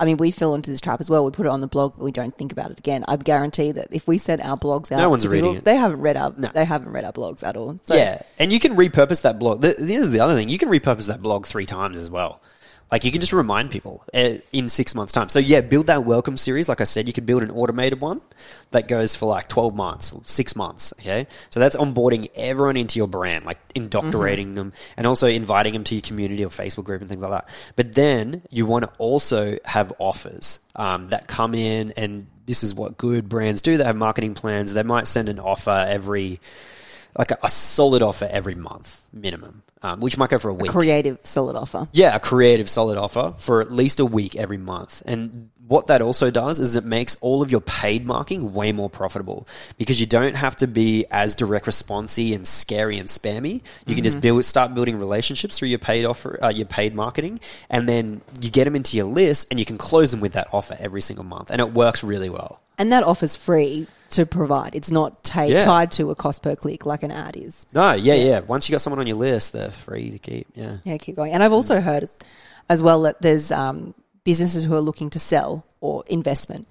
I 0.00 0.04
mean, 0.06 0.16
we 0.16 0.30
fell 0.30 0.54
into 0.54 0.70
this 0.70 0.80
trap 0.80 1.00
as 1.00 1.10
well. 1.10 1.24
We 1.24 1.30
put 1.30 1.46
it 1.46 1.50
on 1.50 1.60
the 1.60 1.66
blog, 1.68 1.94
but 1.96 2.04
we 2.04 2.10
don't 2.10 2.36
think 2.36 2.50
about 2.50 2.70
it 2.70 2.78
again. 2.78 3.04
I 3.06 3.16
guarantee 3.16 3.72
that 3.72 3.88
if 3.90 4.08
we 4.08 4.16
sent 4.18 4.42
our 4.42 4.56
blogs 4.56 4.90
out, 4.90 4.98
No 4.98 5.10
one's 5.10 5.22
people, 5.22 5.32
reading 5.34 5.56
it. 5.56 5.64
They 5.64 5.76
haven't 5.76 6.00
read 6.00 6.16
our. 6.16 6.32
No. 6.36 6.48
They 6.48 6.64
haven't 6.64 6.90
read 6.90 7.04
our 7.04 7.12
blogs 7.12 7.44
at 7.44 7.56
all. 7.56 7.78
So, 7.82 7.94
yeah, 7.94 8.22
and 8.38 8.50
you 8.52 8.58
can 8.58 8.74
repurpose 8.74 9.22
that 9.22 9.38
blog. 9.38 9.60
This 9.60 9.78
is 9.78 10.10
the 10.10 10.20
other 10.20 10.34
thing. 10.34 10.48
You 10.48 10.58
can 10.58 10.70
repurpose 10.70 11.06
that 11.08 11.20
blog 11.22 11.46
three 11.46 11.66
times 11.66 11.98
as 11.98 12.08
well. 12.10 12.40
Like 12.92 13.04
you 13.04 13.10
can 13.10 13.22
just 13.22 13.32
remind 13.32 13.70
people 13.70 14.04
uh, 14.12 14.34
in 14.52 14.68
six 14.68 14.94
months' 14.94 15.14
time. 15.14 15.30
So 15.30 15.38
yeah, 15.38 15.62
build 15.62 15.86
that 15.86 16.04
welcome 16.04 16.36
series. 16.36 16.68
Like 16.68 16.82
I 16.82 16.84
said, 16.84 17.06
you 17.06 17.14
could 17.14 17.24
build 17.24 17.42
an 17.42 17.50
automated 17.50 18.00
one 18.00 18.20
that 18.70 18.86
goes 18.86 19.16
for 19.16 19.26
like 19.26 19.48
twelve 19.48 19.74
months, 19.74 20.14
six 20.24 20.54
months. 20.54 20.92
Okay, 21.00 21.26
so 21.48 21.58
that's 21.58 21.74
onboarding 21.74 22.28
everyone 22.36 22.76
into 22.76 22.98
your 22.98 23.08
brand, 23.08 23.46
like 23.46 23.58
indoctrinating 23.74 24.54
them, 24.54 24.74
and 24.98 25.06
also 25.06 25.26
inviting 25.26 25.72
them 25.72 25.84
to 25.84 25.94
your 25.94 26.02
community 26.02 26.44
or 26.44 26.50
Facebook 26.50 26.84
group 26.84 27.00
and 27.00 27.08
things 27.08 27.22
like 27.22 27.32
that. 27.32 27.48
But 27.76 27.94
then 27.94 28.42
you 28.50 28.66
want 28.66 28.84
to 28.84 28.90
also 28.98 29.56
have 29.64 29.92
offers 29.98 30.60
um, 30.76 31.08
that 31.08 31.26
come 31.26 31.54
in, 31.54 31.94
and 31.96 32.26
this 32.44 32.62
is 32.62 32.74
what 32.74 32.98
good 32.98 33.26
brands 33.26 33.62
do. 33.62 33.78
They 33.78 33.84
have 33.84 33.96
marketing 33.96 34.34
plans. 34.34 34.74
They 34.74 34.82
might 34.82 35.06
send 35.06 35.30
an 35.30 35.38
offer 35.38 35.86
every 35.88 36.40
like 37.16 37.30
a, 37.30 37.38
a 37.42 37.48
solid 37.48 38.02
offer 38.02 38.28
every 38.30 38.54
month 38.54 39.00
minimum, 39.12 39.62
um, 39.82 40.00
which 40.00 40.18
might 40.18 40.30
go 40.30 40.38
for 40.38 40.48
a 40.48 40.54
week. 40.54 40.70
creative, 40.70 41.18
solid 41.22 41.56
offer. 41.56 41.88
Yeah, 41.92 42.14
a 42.16 42.20
creative 42.20 42.68
solid 42.68 42.98
offer 42.98 43.34
for 43.36 43.60
at 43.60 43.70
least 43.70 44.00
a 44.00 44.04
week 44.06 44.36
every 44.36 44.58
month. 44.58 45.02
And 45.06 45.50
what 45.68 45.86
that 45.86 46.02
also 46.02 46.30
does 46.30 46.58
is 46.58 46.74
it 46.76 46.84
makes 46.84 47.16
all 47.20 47.40
of 47.42 47.50
your 47.50 47.60
paid 47.60 48.04
marketing 48.04 48.52
way 48.52 48.72
more 48.72 48.90
profitable 48.90 49.46
because 49.78 50.00
you 50.00 50.06
don't 50.06 50.34
have 50.34 50.56
to 50.56 50.66
be 50.66 51.06
as 51.10 51.36
direct 51.36 51.66
responsey 51.66 52.34
and 52.34 52.46
scary 52.46 52.98
and 52.98 53.08
spammy. 53.08 53.62
You 53.86 53.94
can 53.94 54.02
just 54.04 54.20
build 54.20 54.44
start 54.44 54.74
building 54.74 54.98
relationships 54.98 55.58
through 55.58 55.68
your 55.68 55.78
paid 55.78 56.04
offer, 56.04 56.38
uh, 56.42 56.48
your 56.48 56.66
paid 56.66 56.94
marketing, 56.94 57.40
and 57.70 57.88
then 57.88 58.20
you 58.40 58.50
get 58.50 58.64
them 58.64 58.74
into 58.74 58.96
your 58.96 59.06
list 59.06 59.48
and 59.50 59.60
you 59.60 59.64
can 59.64 59.78
close 59.78 60.10
them 60.10 60.20
with 60.20 60.32
that 60.32 60.48
offer 60.52 60.76
every 60.80 61.00
single 61.00 61.24
month, 61.24 61.50
and 61.50 61.60
it 61.60 61.72
works 61.72 62.02
really 62.02 62.28
well. 62.28 62.60
And 62.78 62.90
that 62.90 63.04
offer's 63.04 63.36
free 63.36 63.86
to 64.10 64.26
provide. 64.26 64.74
It's 64.74 64.90
not 64.90 65.22
ta- 65.22 65.44
Yeah. 65.44 65.64
tied 65.64 65.92
to 65.92 66.10
a 66.10 66.14
cost 66.14 66.42
per 66.42 66.56
click 66.56 66.84
like 66.84 67.02
an 67.02 67.10
ad 67.12 67.36
is. 67.36 67.66
No, 67.72 67.92
yeah, 67.92 68.14
yeah. 68.14 68.40
Once 68.40 68.68
you 68.68 68.72
got 68.72 68.80
someone 68.80 68.98
on 68.98 69.06
your 69.06 69.16
list, 69.16 69.52
they're 69.52 69.70
free 69.70 70.10
to 70.10 70.18
keep. 70.18 70.48
Yeah. 70.54 70.78
Yeah, 70.84 70.96
keep 70.96 71.16
going. 71.16 71.32
And 71.32 71.42
I've 71.42 71.52
also 71.52 71.80
heard 71.80 72.02
as, 72.02 72.18
as 72.68 72.82
well 72.82 73.02
that 73.02 73.22
there's 73.22 73.52
um, 73.52 73.94
businesses 74.24 74.64
who 74.64 74.74
are 74.74 74.80
looking 74.80 75.10
to 75.10 75.18
sell 75.18 75.64
or 75.80 76.04
investment. 76.08 76.66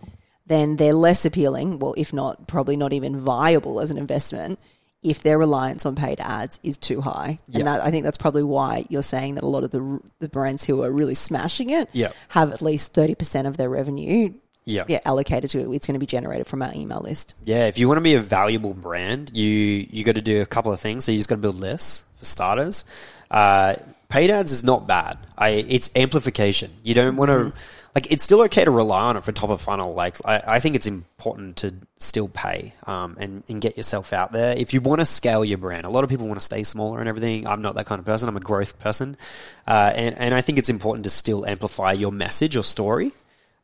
Then 0.47 0.75
they're 0.75 0.93
less 0.93 1.25
appealing, 1.25 1.79
well, 1.79 1.93
if 1.97 2.11
not, 2.13 2.47
probably 2.47 2.75
not 2.75 2.93
even 2.93 3.17
viable 3.17 3.79
as 3.79 3.91
an 3.91 3.97
investment 3.97 4.59
if 5.03 5.23
their 5.23 5.37
reliance 5.39 5.85
on 5.85 5.95
paid 5.95 6.19
ads 6.19 6.59
is 6.61 6.77
too 6.77 7.01
high. 7.01 7.39
Yeah. 7.47 7.59
And 7.59 7.67
that, 7.67 7.83
I 7.85 7.89
think 7.89 8.03
that's 8.03 8.17
probably 8.19 8.43
why 8.43 8.85
you're 8.89 9.01
saying 9.01 9.35
that 9.35 9.43
a 9.43 9.47
lot 9.47 9.63
of 9.63 9.71
the, 9.71 9.99
the 10.19 10.29
brands 10.29 10.63
who 10.63 10.83
are 10.83 10.91
really 10.91 11.15
smashing 11.15 11.71
it 11.71 11.89
Yeah. 11.91 12.11
have 12.29 12.51
at 12.51 12.61
least 12.61 12.93
30% 12.93 13.47
of 13.47 13.57
their 13.57 13.69
revenue 13.69 14.33
Yeah. 14.65 14.83
yeah, 14.87 14.99
allocated 15.03 15.49
to 15.51 15.59
it. 15.61 15.73
It's 15.75 15.87
going 15.87 15.95
to 15.95 15.99
be 15.99 16.05
generated 16.05 16.45
from 16.45 16.61
our 16.61 16.71
email 16.75 16.99
list. 17.01 17.33
Yeah, 17.45 17.65
if 17.65 17.79
you 17.79 17.87
want 17.87 17.97
to 17.97 18.03
be 18.03 18.13
a 18.13 18.21
valuable 18.21 18.75
brand, 18.75 19.31
you 19.33 19.47
you 19.89 20.03
got 20.03 20.15
to 20.15 20.21
do 20.21 20.41
a 20.41 20.45
couple 20.45 20.71
of 20.71 20.79
things. 20.79 21.05
So 21.05 21.11
you 21.11 21.17
just 21.17 21.29
got 21.29 21.35
to 21.37 21.41
build 21.41 21.55
lists 21.55 22.03
for 22.19 22.25
starters. 22.25 22.85
Uh, 23.31 23.75
paid 24.11 24.29
ads 24.29 24.51
is 24.51 24.63
not 24.63 24.85
bad. 24.85 25.17
I 25.37 25.49
it's 25.49 25.89
amplification. 25.95 26.71
You 26.83 26.93
don't 26.93 27.15
want 27.15 27.29
to 27.29 27.53
like. 27.95 28.11
It's 28.11 28.23
still 28.23 28.41
okay 28.43 28.63
to 28.63 28.69
rely 28.69 29.01
on 29.01 29.17
it 29.17 29.23
for 29.23 29.31
top 29.31 29.49
of 29.49 29.61
funnel. 29.61 29.93
Like 29.93 30.17
I, 30.25 30.41
I 30.45 30.59
think 30.59 30.75
it's 30.75 30.85
important 30.85 31.57
to 31.57 31.73
still 31.97 32.27
pay 32.27 32.73
um, 32.85 33.17
and 33.19 33.43
and 33.49 33.61
get 33.61 33.77
yourself 33.77 34.13
out 34.13 34.31
there. 34.33 34.55
If 34.55 34.73
you 34.73 34.81
want 34.81 34.99
to 34.99 35.05
scale 35.05 35.43
your 35.43 35.57
brand, 35.57 35.85
a 35.85 35.89
lot 35.89 36.03
of 36.03 36.09
people 36.09 36.27
want 36.27 36.39
to 36.39 36.45
stay 36.45 36.61
smaller 36.61 36.99
and 36.99 37.09
everything. 37.09 37.47
I'm 37.47 37.61
not 37.61 37.75
that 37.75 37.87
kind 37.87 37.99
of 37.99 38.05
person. 38.05 38.29
I'm 38.29 38.37
a 38.37 38.41
growth 38.41 38.77
person, 38.79 39.17
uh, 39.65 39.93
and 39.95 40.17
and 40.17 40.35
I 40.35 40.41
think 40.41 40.59
it's 40.59 40.69
important 40.69 41.05
to 41.05 41.09
still 41.09 41.45
amplify 41.45 41.93
your 41.93 42.11
message 42.11 42.55
or 42.55 42.63
story 42.63 43.13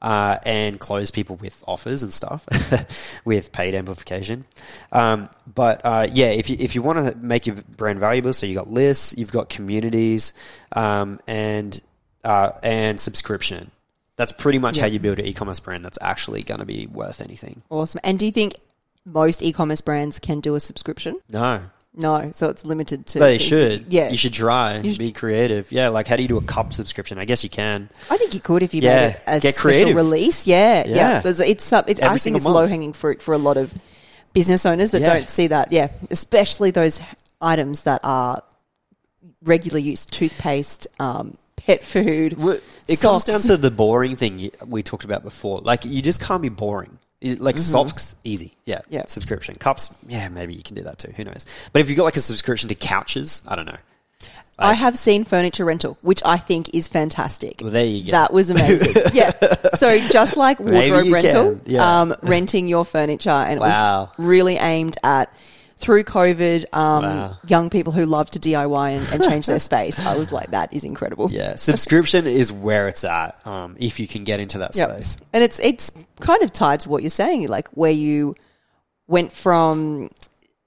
uh, 0.01 0.37
and 0.45 0.79
close 0.79 1.11
people 1.11 1.35
with 1.37 1.63
offers 1.67 2.03
and 2.03 2.13
stuff 2.13 2.45
with 3.25 3.51
paid 3.51 3.73
amplification. 3.73 4.45
Um, 4.91 5.29
but 5.53 5.81
uh, 5.83 6.07
yeah, 6.11 6.27
if 6.27 6.49
you 6.49 6.57
if 6.59 6.75
you 6.75 6.81
want 6.81 6.99
to 6.99 7.17
make 7.17 7.47
your 7.47 7.55
brand 7.75 7.99
valuable, 7.99 8.33
so 8.33 8.45
you 8.45 8.55
got 8.55 8.69
lists, 8.69 9.17
you've 9.17 9.31
got 9.31 9.49
communities, 9.49 10.33
um, 10.73 11.19
and 11.27 11.79
uh, 12.23 12.51
and 12.61 12.99
subscription. 12.99 13.71
That's 14.15 14.31
pretty 14.31 14.57
much 14.57 14.79
how 14.79 14.87
you 14.87 14.99
build 14.99 15.19
an 15.19 15.25
e-commerce 15.25 15.59
brand 15.59 15.85
that's 15.85 15.99
actually 16.01 16.41
going 16.41 16.59
to 16.59 16.65
be 16.65 16.87
worth 16.87 17.21
anything. 17.21 17.61
Awesome. 17.69 18.01
And 18.03 18.17
do 18.17 18.25
you 18.25 18.31
think 18.31 18.55
most 19.05 19.43
e-commerce 19.43 19.81
brands 19.81 20.17
can 20.17 20.39
do 20.39 20.55
a 20.55 20.59
subscription? 20.59 21.19
No, 21.29 21.65
No, 21.99 22.31
so 22.31 22.49
it's 22.49 22.63
limited 22.63 23.07
to. 23.07 23.19
They 23.19 23.39
should. 23.39 23.87
yeah, 23.91 24.09
You 24.09 24.17
should 24.17 24.33
try. 24.33 24.77
You 24.77 24.91
should- 24.91 24.99
Be 24.99 25.11
creative. 25.11 25.71
Yeah, 25.71 25.89
like 25.89 26.07
how 26.07 26.15
do 26.15 26.21
you 26.21 26.27
do 26.27 26.37
a 26.37 26.43
cup 26.43 26.71
subscription? 26.71 27.17
I 27.17 27.25
guess 27.25 27.43
you 27.43 27.49
can. 27.49 27.89
I 28.11 28.17
think 28.17 28.35
you 28.35 28.39
could 28.39 28.61
if 28.61 28.73
you 28.75 28.81
Yeah, 28.81 29.07
made 29.07 29.15
a 29.25 29.39
get 29.39 29.55
special 29.55 29.71
creative. 29.71 29.95
release. 29.95 30.45
Yeah, 30.45 30.85
yeah. 30.85 30.95
Yeah. 30.95 31.21
It's 31.25 31.73
up- 31.73 31.89
it's 31.89 31.99
I 32.01 32.15
think 32.17 32.37
it's 32.37 32.45
low 32.45 32.67
hanging 32.67 32.93
fruit 32.93 33.21
for 33.21 33.33
a 33.33 33.39
lot 33.39 33.57
of 33.57 33.73
business 34.33 34.65
owners 34.65 34.91
that 34.91 35.01
Yeah. 35.01 35.13
don't 35.13 35.29
see 35.29 35.47
that. 35.47 35.71
Yeah, 35.71 35.87
especially 36.11 36.69
those 36.69 37.01
items 37.41 37.81
that 37.83 38.01
are 38.03 38.43
regular 39.43 39.79
use: 39.79 40.05
toothpaste, 40.05 40.87
um, 40.99 41.37
pet 41.55 41.81
food. 41.83 42.35
It 42.87 42.99
comes 43.01 43.25
down 43.25 43.41
to 43.41 43.57
the 43.57 43.71
boring 43.71 44.15
thing 44.15 44.51
we 44.65 44.83
talked 44.83 45.03
about 45.03 45.23
before. 45.23 45.61
Like 45.61 45.83
you 45.85 46.01
just 46.01 46.21
can't 46.21 46.41
be 46.41 46.49
boring. 46.49 46.99
Like 47.21 47.57
socks, 47.57 48.15
easy, 48.23 48.55
yeah. 48.65 48.79
Mm-hmm. 48.79 48.93
Yeah. 48.93 49.05
Subscription 49.07 49.55
cups, 49.55 49.97
yeah. 50.07 50.29
Maybe 50.29 50.53
you 50.53 50.61
can 50.61 50.75
do 50.75 50.83
that 50.83 50.99
too. 50.99 51.11
Who 51.17 51.23
knows? 51.23 51.45
But 51.73 51.81
if 51.81 51.89
you've 51.89 51.97
got 51.97 52.03
like 52.03 52.15
a 52.15 52.19
subscription 52.21 52.69
to 52.69 52.75
couches, 52.75 53.43
I 53.47 53.55
don't 53.55 53.65
know. 53.65 53.77
I 54.59 54.73
have 54.73 54.97
seen 54.97 55.23
furniture 55.23 55.65
rental, 55.65 55.97
which 56.01 56.21
I 56.25 56.37
think 56.37 56.73
is 56.73 56.87
fantastic. 56.87 57.59
Well, 57.61 57.69
there 57.71 57.85
you 57.85 58.05
go. 58.05 58.11
That 58.11 58.33
was 58.33 58.49
amazing. 58.49 59.03
yeah. 59.13 59.31
So 59.75 59.99
just 60.09 60.35
like 60.35 60.59
wardrobe 60.59 61.11
rental, 61.11 61.61
yeah. 61.65 62.01
um, 62.01 62.15
renting 62.23 62.67
your 62.67 62.83
furniture, 62.83 63.29
and 63.29 63.57
it 63.57 63.59
Wow. 63.59 64.11
was 64.17 64.25
really 64.27 64.55
aimed 64.57 64.97
at 65.03 65.31
through 65.77 66.03
COVID, 66.03 66.65
um, 66.73 67.03
Wow. 67.03 67.37
young 67.47 67.69
people 67.69 67.93
who 67.93 68.05
love 68.05 68.29
to 68.31 68.39
DIY 68.39 68.89
and, 68.97 69.13
and 69.21 69.29
change 69.29 69.45
their 69.45 69.59
space. 69.71 70.03
I 70.05 70.17
was 70.17 70.31
like, 70.31 70.51
that 70.51 70.73
is 70.73 70.83
incredible. 70.83 71.29
Yeah, 71.31 71.55
subscription 71.55 72.25
is 72.25 72.51
where 72.51 72.87
it's 72.87 73.03
at. 73.03 73.39
Um, 73.45 73.75
if 73.79 73.99
you 73.99 74.07
can 74.07 74.23
get 74.23 74.39
into 74.39 74.57
that 74.59 74.75
Yep. 74.75 74.89
space. 74.89 75.19
And 75.33 75.43
it's 75.43 75.59
it's 75.59 75.91
kind 76.19 76.41
of 76.43 76.51
tied 76.51 76.79
to 76.81 76.89
what 76.89 77.03
you're 77.03 77.09
saying, 77.11 77.47
like 77.47 77.67
where 77.69 77.91
you 77.91 78.35
went 79.07 79.31
from 79.33 80.09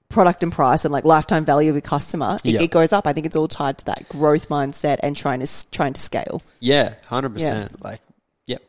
product 0.08 0.42
and 0.42 0.50
price 0.52 0.84
and 0.84 0.90
like 0.92 1.04
lifetime 1.04 1.44
value 1.44 1.70
of 1.70 1.76
a 1.76 1.80
customer, 1.80 2.36
it, 2.44 2.50
Yep. 2.52 2.62
it 2.62 2.70
goes 2.70 2.92
up. 2.92 3.06
I 3.06 3.12
think 3.12 3.26
it's 3.26 3.36
all 3.36 3.48
tied 3.48 3.78
to 3.78 3.84
that 3.86 4.08
growth 4.08 4.48
mindset 4.48 4.98
and 5.02 5.16
trying 5.16 5.40
to 5.40 5.70
trying 5.70 5.92
to 5.92 6.00
scale. 6.00 6.42
Yeah, 6.60 6.94
hundred 7.06 7.34
percent. 7.34 7.82
Like, 7.82 8.00
yep. 8.46 8.62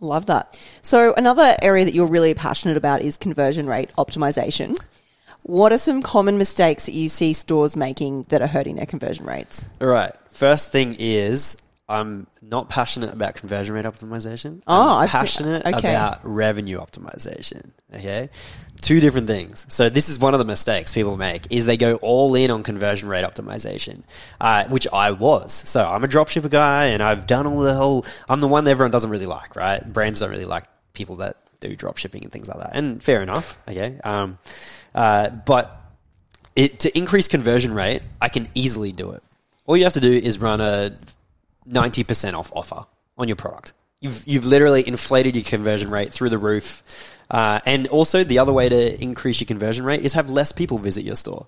Love 0.00 0.26
that. 0.26 0.60
So 0.82 1.14
another 1.14 1.56
area 1.62 1.84
that 1.84 1.94
you're 1.94 2.06
really 2.08 2.34
passionate 2.34 2.76
about 2.76 3.02
is 3.02 3.16
conversion 3.18 3.66
rate 3.66 3.90
optimization. 3.98 4.76
What 5.50 5.72
are 5.72 5.78
some 5.78 6.00
common 6.00 6.38
mistakes 6.38 6.86
that 6.86 6.92
you 6.92 7.08
see 7.08 7.32
stores 7.32 7.74
making 7.74 8.22
that 8.28 8.40
are 8.40 8.46
hurting 8.46 8.76
their 8.76 8.86
conversion 8.86 9.26
rates? 9.26 9.64
All 9.80 9.88
right. 9.88 10.12
First 10.28 10.70
thing 10.70 10.94
is 10.96 11.60
I'm 11.88 12.28
not 12.40 12.68
passionate 12.68 13.12
about 13.12 13.34
conversion 13.34 13.74
rate 13.74 13.84
optimization. 13.84 14.62
Oh, 14.68 14.98
I'm 14.98 15.00
I've 15.00 15.10
seen- 15.10 15.20
passionate 15.20 15.66
okay. 15.66 15.90
about 15.90 16.20
revenue 16.22 16.78
optimization. 16.78 17.72
Okay. 17.92 18.30
Two 18.80 19.00
different 19.00 19.26
things. 19.26 19.66
So 19.68 19.88
this 19.88 20.08
is 20.08 20.20
one 20.20 20.34
of 20.34 20.38
the 20.38 20.44
mistakes 20.44 20.94
people 20.94 21.16
make 21.16 21.50
is 21.50 21.66
they 21.66 21.76
go 21.76 21.96
all 21.96 22.36
in 22.36 22.52
on 22.52 22.62
conversion 22.62 23.08
rate 23.08 23.24
optimization, 23.24 24.04
uh, 24.40 24.68
which 24.68 24.86
I 24.92 25.10
was. 25.10 25.52
So 25.52 25.84
I'm 25.84 26.04
a 26.04 26.08
dropshipper 26.08 26.48
guy 26.48 26.86
and 26.86 27.02
I've 27.02 27.26
done 27.26 27.48
all 27.48 27.58
the 27.58 27.74
whole, 27.74 28.06
I'm 28.28 28.38
the 28.38 28.46
one 28.46 28.62
that 28.64 28.70
everyone 28.70 28.92
doesn't 28.92 29.10
really 29.10 29.26
like, 29.26 29.56
right? 29.56 29.82
Brands 29.92 30.20
don't 30.20 30.30
really 30.30 30.46
like 30.46 30.62
people 30.92 31.16
that 31.16 31.38
do 31.58 31.74
dropshipping 31.74 32.22
and 32.22 32.30
things 32.30 32.46
like 32.48 32.58
that. 32.58 32.70
And 32.74 33.02
fair 33.02 33.20
enough. 33.20 33.60
Okay. 33.68 33.98
Um, 34.04 34.38
uh, 34.94 35.30
but 35.30 35.80
it, 36.56 36.80
to 36.80 36.96
increase 36.96 37.28
conversion 37.28 37.74
rate, 37.74 38.02
I 38.20 38.28
can 38.28 38.48
easily 38.54 38.92
do 38.92 39.12
it. 39.12 39.22
All 39.66 39.76
you 39.76 39.84
have 39.84 39.92
to 39.94 40.00
do 40.00 40.10
is 40.10 40.38
run 40.38 40.60
a 40.60 40.96
90% 41.68 42.34
off 42.34 42.52
offer 42.54 42.86
on 43.16 43.28
your 43.28 43.36
product. 43.36 43.72
You've, 44.00 44.26
you've 44.26 44.46
literally 44.46 44.86
inflated 44.86 45.36
your 45.36 45.44
conversion 45.44 45.90
rate 45.90 46.12
through 46.12 46.30
the 46.30 46.38
roof. 46.38 46.82
Uh, 47.30 47.60
and 47.64 47.86
also, 47.88 48.24
the 48.24 48.38
other 48.38 48.52
way 48.52 48.68
to 48.68 49.00
increase 49.02 49.40
your 49.40 49.46
conversion 49.46 49.84
rate 49.84 50.00
is 50.00 50.14
have 50.14 50.28
less 50.28 50.52
people 50.52 50.78
visit 50.78 51.04
your 51.04 51.16
store. 51.16 51.46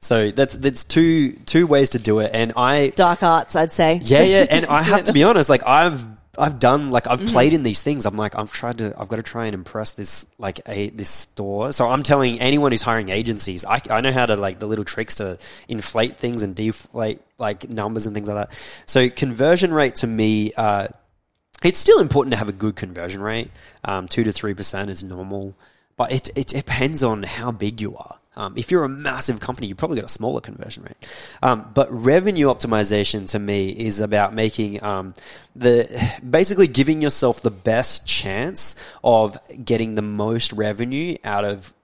So 0.00 0.30
that's 0.30 0.54
that's 0.56 0.84
two 0.84 1.32
two 1.32 1.66
ways 1.66 1.90
to 1.90 1.98
do 1.98 2.18
it. 2.20 2.30
And 2.34 2.52
I 2.56 2.90
Dark 2.90 3.22
arts, 3.22 3.56
I'd 3.56 3.72
say. 3.72 4.00
yeah, 4.02 4.22
yeah, 4.22 4.46
and 4.50 4.66
I 4.66 4.82
have 4.82 5.04
to 5.04 5.14
be 5.14 5.24
honest. 5.24 5.48
Like 5.48 5.66
I've 5.66 6.06
I've 6.38 6.58
done 6.58 6.90
like 6.90 7.06
I've 7.06 7.24
played 7.26 7.52
in 7.52 7.62
these 7.62 7.82
things. 7.82 8.06
I'm 8.06 8.16
like 8.16 8.36
I've 8.36 8.52
tried 8.52 8.78
to 8.78 8.94
I've 8.98 9.08
got 9.08 9.16
to 9.16 9.22
try 9.22 9.46
and 9.46 9.54
impress 9.54 9.92
this 9.92 10.26
like 10.38 10.60
a 10.68 10.90
this 10.90 11.08
store. 11.08 11.72
So 11.72 11.88
I'm 11.88 12.02
telling 12.02 12.40
anyone 12.40 12.72
who's 12.72 12.82
hiring 12.82 13.08
agencies, 13.08 13.64
I, 13.64 13.80
I 13.90 14.00
know 14.00 14.12
how 14.12 14.26
to 14.26 14.36
like 14.36 14.58
the 14.58 14.66
little 14.66 14.84
tricks 14.84 15.16
to 15.16 15.38
inflate 15.68 16.16
things 16.16 16.42
and 16.42 16.54
deflate 16.54 17.20
like 17.38 17.68
numbers 17.68 18.06
and 18.06 18.14
things 18.14 18.28
like 18.28 18.48
that. 18.48 18.58
So 18.86 19.08
conversion 19.08 19.72
rate 19.72 19.96
to 19.96 20.06
me. 20.06 20.52
Uh, 20.56 20.88
it's 21.62 21.78
still 21.78 22.00
important 22.00 22.32
to 22.32 22.36
have 22.36 22.48
a 22.48 22.52
good 22.52 22.76
conversion 22.76 23.22
rate. 23.22 23.50
Um, 23.84 24.06
two 24.06 24.24
to 24.24 24.32
three 24.32 24.54
percent 24.54 24.90
is 24.90 25.02
normal, 25.02 25.54
but 25.96 26.12
it, 26.12 26.28
it 26.36 26.48
depends 26.48 27.02
on 27.02 27.22
how 27.22 27.52
big 27.52 27.80
you 27.80 27.96
are. 27.96 28.18
Um, 28.36 28.54
if 28.56 28.70
you're 28.70 28.84
a 28.84 28.88
massive 28.88 29.40
company, 29.40 29.66
you 29.66 29.74
probably 29.74 29.96
got 29.96 30.06
a 30.06 30.08
smaller 30.08 30.40
conversion 30.40 30.82
rate. 30.82 30.96
Um, 31.42 31.70
but 31.74 31.88
revenue 31.90 32.46
optimization 32.46 33.28
to 33.30 33.38
me 33.38 33.70
is 33.70 34.00
about 34.00 34.34
making 34.34 34.82
um, 34.82 35.14
the 35.54 36.18
basically 36.28 36.66
giving 36.66 37.00
yourself 37.00 37.42
the 37.42 37.50
best 37.50 38.06
chance 38.06 38.76
of 39.02 39.38
getting 39.64 39.94
the 39.94 40.02
most 40.02 40.52
revenue 40.52 41.16
out 41.24 41.44
of 41.44 41.74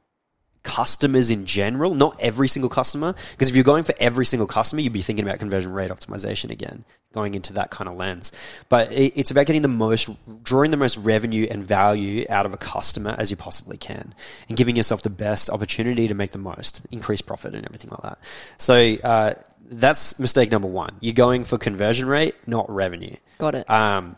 customers 0.63 1.31
in 1.31 1.47
general, 1.47 1.95
not 1.95 2.17
every 2.21 2.49
single 2.49 2.69
customer. 2.69 3.15
Because 3.33 3.49
if 3.49 3.55
you're 3.55 3.65
going 3.65 3.85
for 3.85 3.95
every 3.99 4.27
single 4.27 4.47
customer, 4.47 4.83
you'd 4.83 4.93
be 4.93 5.03
thinking 5.03 5.25
about 5.25 5.39
conversion 5.39 5.73
rate 5.73 5.91
optimization 5.91 6.51
again, 6.51 6.85
going 7.13 7.35
into 7.35 7.53
that 7.55 7.71
kind 7.71 7.89
of 7.89 7.97
lens. 7.97 8.33
But 8.69 8.93
it, 8.93 9.13
it's 9.17 9.31
about 9.31 9.47
getting 9.47 9.63
the 9.63 9.69
most, 9.69 10.11
drawing 10.43 10.71
the 10.71 10.77
most 10.77 10.97
revenue 10.99 11.47
and 11.51 11.63
value 11.63 12.25
out 12.29 12.47
of 12.47 12.53
a 12.53 12.59
customer 12.59 13.15
as 13.19 13.31
you 13.31 13.37
possibly 13.37 13.77
can, 13.77 14.15
and 14.49 14.57
giving 14.57 14.77
yourself 14.77 15.03
the 15.03 15.11
best 15.11 15.51
opportunity 15.51 16.09
to 16.09 16.15
make 16.15 16.33
the 16.33 16.39
most, 16.39 16.83
increase 16.91 17.21
profit, 17.21 17.55
and 17.55 17.65
everything 17.65 17.91
like 17.91 18.03
that. 18.03 18.19
So 18.59 18.97
uh, 19.03 19.35
that's 19.71 20.19
mistake 20.19 20.51
number 20.51 20.69
one. 20.69 20.97
You're 21.01 21.15
going 21.15 21.45
for 21.45 21.59
conversion 21.59 22.07
rate, 22.07 22.35
not 22.47 22.69
revenue. 22.69 23.17
Got 23.39 23.55
it. 23.55 23.71
Um, 23.71 24.17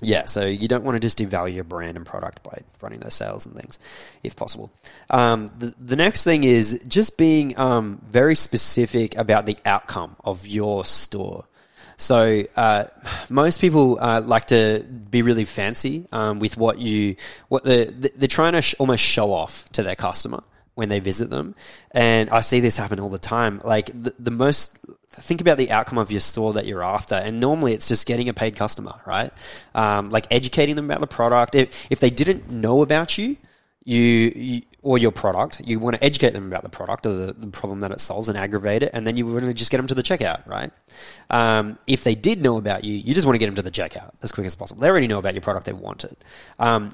yeah, 0.00 0.26
so 0.26 0.46
you 0.46 0.68
don't 0.68 0.84
want 0.84 0.96
to 0.96 1.00
just 1.00 1.18
devalue 1.18 1.54
your 1.54 1.64
brand 1.64 1.96
and 1.96 2.06
product 2.06 2.42
by 2.42 2.62
running 2.80 3.00
those 3.00 3.14
sales 3.14 3.46
and 3.46 3.54
things, 3.56 3.80
if 4.22 4.36
possible. 4.36 4.70
Um, 5.10 5.48
the, 5.58 5.74
the 5.78 5.96
next 5.96 6.24
thing 6.24 6.44
is 6.44 6.84
just 6.86 7.18
being 7.18 7.58
um, 7.58 8.00
very 8.04 8.36
specific 8.36 9.16
about 9.16 9.46
the 9.46 9.56
outcome 9.64 10.16
of 10.24 10.46
your 10.46 10.84
store. 10.84 11.44
So 11.96 12.44
uh, 12.54 12.84
most 13.28 13.60
people 13.60 13.98
uh, 14.00 14.20
like 14.20 14.46
to 14.46 14.84
be 15.10 15.22
really 15.22 15.44
fancy 15.44 16.06
um, 16.12 16.38
with 16.38 16.56
what 16.56 16.78
you 16.78 17.16
what 17.48 17.64
the 17.64 18.12
they're 18.16 18.28
trying 18.28 18.52
to 18.52 18.62
sh- 18.62 18.76
almost 18.78 19.02
show 19.02 19.32
off 19.32 19.68
to 19.70 19.82
their 19.82 19.96
customer 19.96 20.44
when 20.76 20.88
they 20.88 21.00
visit 21.00 21.28
them, 21.28 21.56
and 21.90 22.30
I 22.30 22.40
see 22.40 22.60
this 22.60 22.76
happen 22.76 23.00
all 23.00 23.08
the 23.08 23.18
time. 23.18 23.60
Like 23.64 23.86
the, 23.86 24.14
the 24.16 24.30
most 24.30 24.78
think 25.18 25.40
about 25.40 25.58
the 25.58 25.70
outcome 25.70 25.98
of 25.98 26.10
your 26.10 26.20
store 26.20 26.54
that 26.54 26.66
you're 26.66 26.82
after, 26.82 27.14
and 27.14 27.40
normally 27.40 27.72
it's 27.72 27.88
just 27.88 28.06
getting 28.06 28.28
a 28.28 28.34
paid 28.34 28.56
customer, 28.56 29.00
right? 29.06 29.32
Um, 29.74 30.10
like 30.10 30.26
educating 30.30 30.76
them 30.76 30.86
about 30.86 31.00
the 31.00 31.06
product. 31.06 31.54
If 31.54 31.86
if 31.90 32.00
they 32.00 32.10
didn't 32.10 32.50
know 32.50 32.82
about 32.82 33.18
you, 33.18 33.36
you, 33.84 34.32
you 34.34 34.62
or 34.82 34.96
your 34.96 35.10
product, 35.10 35.60
you 35.64 35.78
want 35.80 35.96
to 35.96 36.04
educate 36.04 36.30
them 36.30 36.46
about 36.46 36.62
the 36.62 36.68
product 36.68 37.04
or 37.04 37.12
the, 37.12 37.32
the 37.32 37.48
problem 37.48 37.80
that 37.80 37.90
it 37.90 38.00
solves 38.00 38.28
and 38.28 38.38
aggravate 38.38 38.82
it, 38.82 38.90
and 38.94 39.06
then 39.06 39.16
you 39.16 39.26
want 39.26 39.44
to 39.44 39.52
just 39.52 39.70
get 39.70 39.78
them 39.78 39.86
to 39.86 39.94
the 39.94 40.02
checkout, 40.02 40.46
right? 40.46 40.70
Um, 41.30 41.78
if 41.86 42.04
they 42.04 42.14
did 42.14 42.42
know 42.42 42.58
about 42.58 42.84
you, 42.84 42.94
you 42.94 43.14
just 43.14 43.26
want 43.26 43.34
to 43.34 43.38
get 43.38 43.46
them 43.46 43.56
to 43.56 43.62
the 43.62 43.70
checkout 43.70 44.12
as 44.22 44.30
quick 44.32 44.46
as 44.46 44.54
possible. 44.54 44.80
They 44.80 44.88
already 44.88 45.08
know 45.08 45.18
about 45.18 45.34
your 45.34 45.42
product; 45.42 45.66
they 45.66 45.72
want 45.72 46.04
it. 46.04 46.16
Um, 46.58 46.90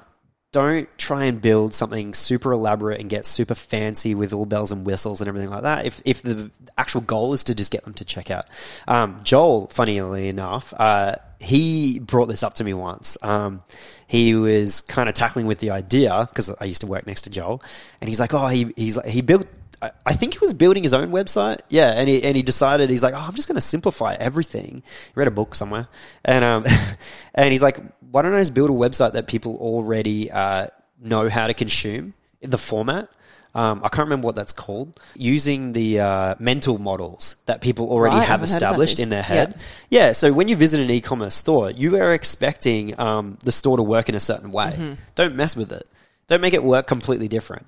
don't 0.55 0.97
try 0.97 1.25
and 1.25 1.41
build 1.41 1.73
something 1.73 2.13
super 2.13 2.53
elaborate 2.53 3.01
and 3.01 3.09
get 3.09 3.25
super 3.25 3.55
fancy 3.55 4.15
with 4.15 4.31
all 4.31 4.45
bells 4.45 4.71
and 4.71 4.85
whistles 4.85 5.19
and 5.19 5.27
everything 5.27 5.49
like 5.49 5.63
that. 5.63 5.85
If 5.85 6.01
if 6.05 6.21
the 6.21 6.49
actual 6.77 7.01
goal 7.01 7.33
is 7.33 7.43
to 7.45 7.55
just 7.55 7.73
get 7.73 7.83
them 7.83 7.93
to 7.95 8.05
check 8.05 8.31
out, 8.31 8.45
um, 8.87 9.19
Joel, 9.21 9.67
funnily 9.67 10.29
enough, 10.29 10.73
uh, 10.77 11.15
he 11.41 11.99
brought 11.99 12.27
this 12.27 12.41
up 12.41 12.53
to 12.53 12.63
me 12.63 12.73
once. 12.73 13.17
Um, 13.21 13.63
he 14.07 14.33
was 14.33 14.79
kind 14.79 15.09
of 15.09 15.15
tackling 15.15 15.45
with 15.45 15.59
the 15.59 15.71
idea 15.71 16.25
because 16.29 16.49
I 16.61 16.63
used 16.63 16.79
to 16.81 16.87
work 16.87 17.05
next 17.05 17.23
to 17.23 17.29
Joel, 17.29 17.61
and 17.99 18.07
he's 18.07 18.21
like, 18.21 18.33
"Oh, 18.33 18.47
he 18.47 18.71
he's 18.77 18.95
like, 18.95 19.07
he 19.07 19.21
built." 19.21 19.47
I- 19.81 20.13
think 20.13 20.33
he 20.33 20.39
was 20.39 20.53
building 20.53 20.83
his 20.83 20.93
own 20.93 21.11
website. 21.11 21.59
Yeah, 21.69 21.91
and 21.91 22.07
he 22.09 22.23
and 22.23 22.35
he 22.35 22.43
decided 22.43 22.89
he's 22.89 23.03
like, 23.03 23.13
oh, 23.13 23.25
I'm 23.27 23.35
just 23.35 23.47
going 23.47 23.55
to 23.55 23.61
simplify 23.61 24.15
everything. 24.15 24.83
He 24.85 25.11
read 25.15 25.27
a 25.27 25.31
book 25.31 25.55
somewhere, 25.55 25.87
and 26.23 26.43
um, 26.43 26.65
and 27.35 27.51
he's 27.51 27.61
like, 27.63 27.77
why 28.11 28.21
don't 28.21 28.33
I 28.33 28.39
just 28.39 28.53
build 28.53 28.69
a 28.69 28.73
website 28.73 29.13
that 29.13 29.27
people 29.27 29.57
already 29.57 30.31
uh, 30.31 30.67
know 31.01 31.29
how 31.29 31.47
to 31.47 31.53
consume 31.53 32.13
in 32.41 32.49
the 32.49 32.57
format. 32.57 33.09
Um, 33.53 33.79
I 33.85 33.87
can't 33.87 34.07
remember 34.07 34.25
what 34.25 34.35
that's 34.35 34.51
called. 34.51 34.99
Using 35.15 35.71
the 35.71 36.01
uh, 36.01 36.35
mental 36.39 36.77
models 36.77 37.37
that 37.45 37.61
people 37.61 37.89
already 37.89 38.15
Right, 38.15 38.27
have 38.27 38.41
haven't 38.41 38.49
heard 38.49 38.57
about 38.57 38.71
established 38.71 38.99
in 38.99 39.09
their 39.09 39.23
head. 39.23 39.61
Yeah, 39.89 40.11
so 40.11 40.33
when 40.33 40.49
you 40.49 40.57
visit 40.57 40.81
an 40.81 40.89
e-commerce 40.91 41.35
store, 41.35 41.71
you 41.71 41.95
are 41.95 42.13
expecting 42.13 42.99
um, 42.99 43.37
the 43.45 43.53
store 43.53 43.77
to 43.77 43.83
work 43.83 44.09
in 44.09 44.15
a 44.15 44.19
certain 44.19 44.51
way. 44.51 44.73
Mm-hmm. 44.77 44.93
Don't 45.15 45.35
mess 45.37 45.55
with 45.55 45.71
it. 45.71 45.87
Don't 46.27 46.41
make 46.41 46.53
it 46.53 46.63
work 46.63 46.85
completely 46.85 47.29
different. 47.29 47.65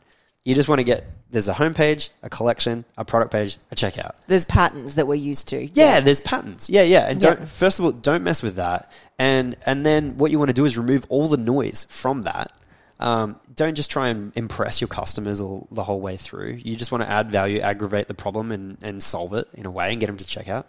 You 0.48 0.56
just 0.56 0.70
want 0.70 0.80
to 0.80 0.86
get 0.86 1.04
there's 1.30 1.50
a 1.50 1.54
homepage, 1.54 2.10
a 2.24 2.30
collection, 2.30 2.86
a 2.98 3.04
product 3.04 3.34
page, 3.34 3.58
a 3.70 3.76
checkout. 3.76 4.16
There's 4.28 4.46
patterns 4.46 4.96
that 4.96 5.06
we're 5.06 5.16
used 5.16 5.50
to. 5.50 5.66
Yeah, 5.74 6.00
there's 6.00 6.22
patterns. 6.22 6.70
Yeah, 6.70 6.84
yeah. 6.84 7.10
And 7.10 7.20
don't 7.20 7.40
Yeah. 7.42 7.46
first 7.46 7.80
of 7.80 7.86
all, 7.86 7.92
don't 7.92 8.24
mess 8.24 8.42
with 8.42 8.56
that. 8.56 8.90
And 9.20 9.58
and 9.66 9.86
then 9.86 10.16
what 10.16 10.32
you 10.32 10.40
want 10.40 10.48
to 10.48 10.54
do 10.54 10.64
is 10.64 10.78
remove 10.78 11.06
all 11.10 11.28
the 11.28 11.36
noise 11.36 11.86
from 11.90 12.22
that. 12.22 12.54
Um, 12.98 13.38
don't 13.54 13.76
just 13.76 13.92
try 13.92 14.08
and 14.08 14.32
impress 14.38 14.80
your 14.80 14.88
customers 14.88 15.42
all, 15.42 15.68
the 15.70 15.84
whole 15.84 16.00
way 16.00 16.16
through. 16.16 16.60
You 16.64 16.78
just 16.78 16.94
want 16.94 17.04
to 17.04 17.10
add 17.10 17.30
value, 17.30 17.60
aggravate 17.60 18.08
the 18.08 18.14
problem, 18.14 18.54
and, 18.54 18.78
and 18.82 19.04
solve 19.04 19.34
it 19.34 19.50
in 19.54 19.66
a 19.66 19.72
way 19.72 19.92
and 19.92 20.00
get 20.00 20.08
them 20.08 20.16
to 20.18 20.26
check 20.26 20.48
out. 20.48 20.66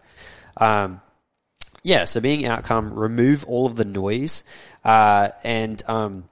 Um, 0.57 1.01
yeah, 1.85 2.03
so 2.03 2.20
being 2.20 2.45
outcome, 2.47 2.95
remove 2.99 3.45
all 3.45 3.66
of 3.66 3.76
the 3.76 3.85
noise, 3.85 4.43
uh, 4.85 5.29
and 5.45 5.81
um, 5.87 6.24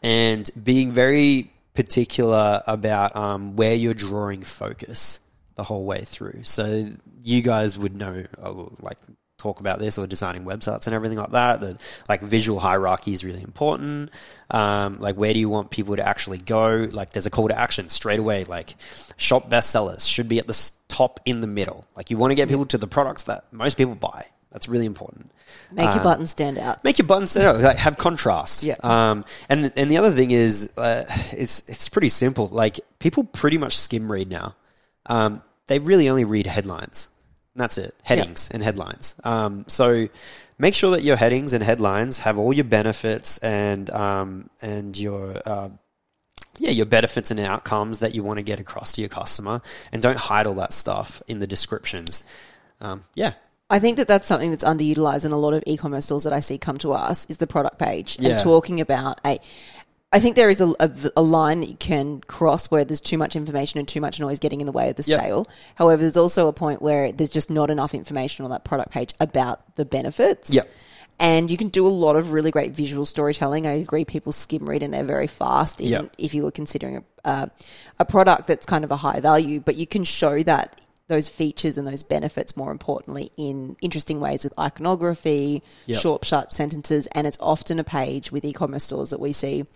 and 0.00 0.48
being 0.62 0.92
very 0.92 1.50
particular 1.74 2.62
about 2.66 3.16
um, 3.16 3.56
where 3.56 3.74
you're 3.74 3.94
drawing 3.94 4.42
focus 4.42 5.20
the 5.54 5.62
whole 5.62 5.84
way 5.84 6.02
through. 6.02 6.40
So 6.42 6.90
you 7.22 7.42
guys 7.42 7.78
would 7.78 7.94
know, 7.94 8.24
uh, 8.42 8.52
like 8.80 8.98
talk 9.38 9.60
about 9.60 9.80
this 9.80 9.98
or 9.98 10.06
designing 10.06 10.44
websites 10.44 10.86
and 10.86 10.94
everything 10.94 11.18
like 11.18 11.32
that. 11.32 11.60
That 11.60 11.80
like 12.08 12.22
visual 12.22 12.60
hierarchy 12.60 13.12
is 13.12 13.24
really 13.24 13.42
important. 13.42 14.10
Um, 14.50 15.00
like 15.00 15.16
where 15.16 15.32
do 15.32 15.38
you 15.38 15.48
want 15.48 15.70
people 15.70 15.96
to 15.96 16.06
actually 16.06 16.38
go? 16.38 16.88
Like 16.90 17.10
there's 17.10 17.26
a 17.26 17.30
call 17.30 17.48
to 17.48 17.58
action 17.58 17.88
straight 17.88 18.20
away. 18.20 18.44
Like 18.44 18.74
shop 19.16 19.50
bestsellers 19.50 20.08
should 20.08 20.28
be 20.28 20.38
at 20.38 20.46
the 20.46 20.72
top 20.88 21.20
in 21.24 21.40
the 21.40 21.46
middle. 21.46 21.84
Like 21.96 22.10
you 22.10 22.16
want 22.16 22.30
to 22.30 22.34
get 22.36 22.48
people 22.48 22.66
to 22.66 22.78
the 22.78 22.86
products 22.86 23.24
that 23.24 23.52
most 23.52 23.76
people 23.76 23.94
buy. 23.94 24.26
That's 24.52 24.68
really 24.68 24.86
important. 24.86 25.32
Make 25.72 25.86
your 25.86 25.96
Um, 25.96 26.02
button 26.02 26.26
stand 26.26 26.58
out. 26.58 26.84
make 26.84 26.98
your 26.98 27.06
buttons 27.06 27.30
stand 27.32 27.46
out, 27.46 27.60
like 27.60 27.78
have 27.78 27.96
contrast. 27.96 28.62
Yeah. 28.62 28.76
Um, 28.82 29.24
and 29.48 29.72
and 29.76 29.90
the 29.90 29.96
other 29.96 30.10
thing 30.10 30.30
is, 30.30 30.76
uh, 30.76 31.04
it's 31.32 31.68
it's 31.68 31.88
pretty 31.88 32.10
simple. 32.10 32.48
Like 32.48 32.80
people 32.98 33.24
pretty 33.24 33.58
much 33.58 33.76
skim 33.76 34.12
read 34.12 34.30
now. 34.30 34.54
Um, 35.06 35.42
they 35.66 35.78
really 35.78 36.08
only 36.08 36.24
read 36.24 36.46
headlines. 36.46 37.08
And 37.54 37.60
that's 37.62 37.78
it. 37.78 37.94
Headings 38.02 38.50
and 38.50 38.62
headlines. 38.62 39.14
Um, 39.24 39.64
so 39.68 40.08
make 40.58 40.74
sure 40.74 40.92
that 40.92 41.02
your 41.02 41.16
headings 41.16 41.52
and 41.52 41.62
headlines 41.62 42.20
have 42.20 42.38
all 42.38 42.52
your 42.52 42.64
benefits 42.64 43.38
and 43.38 43.90
um, 43.90 44.50
and 44.62 44.96
your 44.98 45.36
uh, 45.44 45.68
yeah, 46.58 46.70
your 46.70 46.86
benefits 46.86 47.30
and 47.30 47.40
outcomes 47.40 47.98
that 47.98 48.14
you 48.14 48.22
want 48.22 48.38
to 48.38 48.42
get 48.42 48.60
across 48.60 48.92
to 48.92 49.00
your 49.00 49.08
customer, 49.08 49.60
and 49.92 50.02
don't 50.02 50.18
hide 50.18 50.46
all 50.46 50.54
that 50.54 50.72
stuff 50.72 51.22
in 51.26 51.38
the 51.38 51.46
descriptions. 51.46 52.24
Um, 52.80 53.02
yeah, 53.14 53.32
I 53.72 53.78
think 53.80 53.96
that 53.96 54.06
that's 54.06 54.26
something 54.26 54.50
that's 54.50 54.62
underutilized 54.64 55.24
in 55.24 55.32
a 55.32 55.36
lot 55.38 55.54
of 55.54 55.64
e-commerce 55.66 56.04
stores 56.04 56.24
that 56.24 56.32
I 56.32 56.40
see 56.40 56.58
come 56.58 56.76
to 56.78 56.92
us 56.92 57.26
is 57.26 57.38
the 57.38 57.46
product 57.46 57.78
page 57.78 58.18
Yeah. 58.20 58.30
and 58.32 58.38
talking 58.38 58.80
about 58.80 59.20
a. 59.24 59.40
I 60.14 60.18
think 60.20 60.36
there 60.36 60.50
is 60.50 60.60
a, 60.60 60.74
a, 60.78 60.90
a 61.16 61.22
line 61.22 61.60
that 61.60 61.70
you 61.70 61.76
can 61.76 62.20
cross 62.20 62.70
where 62.70 62.84
there's 62.84 63.00
too 63.00 63.16
much 63.16 63.34
information 63.34 63.78
and 63.78 63.88
too 63.88 64.02
much 64.02 64.20
noise 64.20 64.38
getting 64.40 64.60
in 64.60 64.66
the 64.66 64.72
way 64.72 64.90
of 64.90 64.96
the 64.96 65.02
Yep. 65.06 65.20
sale. 65.20 65.48
However, 65.74 66.02
there's 66.02 66.18
also 66.18 66.48
a 66.48 66.52
point 66.52 66.82
where 66.82 67.12
there's 67.12 67.30
just 67.30 67.48
not 67.50 67.70
enough 67.70 67.94
information 67.94 68.44
on 68.44 68.50
that 68.50 68.62
product 68.62 68.90
page 68.92 69.14
about 69.20 69.74
the 69.76 69.86
benefits. 69.86 70.50
Yep. 70.50 70.68
And 71.18 71.50
you 71.50 71.56
can 71.56 71.68
do 71.68 71.86
a 71.86 71.88
lot 71.88 72.16
of 72.16 72.34
really 72.34 72.50
great 72.50 72.76
visual 72.76 73.06
storytelling. 73.06 73.66
I 73.66 73.72
agree, 73.74 74.04
people 74.04 74.32
skim 74.32 74.66
read 74.68 74.82
and 74.82 74.92
they're 74.92 75.02
very 75.02 75.28
fast, 75.28 75.80
even 75.80 76.02
Yep. 76.02 76.14
if 76.18 76.34
you 76.34 76.42
were 76.42 76.50
considering 76.50 76.96
a, 76.98 77.02
uh, 77.28 77.46
a 77.98 78.04
product 78.04 78.48
that's 78.48 78.66
kind 78.66 78.84
of 78.84 78.90
a 78.90 78.96
high 78.96 79.20
value, 79.20 79.60
but 79.60 79.76
you 79.76 79.86
can 79.86 80.04
show 80.04 80.42
that 80.42 80.78
those 81.08 81.28
features 81.28 81.76
and 81.78 81.86
those 81.86 82.02
benefits 82.02 82.56
more 82.56 82.70
importantly 82.70 83.30
in 83.36 83.76
interesting 83.82 84.20
ways 84.20 84.44
with 84.44 84.52
iconography, 84.58 85.62
Yep. 85.86 86.00
short, 86.00 86.24
sharp 86.24 86.52
sentences, 86.52 87.06
and 87.08 87.26
it's 87.26 87.36
often 87.40 87.78
a 87.78 87.84
page 87.84 88.30
with 88.32 88.44
e-commerce 88.44 88.84
stores 88.84 89.10
that 89.10 89.20
we 89.20 89.32
see. 89.32 89.66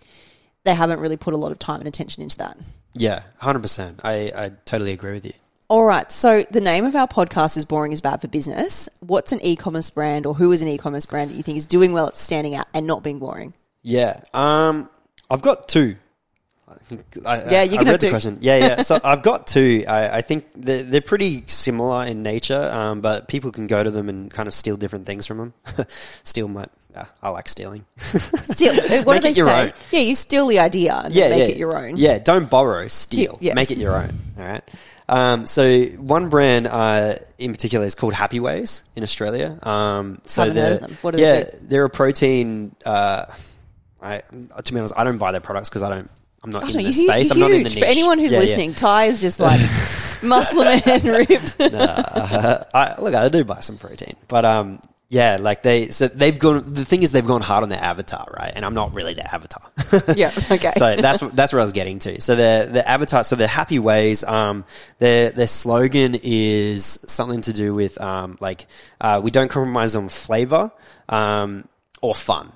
They 0.63 0.73
haven't 0.73 0.99
really 0.99 1.17
put 1.17 1.33
a 1.33 1.37
lot 1.37 1.51
of 1.51 1.59
time 1.59 1.79
and 1.79 1.87
attention 1.87 2.23
into 2.23 2.37
that. 2.39 2.57
yeah, 2.93 3.21
hundred 3.37 3.61
percent. 3.61 3.99
I 4.03 4.31
I 4.35 4.51
totally 4.65 4.91
agree 4.93 5.13
with 5.13 5.25
you. 5.25 5.33
All 5.69 5.83
right. 5.83 6.09
So 6.11 6.45
the 6.49 6.61
name 6.61 6.85
of 6.85 6.95
our 6.95 7.07
podcast 7.07 7.57
is 7.57 7.65
Boring 7.65 7.91
is 7.91 7.99
Bad 8.01 8.21
for 8.21 8.27
Business. 8.29 8.87
What's 9.01 9.33
an 9.33 9.41
e-commerce 9.41 9.89
brand 9.89 10.25
or 10.25 10.33
who 10.33 10.51
is 10.53 10.61
an 10.61 10.69
e-commerce 10.69 11.05
brand 11.05 11.29
that 11.29 11.35
you 11.35 11.43
think 11.43 11.57
is 11.57 11.65
doing 11.65 11.91
well 11.91 12.07
at 12.07 12.15
standing 12.15 12.55
out 12.55 12.67
and 12.73 12.87
not 12.87 13.03
being 13.03 13.19
boring? 13.19 13.53
Yeah. 13.83 14.21
Um, 14.33 14.89
I've 15.29 15.41
got 15.41 15.67
two. 15.67 15.97
I, 17.25 17.43
Yeah, 17.49 17.63
you 17.63 17.73
I 17.75 17.77
can 17.77 17.77
read 17.79 17.87
have 17.87 17.99
the 17.99 18.05
two. 18.07 18.09
question. 18.09 18.37
Yeah, 18.41 18.57
yeah. 18.57 18.81
So 18.81 18.99
I've 19.03 19.21
got 19.23 19.47
two. 19.47 19.83
I, 19.87 20.17
I 20.17 20.21
think 20.21 20.45
they're, 20.55 20.83
they're 20.83 21.01
pretty 21.01 21.43
similar 21.47 22.05
in 22.05 22.23
nature, 22.23 22.61
um, 22.71 23.01
but 23.01 23.27
people 23.27 23.51
can 23.51 23.67
go 23.67 23.83
to 23.83 23.91
them 23.91 24.09
and 24.09 24.31
kind 24.31 24.47
of 24.47 24.53
steal 24.53 24.77
different 24.77 25.05
things 25.05 25.25
from 25.27 25.37
them. 25.37 25.53
steal 26.23 26.47
my. 26.47 26.65
Yeah, 26.93 27.05
I 27.21 27.29
like 27.29 27.47
stealing. 27.47 27.85
Uh, 28.59 29.03
what 29.03 29.13
Make 29.13 29.21
do 29.21 29.27
it 29.29 29.33
they 29.33 29.37
your 29.37 29.47
say? 29.47 29.61
own. 29.65 29.73
Yeah, 29.91 29.99
you 29.99 30.15
steal 30.15 30.47
the 30.47 30.57
idea 30.59 30.95
and 31.05 31.13
yeah, 31.13 31.29
make 31.29 31.39
yeah. 31.39 31.53
it 31.53 31.57
your 31.57 31.77
own. 31.77 31.97
Yeah, 31.97 32.17
don't 32.17 32.49
borrow, 32.49 32.87
steal. 32.87 33.35
Steal, 33.35 33.37
yes. 33.39 33.55
Make 33.55 33.69
it 33.69 33.77
your 33.77 33.95
own. 33.95 34.09
All 34.39 34.45
right. 34.47 34.63
Um, 35.07 35.45
so 35.45 35.83
one 35.85 36.29
brand 36.29 36.65
uh, 36.65 37.13
in 37.37 37.51
particular 37.51 37.85
is 37.85 37.93
called 37.93 38.13
Happy 38.13 38.39
Ways 38.39 38.83
in 38.95 39.03
Australia. 39.03 39.59
Um, 39.61 40.21
so 40.25 40.41
Haven't 40.41 40.57
heard 40.57 40.63
they're- 40.65 40.73
of 40.75 40.79
them. 40.81 40.97
What 41.01 41.11
do 41.13 41.17
they 41.21 41.37
yeah, 41.39 41.43
do? 41.43 41.57
they're 41.61 41.85
a 41.85 41.89
protein. 41.89 42.75
Uh, 42.83 43.25
I, 44.01 44.21
to 44.63 44.73
be 44.73 44.79
honest, 44.79 44.95
I 44.97 45.03
don't 45.03 45.17
buy 45.19 45.31
their 45.31 45.41
products 45.41 45.69
because 45.69 45.83
I 45.83 45.89
don't. 45.89 46.09
I'm 46.43 46.51
not 46.51 46.63
Oh, 46.63 46.67
in 46.67 46.73
no, 46.77 46.83
the 46.83 46.91
space. 46.91 47.27
huge. 47.27 47.31
I'm 47.31 47.39
not 47.39 47.51
in 47.51 47.63
the 47.63 47.69
niche. 47.69 47.79
For 47.79 47.85
anyone 47.85 48.19
who's 48.19 48.31
Yeah, 48.31 48.37
yeah. 48.39 48.43
listening, 48.45 48.73
Ty 48.73 49.05
is 49.05 49.19
just 49.21 49.39
like 49.39 49.59
muscle 50.23 50.63
man 50.63 51.01
ripped. 51.03 51.55
I, 51.59 52.95
look, 52.99 53.13
I 53.15 53.27
do 53.29 53.43
buy 53.43 53.59
some 53.59 53.77
protein, 53.77 54.15
but 54.27 54.45
um, 54.45 54.79
yeah, 55.09 55.37
like 55.39 55.63
they, 55.63 55.87
so 55.87 56.07
they've 56.07 56.37
gone. 56.37 56.73
The 56.73 56.83
thing 56.85 57.01
is, 57.01 57.11
they've 57.11 57.25
gone 57.25 57.41
hard 57.41 57.63
on 57.63 57.69
their 57.69 57.81
avatar, 57.81 58.25
right? 58.37 58.51
And 58.53 58.65
I'm 58.65 58.73
not 58.73 58.93
really 58.93 59.13
their 59.13 59.27
avatar. 59.31 59.61
yeah, 60.15 60.31
okay. 60.51 60.71
so 60.71 60.97
that's 60.97 61.21
that's 61.31 61.53
where 61.53 61.61
I 61.61 61.63
was 61.63 61.71
getting 61.73 61.99
to. 61.99 62.19
So 62.21 62.35
the 62.35 62.69
the 62.71 62.87
avatar, 62.87 63.23
so 63.23 63.35
the 63.37 63.47
happy 63.47 63.79
ways. 63.79 64.23
Um, 64.25 64.65
their 64.99 65.29
their 65.31 65.47
slogan 65.47 66.15
is 66.21 66.85
something 67.07 67.41
to 67.41 67.53
do 67.53 67.73
with 67.73 67.99
um, 68.01 68.37
like 68.41 68.65
uh, 68.99 69.21
we 69.23 69.31
don't 69.31 69.49
compromise 69.49 69.95
on 69.95 70.09
flavor 70.09 70.71
um, 71.09 71.67
or 72.01 72.13
fun. 72.13 72.51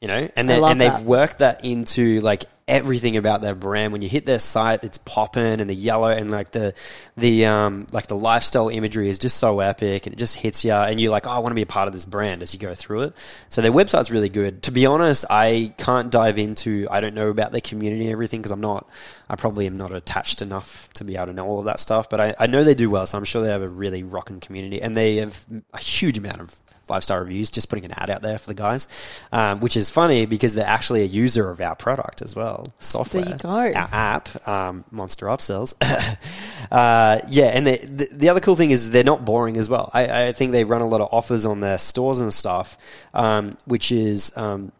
You 0.00 0.08
know, 0.08 0.28
and 0.36 0.48
they, 0.48 0.62
and 0.62 0.80
they've 0.80 0.92
that. 0.92 1.02
worked 1.04 1.38
that 1.38 1.64
into 1.64 2.20
like 2.20 2.44
everything 2.68 3.16
about 3.16 3.40
their 3.40 3.54
brand. 3.54 3.92
When 3.92 4.02
you 4.02 4.08
hit 4.08 4.26
their 4.26 4.40
site, 4.40 4.82
it's 4.82 4.98
popping 4.98 5.60
and 5.60 5.70
the 5.70 5.74
yellow 5.74 6.08
and 6.08 6.30
like 6.30 6.50
the 6.50 6.74
the 7.16 7.46
um 7.46 7.86
like 7.92 8.08
the 8.08 8.16
lifestyle 8.16 8.68
imagery 8.68 9.08
is 9.08 9.18
just 9.18 9.36
so 9.36 9.60
epic 9.60 10.06
and 10.06 10.12
it 10.12 10.18
just 10.18 10.36
hits 10.36 10.64
you 10.64 10.72
and 10.72 11.00
you're 11.00 11.12
like, 11.12 11.26
oh, 11.26 11.30
I 11.30 11.38
want 11.38 11.52
to 11.52 11.54
be 11.54 11.62
a 11.62 11.66
part 11.66 11.86
of 11.86 11.92
this 11.92 12.04
brand 12.04 12.42
as 12.42 12.52
you 12.52 12.58
go 12.58 12.74
through 12.74 13.02
it. 13.02 13.16
So 13.50 13.62
their 13.62 13.70
website's 13.70 14.10
really 14.10 14.28
good. 14.28 14.64
To 14.64 14.72
be 14.72 14.84
honest, 14.84 15.24
I 15.30 15.74
can't 15.78 16.10
dive 16.10 16.38
into. 16.38 16.88
I 16.90 17.00
don't 17.00 17.14
know 17.14 17.30
about 17.30 17.52
their 17.52 17.60
community 17.60 18.04
and 18.04 18.12
everything 18.12 18.40
because 18.40 18.52
I'm 18.52 18.60
not. 18.60 18.88
I 19.28 19.36
probably 19.36 19.66
am 19.66 19.76
not 19.76 19.92
attached 19.92 20.42
enough 20.42 20.92
to 20.94 21.04
be 21.04 21.16
able 21.16 21.26
to 21.26 21.32
know 21.32 21.46
all 21.46 21.60
of 21.60 21.66
that 21.66 21.78
stuff. 21.78 22.10
But 22.10 22.20
I, 22.20 22.34
I 22.38 22.46
know 22.46 22.64
they 22.64 22.74
do 22.74 22.90
well, 22.90 23.06
so 23.06 23.16
I'm 23.16 23.24
sure 23.24 23.42
they 23.42 23.50
have 23.50 23.62
a 23.62 23.68
really 23.68 24.02
rocking 24.02 24.40
community 24.40 24.82
and 24.82 24.94
they 24.94 25.16
have 25.16 25.44
a 25.72 25.78
huge 25.78 26.18
amount 26.18 26.40
of 26.40 26.56
five 26.86 27.02
star 27.02 27.20
reviews, 27.20 27.50
just 27.50 27.68
putting 27.68 27.84
an 27.84 27.92
ad 27.92 28.10
out 28.10 28.22
there 28.22 28.38
for 28.38 28.46
the 28.46 28.54
guys, 28.54 28.88
um, 29.32 29.60
which 29.60 29.76
is 29.76 29.90
funny 29.90 30.26
because 30.26 30.54
they're 30.54 30.66
actually 30.66 31.02
a 31.02 31.06
user 31.06 31.50
of 31.50 31.60
our 31.60 31.74
product 31.74 32.22
as 32.22 32.34
well. 32.36 32.66
Software, 32.78 33.24
There 33.24 33.32
you 33.32 33.38
go. 33.38 33.48
our 33.48 33.88
app, 33.92 34.48
um, 34.48 34.84
Monster 34.90 35.26
Upsells. 35.26 35.74
uh, 36.70 37.18
yeah, 37.28 37.46
and 37.46 37.66
they, 37.66 37.78
the, 37.78 38.08
the 38.12 38.28
other 38.28 38.40
cool 38.40 38.56
thing 38.56 38.70
is 38.70 38.90
they're 38.90 39.04
not 39.04 39.24
boring 39.24 39.56
as 39.56 39.68
well. 39.68 39.90
I, 39.92 40.28
I 40.28 40.32
think 40.32 40.52
they 40.52 40.64
run 40.64 40.82
a 40.82 40.86
lot 40.88 41.00
of 41.00 41.08
offers 41.12 41.46
on 41.46 41.60
their 41.60 41.78
stores 41.78 42.20
and 42.20 42.32
stuff, 42.32 42.78
um, 43.14 43.52
which 43.64 43.90
is 43.92 44.36
um, 44.36 44.72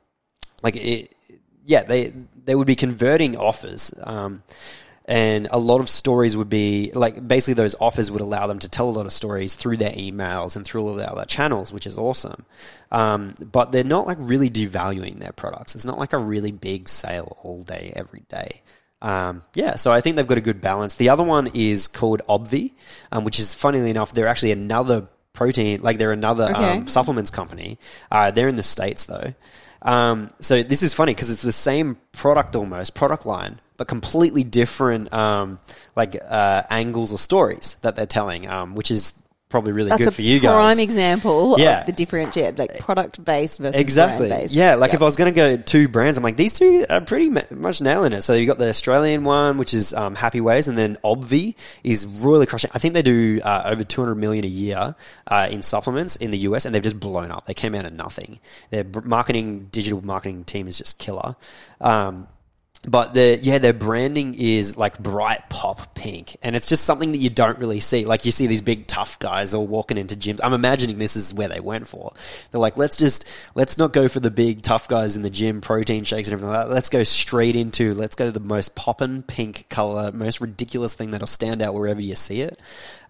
like 0.63 0.77
it, 0.77 1.15
yeah, 1.65 1.83
they 1.83 2.13
they 2.45 2.55
would 2.55 2.67
be 2.67 2.77
converting 2.77 3.37
offers. 3.37 3.93
Um, 4.03 4.43
and 5.09 5.47
a 5.53 5.59
lot 5.59 5.81
of 5.81 5.89
stories 5.89 6.37
would 6.37 6.51
be 6.51 6.91
like 6.95 7.27
basically 7.27 7.55
those 7.55 7.77
offers 7.81 8.11
would 8.11 8.21
allow 8.21 8.47
them 8.49 8.59
to 8.59 8.69
tell 8.69 8.89
a 8.89 8.91
lot 8.91 9.07
of 9.07 9.13
stories 9.13 9.55
through 9.55 9.77
their 9.77 9.93
emails 9.93 10.57
and 10.57 10.65
through 10.65 10.83
all 10.83 10.91
of 10.91 10.97
their 10.97 11.11
other 11.11 11.25
channels, 11.25 11.73
which 11.73 11.87
is 11.87 11.97
awesome. 11.97 12.45
Um, 12.91 13.35
but 13.41 13.71
they're 13.73 13.85
not 13.85 14.07
like 14.07 14.19
really 14.21 14.51
devaluing 14.51 15.21
their 15.21 15.33
products. 15.33 15.75
It's 15.77 15.85
not 15.85 15.99
like 15.99 16.13
a 16.13 16.19
really 16.19 16.51
big 16.53 16.89
sale 16.89 17.37
all 17.43 17.63
day, 17.63 17.93
every 17.95 18.25
day. 18.29 18.63
Um, 19.01 19.43
yeah, 19.55 19.77
so 19.77 19.93
I 19.93 20.01
think 20.01 20.17
they've 20.17 20.27
got 20.27 20.39
a 20.39 20.43
good 20.43 20.61
balance. 20.61 20.95
The 20.97 21.11
other 21.11 21.23
one 21.23 21.49
is 21.55 21.87
called 21.87 22.23
Obvi, 22.29 22.73
um, 23.13 23.25
which 23.25 23.39
is 23.39 23.55
funnily 23.55 23.91
enough, 23.91 24.13
they're 24.13 24.27
actually 24.27 24.53
another 24.53 25.07
protein, 25.35 25.83
like 25.83 25.99
they're 25.99 26.13
another 26.13 26.45
Okay. 26.51 26.79
um, 26.79 26.87
supplements 26.89 27.31
company. 27.31 27.79
Uh, 28.11 28.31
they're 28.33 28.49
in 28.49 28.57
the 28.57 28.63
States 28.63 29.05
though. 29.07 29.35
Um, 29.83 30.31
so 30.41 30.63
this 30.63 30.83
is 30.83 30.95
funny 30.95 31.15
because 31.15 31.31
it's 31.31 31.43
the 31.43 31.53
same 31.53 31.99
product 32.13 32.57
almost, 32.57 32.95
product 32.95 33.27
line, 33.27 33.61
but 33.77 33.89
completely 33.89 34.45
different, 34.45 35.13
um, 35.13 35.59
like, 35.95 36.17
uh, 36.29 36.63
angles 36.71 37.13
or 37.13 37.19
stories 37.19 37.77
that 37.83 37.97
they're 37.97 38.07
telling, 38.07 38.49
um, 38.49 38.75
which 38.75 38.91
is 38.91 39.23
probably 39.49 39.71
really 39.71 39.89
That's 39.91 40.05
good 40.05 40.13
for 40.15 40.23
you 40.23 40.41
guys. 40.41 40.53
prime 40.55 40.81
example 40.81 41.55
Yeah. 41.59 41.81
of 41.81 41.87
the 41.87 41.93
differentiate, 41.93 42.59
like 42.59 42.81
product 42.81 43.25
based 43.25 43.61
versus 43.61 43.81
Exactly. 43.81 44.27
brand 44.27 44.43
based. 44.43 44.55
Yeah, 44.55 44.75
like 44.75 44.93
if 44.93 45.01
I 45.01 45.05
was 45.05 45.15
going 45.15 45.33
to 45.33 45.37
go 45.37 45.57
two 45.57 45.87
brands, 45.87 46.19
I'm 46.19 46.25
like 46.25 46.37
these 46.37 46.59
two 46.59 46.85
are 46.91 47.01
pretty 47.01 47.31
ma- 47.31 47.43
much 47.53 47.81
nailing 47.81 48.13
it. 48.13 48.23
So 48.23 48.35
you 48.35 48.45
got 48.45 48.59
the 48.59 48.69
Australian 48.69 49.23
one, 49.23 49.57
which 49.57 49.73
is 49.73 49.95
um, 49.95 50.17
Happy 50.17 50.41
Ways, 50.41 50.67
and 50.67 50.77
then 50.77 50.99
Obvi 51.05 51.55
is 51.85 52.05
really 52.07 52.45
crushing. 52.47 52.71
I 52.75 52.81
think 52.81 52.95
they 52.95 53.03
do 53.03 53.41
uh, 53.45 53.63
over 53.67 53.85
200 53.85 54.17
million 54.17 54.45
a 54.45 54.49
year 54.49 54.97
uh, 55.29 55.47
in 55.49 55.63
supplements 55.63 56.17
in 56.17 56.33
the 56.33 56.39
US, 56.39 56.65
and 56.65 56.75
they've 56.75 56.83
just 56.83 56.99
blown 56.99 57.31
up. 57.31 57.47
They 57.47 57.55
came 57.55 57.77
out 57.77 57.85
of 57.85 57.93
nothing. 57.93 58.41
Their 58.71 58.85
marketing, 59.05 59.69
digital 59.71 60.05
marketing 60.05 60.43
team 60.45 60.67
is 60.67 60.77
just 60.77 60.99
killer. 60.99 61.37
Um, 61.81 62.27
but 62.87 63.15
the 63.15 63.39
yeah, 63.43 63.59
their 63.59 63.73
branding 63.73 64.35
is 64.35 64.77
like 64.77 64.99
bright 64.99 65.49
pop 65.49 65.95
pink, 65.95 66.37
and 66.43 66.55
it's 66.55 66.67
just 66.67 66.85
something 66.85 67.13
that 67.13 67.19
you 67.19 67.31
don't 67.31 67.59
really 67.59 67.81
see. 67.81 68.05
Like 68.05 68.25
you 68.25 68.31
see 68.33 68.47
these 68.47 68.61
big 68.61 68.87
tough 68.87 69.19
guys 69.19 69.55
all 69.55 69.67
walking 69.67 69.99
into 69.99 70.15
gyms. 70.17 70.41
I'm 70.43 70.53
imagining 70.53 70.99
this 70.99 71.17
is 71.17 71.35
where 71.35 71.49
they 71.49 71.61
went 71.61 71.89
for. 71.89 72.13
They're 72.51 72.61
like, 72.61 72.77
let's 72.77 72.97
just 72.97 73.29
let's 73.55 73.77
not 73.79 73.93
go 73.93 74.09
for 74.09 74.21
the 74.21 74.31
big 74.31 74.63
tough 74.63 74.89
guys 74.89 75.17
in 75.17 75.23
the 75.23 75.31
gym, 75.31 75.61
protein 75.61 76.05
shakes 76.05 76.29
and 76.29 76.35
everything 76.35 76.53
like 76.55 76.69
that. 76.69 76.75
Let's 76.75 76.89
go 76.89 77.03
straight 77.03 77.57
into 77.57 77.95
let's 77.95 78.17
go 78.17 78.27
to 78.27 78.33
the 78.33 78.41
most 78.41 78.77
poppin' 78.77 79.23
pink 79.23 79.69
color, 79.69 80.13
most 80.13 80.41
ridiculous 80.41 80.95
thing 80.95 81.11
that'll 81.11 81.27
stand 81.27 81.63
out 81.63 81.75
wherever 81.75 82.01
you 82.01 82.15
see 82.15 82.41
it, 82.43 82.61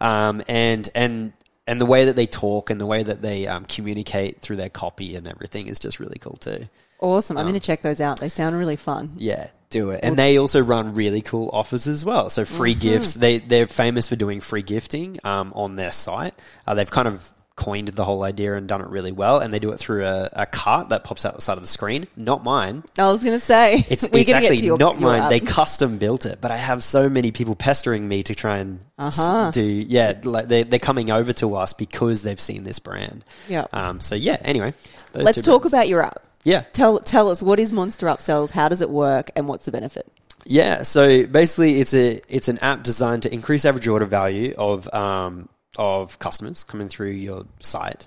um, 0.01 0.43
and 0.49 0.89
and. 0.95 1.33
And 1.69 1.81
the 1.81 1.85
way 1.85 2.05
that 2.05 2.15
they 2.15 2.27
talk 2.27 2.71
and 2.71 2.81
the 2.81 2.87
way 2.87 3.03
that 3.03 3.23
they 3.23 3.49
um, 3.49 3.65
communicate 3.65 4.41
through 4.41 4.55
their 4.55 4.69
copy 4.69 5.17
and 5.17 5.27
everything 5.27 5.67
is 5.67 5.81
just 5.81 5.99
really 5.99 6.19
cool 6.21 6.37
too. 6.37 6.69
Awesome. 7.01 7.37
I'm 7.37 7.45
Um, 7.45 7.51
going 7.51 7.61
to 7.61 7.67
check 7.67 7.83
those 7.83 8.01
out. 8.01 8.21
They 8.21 8.29
sound 8.29 8.57
really 8.57 8.77
fun. 8.77 9.11
Yeah, 9.17 9.49
do 9.71 9.91
it. 9.91 10.01
And 10.03 10.17
they 10.17 10.39
also 10.39 10.61
run 10.63 10.95
really 10.95 11.21
cool 11.23 11.51
offers 11.53 11.87
as 11.87 12.05
well. 12.05 12.31
So 12.31 12.45
free 12.45 12.73
Mm-hmm. 12.75 12.81
gifts. 12.81 13.15
They 13.15 13.39
they're 13.39 13.67
famous 13.67 14.09
for 14.09 14.17
doing 14.17 14.41
free 14.41 14.63
gifting 14.63 15.19
um, 15.25 15.53
on 15.55 15.77
their 15.77 15.93
site. 15.93 16.35
Uh, 16.67 16.75
they've 16.75 16.91
kind 16.91 17.09
of 17.09 17.33
coined 17.57 17.89
the 17.89 18.05
whole 18.05 18.23
idea 18.23 18.55
and 18.55 18.69
done 18.69 18.83
it 18.83 18.87
really 18.89 19.13
well. 19.13 19.39
And 19.39 19.51
they 19.51 19.59
do 19.59 19.73
it 19.73 19.79
through 19.79 20.05
a, 20.05 20.29
a 20.35 20.45
cart 20.45 20.91
that 20.91 21.05
pops 21.05 21.25
out 21.25 21.35
the 21.35 21.41
side 21.41 21.57
of 21.57 21.63
the 21.63 21.67
screen. 21.69 22.07
Not 22.15 22.45
mine. 22.45 22.85
I 22.99 23.07
was 23.07 23.25
going 23.25 23.35
to 23.35 23.41
say 23.45 23.77
it's, 23.89 24.05
it's 24.13 24.31
actually 24.31 24.59
your- 24.59 24.77
not 24.77 25.01
your 25.01 25.09
mine. 25.11 25.21
app. 25.23 25.31
They 25.31 25.41
custom 25.41 25.97
built 25.97 26.27
it, 26.27 26.39
but 26.43 26.51
I 26.53 26.59
have 26.59 26.83
so 26.83 27.09
many 27.09 27.31
people 27.33 27.55
pestering 27.57 28.07
me 28.07 28.23
to 28.25 28.35
try 28.35 28.59
and 28.59 28.81
Uh-huh. 28.99 29.51
do. 29.53 29.63
Yeah, 29.63 30.21
like 30.25 30.49
they 30.49 30.65
they're 30.65 30.79
coming 30.79 31.11
over 31.11 31.33
to 31.35 31.55
us 31.57 31.73
because 31.73 32.23
they've 32.23 32.39
seen 32.41 32.63
this 32.65 32.79
brand. 32.79 33.25
Yeah. 33.49 33.67
Um. 33.73 34.01
So 34.03 34.15
yeah. 34.17 34.37
Anyway, 34.43 34.75
Let's 35.15 35.41
talk 35.41 35.63
brands. 35.63 35.73
about 35.73 35.89
your 35.89 36.03
app. 36.03 36.23
Yeah. 36.47 36.61
Tell 36.73 37.01
tell 37.01 37.29
us 37.29 37.43
what 37.43 37.59
is 37.59 37.73
Monster 37.73 38.07
Upsells, 38.07 38.51
how 38.51 38.69
does 38.69 38.81
it 38.81 38.89
work, 38.89 39.33
and 39.35 39.49
what's 39.49 39.65
the 39.65 39.73
benefit? 39.73 40.07
Yeah, 40.45 40.83
so 40.83 41.27
basically, 41.27 41.81
it's 41.81 41.93
a 41.93 42.21
it's 42.29 42.47
an 42.47 42.59
app 42.59 42.85
designed 42.85 43.25
to 43.25 43.35
increase 43.35 43.65
average 43.65 43.89
order 43.89 44.05
value 44.05 44.55
of 44.57 44.93
um, 44.95 45.49
of 45.77 46.21
customers 46.21 46.63
coming 46.63 46.87
through 46.87 47.11
your 47.11 47.47
site 47.59 48.07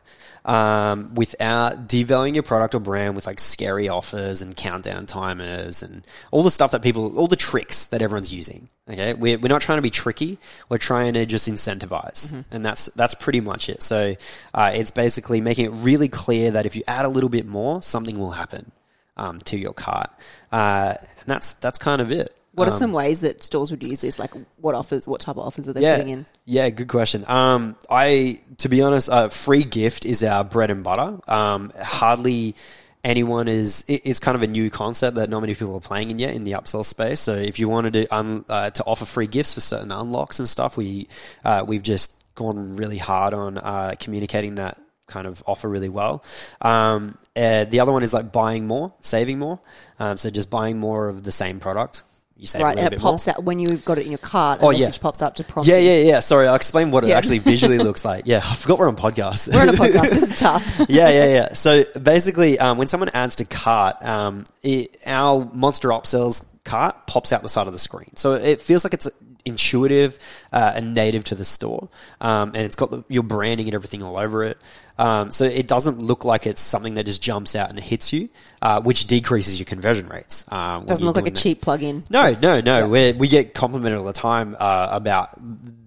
um, 0.50 1.14
without 1.14 1.88
devaluing 1.88 2.34
your 2.34 2.42
product 2.42 2.74
or 2.74 2.80
brand 2.80 3.16
with 3.16 3.28
like 3.28 3.40
scary 3.40 3.88
offers 3.88 4.42
and 4.42 4.58
countdown 4.58 5.06
timers 5.06 5.84
and 5.84 6.04
all 6.32 6.42
the 6.42 6.50
stuff 6.50 6.72
that 6.72 6.82
people, 6.82 7.16
all 7.20 7.28
the 7.28 7.36
tricks 7.36 7.86
that 7.86 8.02
everyone's 8.02 8.34
using. 8.34 8.68
Okay, 8.90 9.14
we're 9.14 9.38
we're 9.38 9.48
not 9.48 9.62
trying 9.62 9.78
to 9.78 9.84
be 9.84 9.92
tricky. 9.92 10.40
We're 10.68 10.80
trying 10.80 11.14
to 11.14 11.28
just 11.28 11.48
incentivize, 11.48 12.34
and 12.50 12.66
that's 12.66 12.88
that's 12.88 13.14
pretty 13.14 13.42
much 13.42 13.70
it. 13.70 13.84
So 13.84 14.16
uh, 14.52 14.72
it's 14.74 14.90
basically 14.90 15.40
making 15.40 15.66
it 15.66 15.72
really 15.72 16.08
clear 16.10 16.50
that 16.52 16.66
if 16.66 16.76
you 16.76 16.82
add 16.88 17.06
a 17.06 17.10
little 17.10 17.30
bit 17.30 17.46
more, 17.46 17.84
something 17.84 18.18
will 18.18 18.32
happen 18.32 18.72
um, 19.18 19.40
to 19.42 19.56
your 19.56 19.74
cart, 19.74 20.10
uh, 20.52 20.96
and 20.98 21.28
that's 21.28 21.54
that's 21.54 21.78
kind 21.78 22.02
of 22.02 22.12
it. 22.12 22.36
What 22.60 22.68
are 22.68 22.72
Um, 22.72 22.78
some 22.78 22.94
ways 22.94 23.22
that 23.22 23.42
stores 23.42 23.72
would 23.72 23.84
use 23.84 24.02
this? 24.02 24.20
Like 24.20 24.32
what 24.58 24.76
offers, 24.76 25.08
what 25.08 25.22
type 25.22 25.38
of 25.38 25.48
offers 25.48 25.68
are 25.68 25.74
they 25.74 25.82
yeah, 25.82 25.98
putting 25.98 26.10
in? 26.14 26.26
yeah, 26.46 26.70
good 26.70 26.88
question. 26.88 27.24
Um, 27.28 27.76
I 27.90 28.42
to 28.58 28.70
be 28.70 28.82
honest, 28.82 29.10
uh, 29.10 29.30
free 29.30 29.64
gift 29.64 30.06
is 30.06 30.24
our 30.24 30.44
bread 30.44 30.70
and 30.70 30.84
butter. 30.84 31.20
Um, 31.28 31.72
hardly 31.82 32.56
anyone 33.04 33.48
is. 33.48 33.86
It, 33.88 34.02
it's 34.04 34.20
kind 34.20 34.36
of 34.36 34.44
a 34.44 34.48
new 34.48 34.70
concept 34.70 35.16
that 35.16 35.30
not 35.30 35.40
many 35.40 35.56
people 35.56 35.74
are 35.76 35.80
playing 35.80 36.12
in 36.12 36.20
yet 36.20 36.34
in 36.36 36.44
the 36.44 36.52
upsell 36.52 36.84
space. 36.84 37.20
So 37.20 37.34
if 37.34 37.60
you 37.60 37.70
wanted 37.70 37.94
to 37.94 38.08
un, 38.16 38.44
uh, 38.50 38.70
to 38.72 38.84
offer 38.84 39.06
free 39.06 39.28
gifts 39.28 39.54
for 39.54 39.62
certain 39.62 39.92
unlocks 39.92 40.40
and 40.40 40.48
stuff, 40.48 40.78
we 40.78 41.08
uh, 41.46 41.64
we've 41.68 41.84
just 41.84 42.24
gone 42.36 42.74
really 42.76 42.98
hard 42.98 43.34
on 43.34 43.58
uh, 43.58 43.96
communicating 44.00 44.56
that 44.56 44.80
kind 45.08 45.28
of 45.28 45.42
offer 45.48 45.68
really 45.68 45.90
well. 45.90 46.24
Um, 46.62 47.18
uh, 47.36 47.66
the 47.66 47.80
other 47.80 47.92
one 47.92 48.04
is 48.04 48.14
like 48.14 48.32
buying 48.32 48.68
more, 48.68 48.94
saving 49.02 49.40
more. 49.40 49.60
Um, 49.98 50.18
so 50.18 50.30
just 50.30 50.50
buying 50.50 50.80
more 50.80 51.10
of 51.10 51.24
the 51.24 51.32
same 51.32 51.60
product. 51.60 52.04
You 52.40 52.48
save 52.48 52.62
a 52.62 52.64
Right, 52.64 52.76
little 52.76 52.86
and 52.86 52.94
it 52.94 52.98
bit 52.98 53.04
more. 53.04 53.12
pops 53.12 53.28
out 53.28 53.44
when 53.44 53.60
you've 53.60 53.84
got 53.84 53.98
it 53.98 54.06
in 54.06 54.12
your 54.12 54.18
cart. 54.18 54.62
A 54.62 54.64
Oh, 54.64 54.70
yeah. 54.70 54.86
message 54.86 55.02
pops 55.02 55.22
up 55.22 55.36
to 55.36 55.44
prompt 55.44 55.68
Yeah, 55.68 55.78
yeah, 55.78 55.98
yeah. 55.98 56.20
Sorry, 56.22 56.48
I'll 56.48 56.56
explain 56.56 56.90
what 56.90 57.04
it 57.04 57.08
Yeah. 57.10 57.18
actually 57.18 57.40
visually 57.40 57.78
looks 57.80 58.06
like. 58.06 58.24
Yeah, 58.26 58.38
I 58.44 58.56
forgot 58.56 58.80
we're 58.80 58.88
on 58.88 58.96
podcast. 58.96 59.54
We're 59.54 59.62
on 59.62 59.70
a 59.70 59.74
podcast. 59.74 60.10
this 60.10 60.32
is 60.32 60.40
tough. 60.40 60.80
yeah, 60.88 61.10
yeah, 61.10 61.26
yeah. 61.26 61.54
So 61.54 61.84
basically, 62.02 62.58
um, 62.58 62.78
when 62.78 62.88
someone 62.88 63.10
adds 63.14 63.36
to 63.38 63.46
cart, 63.46 64.02
um, 64.06 64.46
it, 64.64 64.96
our 65.06 65.50
Monster 65.54 65.90
Upsells 65.90 66.46
cart 66.64 67.08
pops 67.08 67.34
out 67.34 67.42
the 67.42 67.50
side 67.50 67.68
of 67.68 67.74
the 67.74 67.80
screen. 67.80 68.16
So 68.16 68.36
it 68.36 68.62
feels 68.62 68.86
like 68.86 68.94
it's 68.94 69.10
intuitive 69.46 70.20
uh, 70.52 70.74
and 70.76 70.94
native 70.94 71.24
to 71.26 71.36
the 71.36 71.46
store, 71.46 71.90
um, 72.22 72.50
and 72.50 72.64
it's 72.66 72.76
got 72.76 72.92
the, 72.92 73.04
your 73.08 73.24
branding 73.24 73.68
and 73.68 73.76
everything 73.76 74.04
all 74.04 74.18
over 74.18 74.44
it. 74.44 74.58
Um, 74.98 75.32
so 75.32 75.46
it 75.46 75.66
doesn't 75.66 76.00
look 76.00 76.26
like 76.26 76.46
it's 76.46 76.60
something 76.60 76.96
that 76.96 77.06
just 77.06 77.22
jumps 77.22 77.56
out 77.56 77.70
and 77.70 77.80
hits 77.80 78.12
you, 78.12 78.28
uh, 78.62 78.82
which 78.82 79.08
decreases 79.08 79.58
your 79.58 79.66
conversion 79.66 80.10
rates. 80.10 80.44
Um, 80.52 80.86
Doesn't 80.86 81.06
look 81.06 81.16
like 81.16 81.28
a 81.28 81.30
that. 81.30 81.40
cheap 81.40 81.62
plug-in. 81.62 82.04
No, 82.10 82.36
no, 82.42 82.60
no. 82.60 82.80
yeah. 82.80 82.86
we 82.86 83.14
we 83.14 83.28
get 83.30 83.54
complimented 83.54 83.98
all 83.98 84.06
the 84.06 84.12
time 84.12 84.58
uh, 84.60 84.90
about 84.92 85.30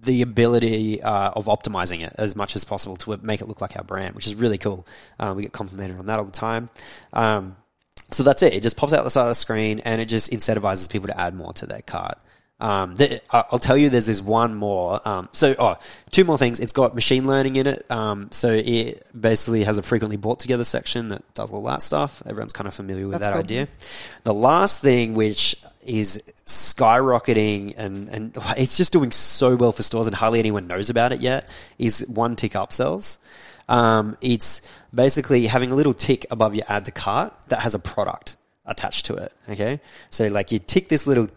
the 0.01 0.23
ability 0.23 1.01
uh, 1.03 1.29
of 1.35 1.45
optimizing 1.45 2.03
it 2.03 2.13
as 2.17 2.35
much 2.35 2.55
as 2.55 2.63
possible 2.63 2.97
to 2.97 3.15
make 3.21 3.41
it 3.41 3.47
look 3.47 3.61
like 3.61 3.77
our 3.77 3.83
brand, 3.83 4.15
which 4.15 4.25
is 4.25 4.33
really 4.33 4.57
cool. 4.57 4.87
Uh, 5.19 5.33
we 5.35 5.43
get 5.43 5.51
complimented 5.51 5.99
on 5.99 6.07
that 6.07 6.17
all 6.17 6.25
the 6.25 6.31
time. 6.31 6.69
Um, 7.13 7.55
so 8.11 8.23
that's 8.23 8.41
it. 8.43 8.53
It 8.53 8.63
just 8.63 8.77
pops 8.77 8.93
out 8.93 9.03
the 9.03 9.09
side 9.09 9.23
of 9.23 9.29
the 9.29 9.35
screen 9.35 9.79
and 9.81 10.01
it 10.01 10.05
just 10.05 10.31
incentivizes 10.31 10.89
people 10.89 11.07
to 11.07 11.19
add 11.19 11.35
more 11.35 11.53
to 11.53 11.65
their 11.65 11.81
cart. 11.81 12.17
Um, 12.59 12.95
the, 12.95 13.19
I- 13.35 13.43
I'll 13.51 13.59
tell 13.59 13.75
you, 13.77 13.89
there's 13.89 14.05
this 14.05 14.21
one 14.21 14.55
more. 14.55 15.05
Um, 15.07 15.27
so, 15.33 15.53
oh, 15.59 15.75
two 16.11 16.23
more 16.23 16.37
things. 16.37 16.59
It's 16.59 16.71
got 16.71 16.95
machine 16.95 17.27
learning 17.27 17.57
in 17.57 17.67
it. 17.67 17.89
Um, 17.91 18.29
so 18.31 18.49
it 18.53 19.05
basically 19.19 19.63
has 19.65 19.77
a 19.77 19.83
frequently 19.83 20.15
bought 20.17 20.39
together 20.39 20.63
section 20.63 21.09
that 21.09 21.21
does 21.33 21.51
all 21.51 21.63
that 21.63 21.81
stuff. 21.81 22.21
Everyone's 22.25 22.53
kind 22.53 22.67
of 22.67 22.73
familiar 22.73 23.05
with 23.07 23.19
That's 23.19 23.25
that 23.25 23.33
cool. 23.33 23.39
idea. 23.41 23.67
The 24.23 24.33
last 24.33 24.81
thing, 24.81 25.13
which 25.13 25.55
is 25.85 26.23
skyrocketing 26.45 27.73
and, 27.77 28.07
and 28.09 28.37
it's 28.57 28.77
just 28.77 28.93
doing 28.93 29.11
so 29.11 29.55
well 29.55 29.71
for 29.71 29.83
stores 29.83 30.07
and 30.07 30.15
hardly 30.15 30.39
anyone 30.39 30.67
knows 30.67 30.89
about 30.89 31.11
it 31.11 31.21
yet, 31.21 31.49
is 31.77 32.05
one 32.07 32.35
tick 32.35 32.53
upsells. 32.53 33.17
Um, 33.69 34.17
it's 34.21 34.61
basically 34.93 35.47
having 35.47 35.71
a 35.71 35.75
little 35.75 35.93
tick 35.93 36.25
above 36.31 36.55
your 36.55 36.65
add 36.69 36.85
to 36.85 36.91
cart 36.91 37.33
that 37.47 37.59
has 37.59 37.75
a 37.75 37.79
product 37.79 38.35
attached 38.65 39.05
to 39.07 39.15
it. 39.15 39.31
Okay. 39.49 39.79
So 40.09 40.27
like 40.27 40.51
you 40.51 40.59
tick 40.59 40.89
this 40.89 41.07
little, 41.07 41.27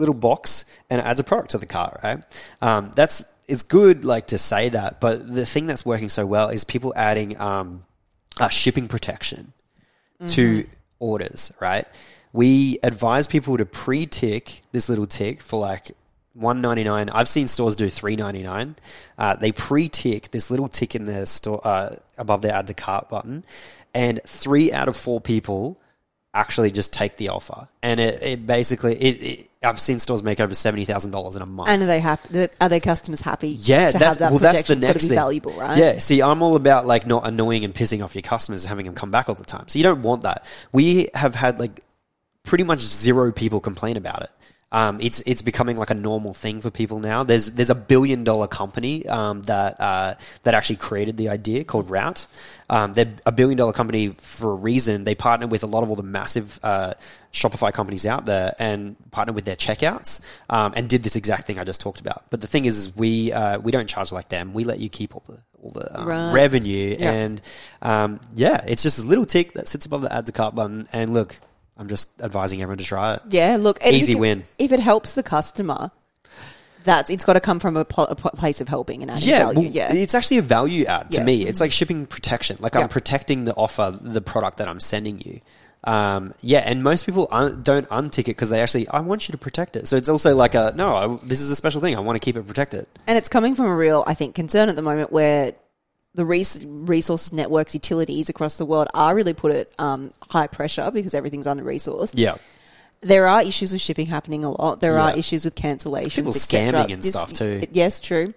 little 0.00 0.14
box 0.14 0.64
and 0.90 1.00
it 1.00 1.04
adds 1.04 1.20
a 1.20 1.24
product 1.24 1.52
to 1.52 1.58
the 1.58 1.66
cart, 1.66 2.00
right? 2.02 2.24
Um, 2.60 2.90
that's, 2.96 3.22
it's 3.46 3.62
good 3.62 4.04
like 4.04 4.26
to 4.28 4.38
say 4.38 4.70
that, 4.70 5.00
but 5.00 5.32
the 5.32 5.46
thing 5.46 5.66
that's 5.66 5.86
working 5.86 6.08
so 6.08 6.26
well 6.26 6.48
is 6.48 6.64
people 6.64 6.92
adding, 6.96 7.38
um, 7.40 7.84
uh, 8.40 8.48
shipping 8.48 8.88
protection 8.88 9.52
to 10.28 10.66
orders, 10.98 11.50
right? 11.60 11.86
We 12.32 12.78
advise 12.82 13.26
people 13.26 13.56
to 13.56 13.64
pre-tick 13.64 14.62
this 14.72 14.88
little 14.88 15.06
tick 15.06 15.40
for 15.40 15.58
like 15.58 15.92
one 16.34 16.60
ninety 16.60 16.84
nine. 16.84 17.08
I've 17.08 17.28
seen 17.28 17.48
stores 17.48 17.74
do 17.74 17.88
three 17.88 18.16
ninety 18.16 18.42
nine. 18.42 18.76
Uh, 19.18 19.34
they 19.34 19.50
pre-tick 19.50 20.30
this 20.30 20.50
little 20.50 20.68
tick 20.68 20.94
in 20.94 21.06
their 21.06 21.26
store 21.26 21.60
uh, 21.64 21.96
above 22.18 22.42
their 22.42 22.52
add 22.52 22.66
to 22.68 22.74
cart 22.74 23.08
button, 23.08 23.44
and 23.94 24.20
three 24.24 24.72
out 24.72 24.88
of 24.88 24.96
four 24.96 25.20
people 25.20 25.80
actually 26.32 26.70
just 26.70 26.92
take 26.92 27.16
the 27.16 27.30
offer. 27.30 27.66
And 27.82 27.98
it, 27.98 28.22
it 28.22 28.46
basically, 28.46 28.94
it, 28.94 29.22
it, 29.22 29.49
I've 29.62 29.78
seen 29.78 29.98
stores 29.98 30.22
make 30.22 30.40
over 30.40 30.54
seventy 30.54 30.86
thousand 30.86 31.10
dollars 31.10 31.36
in 31.36 31.42
a 31.42 31.46
month. 31.46 31.68
And 31.68 31.82
are 31.82 31.86
they 31.86 32.00
happy? 32.00 32.48
Are 32.60 32.68
their 32.70 32.80
customers 32.80 33.20
happy? 33.20 33.50
Yeah, 33.50 33.90
to 33.90 33.98
that's 33.98 34.04
have 34.04 34.18
that 34.18 34.30
well. 34.30 34.38
That's 34.38 34.62
the 34.62 34.74
protection? 34.74 34.78
It's 34.78 34.82
gotta 34.84 34.94
next 34.94 35.06
thing. 35.08 35.14
valuable, 35.16 35.52
right? 35.52 35.76
Yeah. 35.76 35.98
See, 35.98 36.22
I'm 36.22 36.40
all 36.42 36.56
about 36.56 36.86
like 36.86 37.06
not 37.06 37.26
annoying 37.26 37.64
and 37.64 37.74
pissing 37.74 38.02
off 38.02 38.14
your 38.14 38.22
customers, 38.22 38.64
having 38.64 38.86
them 38.86 38.94
come 38.94 39.10
back 39.10 39.28
all 39.28 39.34
the 39.34 39.44
time. 39.44 39.68
So 39.68 39.78
you 39.78 39.82
don't 39.82 40.02
want 40.02 40.22
that. 40.22 40.46
We 40.72 41.08
have 41.14 41.34
had 41.34 41.58
like 41.58 41.80
pretty 42.42 42.64
much 42.64 42.80
zero 42.80 43.32
people 43.32 43.60
complain 43.60 43.98
about 43.98 44.22
it. 44.22 44.30
Um, 44.72 45.00
it's 45.00 45.20
it's 45.26 45.42
becoming 45.42 45.76
like 45.76 45.90
a 45.90 45.94
normal 45.94 46.32
thing 46.32 46.60
for 46.60 46.70
people 46.70 47.00
now. 47.00 47.24
There's 47.24 47.50
there's 47.52 47.70
a 47.70 47.74
billion 47.74 48.22
dollar 48.22 48.46
company 48.46 49.04
um, 49.08 49.42
that 49.42 49.80
uh, 49.80 50.14
that 50.44 50.54
actually 50.54 50.76
created 50.76 51.16
the 51.16 51.28
idea 51.28 51.64
called 51.64 51.90
Route. 51.90 52.26
Um, 52.68 52.92
they're 52.92 53.12
a 53.26 53.32
billion 53.32 53.58
dollar 53.58 53.72
company 53.72 54.14
for 54.18 54.52
a 54.52 54.54
reason. 54.54 55.02
They 55.02 55.16
partner 55.16 55.48
with 55.48 55.64
a 55.64 55.66
lot 55.66 55.82
of 55.82 55.90
all 55.90 55.96
the 55.96 56.04
massive 56.04 56.60
uh, 56.62 56.94
Shopify 57.32 57.72
companies 57.72 58.06
out 58.06 58.26
there 58.26 58.54
and 58.60 58.94
partner 59.10 59.32
with 59.32 59.44
their 59.44 59.56
checkouts 59.56 60.24
um, 60.48 60.72
and 60.76 60.88
did 60.88 61.02
this 61.02 61.16
exact 61.16 61.48
thing 61.48 61.58
I 61.58 61.64
just 61.64 61.80
talked 61.80 62.00
about. 62.00 62.26
But 62.30 62.40
the 62.40 62.46
thing 62.46 62.64
is, 62.64 62.78
is 62.78 62.96
we 62.96 63.32
uh, 63.32 63.58
we 63.58 63.72
don't 63.72 63.88
charge 63.88 64.12
like 64.12 64.28
them. 64.28 64.54
We 64.54 64.62
let 64.62 64.78
you 64.78 64.88
keep 64.88 65.16
all 65.16 65.24
the 65.26 65.38
all 65.60 65.70
the 65.72 66.00
um, 66.00 66.06
Right. 66.06 66.32
revenue 66.32 66.96
Yeah. 66.96 67.10
and 67.12 67.42
um, 67.82 68.20
yeah, 68.36 68.62
it's 68.68 68.84
just 68.84 69.00
a 69.00 69.02
little 69.02 69.26
tick 69.26 69.54
that 69.54 69.66
sits 69.66 69.84
above 69.84 70.02
the 70.02 70.12
add 70.14 70.26
to 70.26 70.32
cart 70.32 70.54
button. 70.54 70.86
And 70.92 71.12
look, 71.12 71.34
I'm 71.80 71.88
just 71.88 72.20
advising 72.22 72.60
everyone 72.62 72.78
to 72.78 72.84
try 72.84 73.14
it. 73.14 73.22
Yeah, 73.30 73.56
look, 73.58 73.78
and 73.82 73.96
Easy 73.96 74.12
if 74.12 74.16
it- 74.16 74.20
win. 74.20 74.44
If 74.58 74.70
it 74.72 74.80
helps 74.80 75.14
the 75.14 75.22
customer, 75.22 75.90
that's 76.84 77.10
it's 77.10 77.24
got 77.24 77.32
to 77.34 77.40
come 77.40 77.58
from 77.58 77.76
a, 77.76 77.84
pl- 77.84 78.06
a 78.06 78.14
pl- 78.14 78.30
place 78.32 78.60
of 78.60 78.68
helping 78.68 79.02
and 79.02 79.10
adding 79.10 79.28
Yeah, 79.28 79.38
value. 79.46 79.60
well, 79.60 79.70
yeah, 79.70 79.92
it's 79.94 80.14
actually 80.14 80.38
a 80.38 80.42
value 80.42 80.84
add 80.84 81.10
to 81.12 81.18
Yes. 81.18 81.26
me. 81.26 81.46
It's 81.46 81.60
like 81.60 81.72
shipping 81.72 82.06
protection. 82.06 82.58
Like 82.60 82.74
Yeah. 82.74 82.82
I'm 82.82 82.88
protecting 82.88 83.44
the 83.44 83.54
offer, 83.54 83.98
the 84.00 84.20
product 84.20 84.58
that 84.58 84.68
I'm 84.68 84.80
sending 84.80 85.20
you. 85.20 85.40
Um, 85.84 86.34
yeah, 86.42 86.58
and 86.58 86.82
most 86.84 87.06
people 87.06 87.26
un- 87.30 87.62
don't 87.62 87.88
untick 87.88 88.20
it 88.20 88.36
because 88.36 88.50
they 88.50 88.60
actually, 88.60 88.86
I 88.88 89.00
want 89.00 89.26
you 89.28 89.32
to 89.32 89.38
protect 89.38 89.76
it. 89.76 89.88
So 89.88 89.96
it's 89.96 90.10
also 90.10 90.36
like 90.36 90.54
a, 90.54 90.74
no, 90.76 90.94
I, 90.94 91.16
this 91.24 91.40
is 91.40 91.50
a 91.50 91.56
special 91.56 91.80
thing. 91.80 91.96
I 91.96 92.00
want 92.00 92.16
to 92.16 92.20
keep 92.20 92.36
it 92.36 92.46
protected. 92.46 92.86
and 93.06 93.16
it's 93.16 93.30
coming 93.30 93.54
from 93.54 93.64
a 93.66 93.74
real, 93.74 94.04
I 94.06 94.12
think, 94.12 94.34
concern 94.34 94.68
at 94.68 94.76
the 94.76 94.82
moment 94.82 95.10
where 95.10 95.54
the 96.14 96.24
res- 96.24 96.64
resource 96.66 97.32
networks, 97.32 97.74
utilities 97.74 98.28
across 98.28 98.58
the 98.58 98.64
world 98.66 98.88
are 98.94 99.14
really 99.14 99.32
put 99.32 99.52
at 99.52 99.70
um, 99.78 100.12
high 100.28 100.46
pressure 100.48 100.90
because 100.90 101.14
everything's 101.14 101.46
under 101.46 101.62
resourced. 101.64 102.14
Yeah. 102.16 102.36
there 103.02 103.26
are 103.26 103.42
issues 103.42 103.72
with 103.72 103.80
shipping 103.80 104.06
happening 104.06 104.44
a 104.44 104.50
lot. 104.50 104.80
There 104.80 104.98
are 104.98 105.10
Yeah. 105.12 105.16
issues 105.16 105.44
with 105.46 105.54
cancellations, 105.54 106.16
People 106.16 106.32
scamming 106.32 106.92
and 106.92 107.02
stuff 107.04 107.32
too. 107.32 107.64
yes, 107.72 107.98
true. 108.00 108.34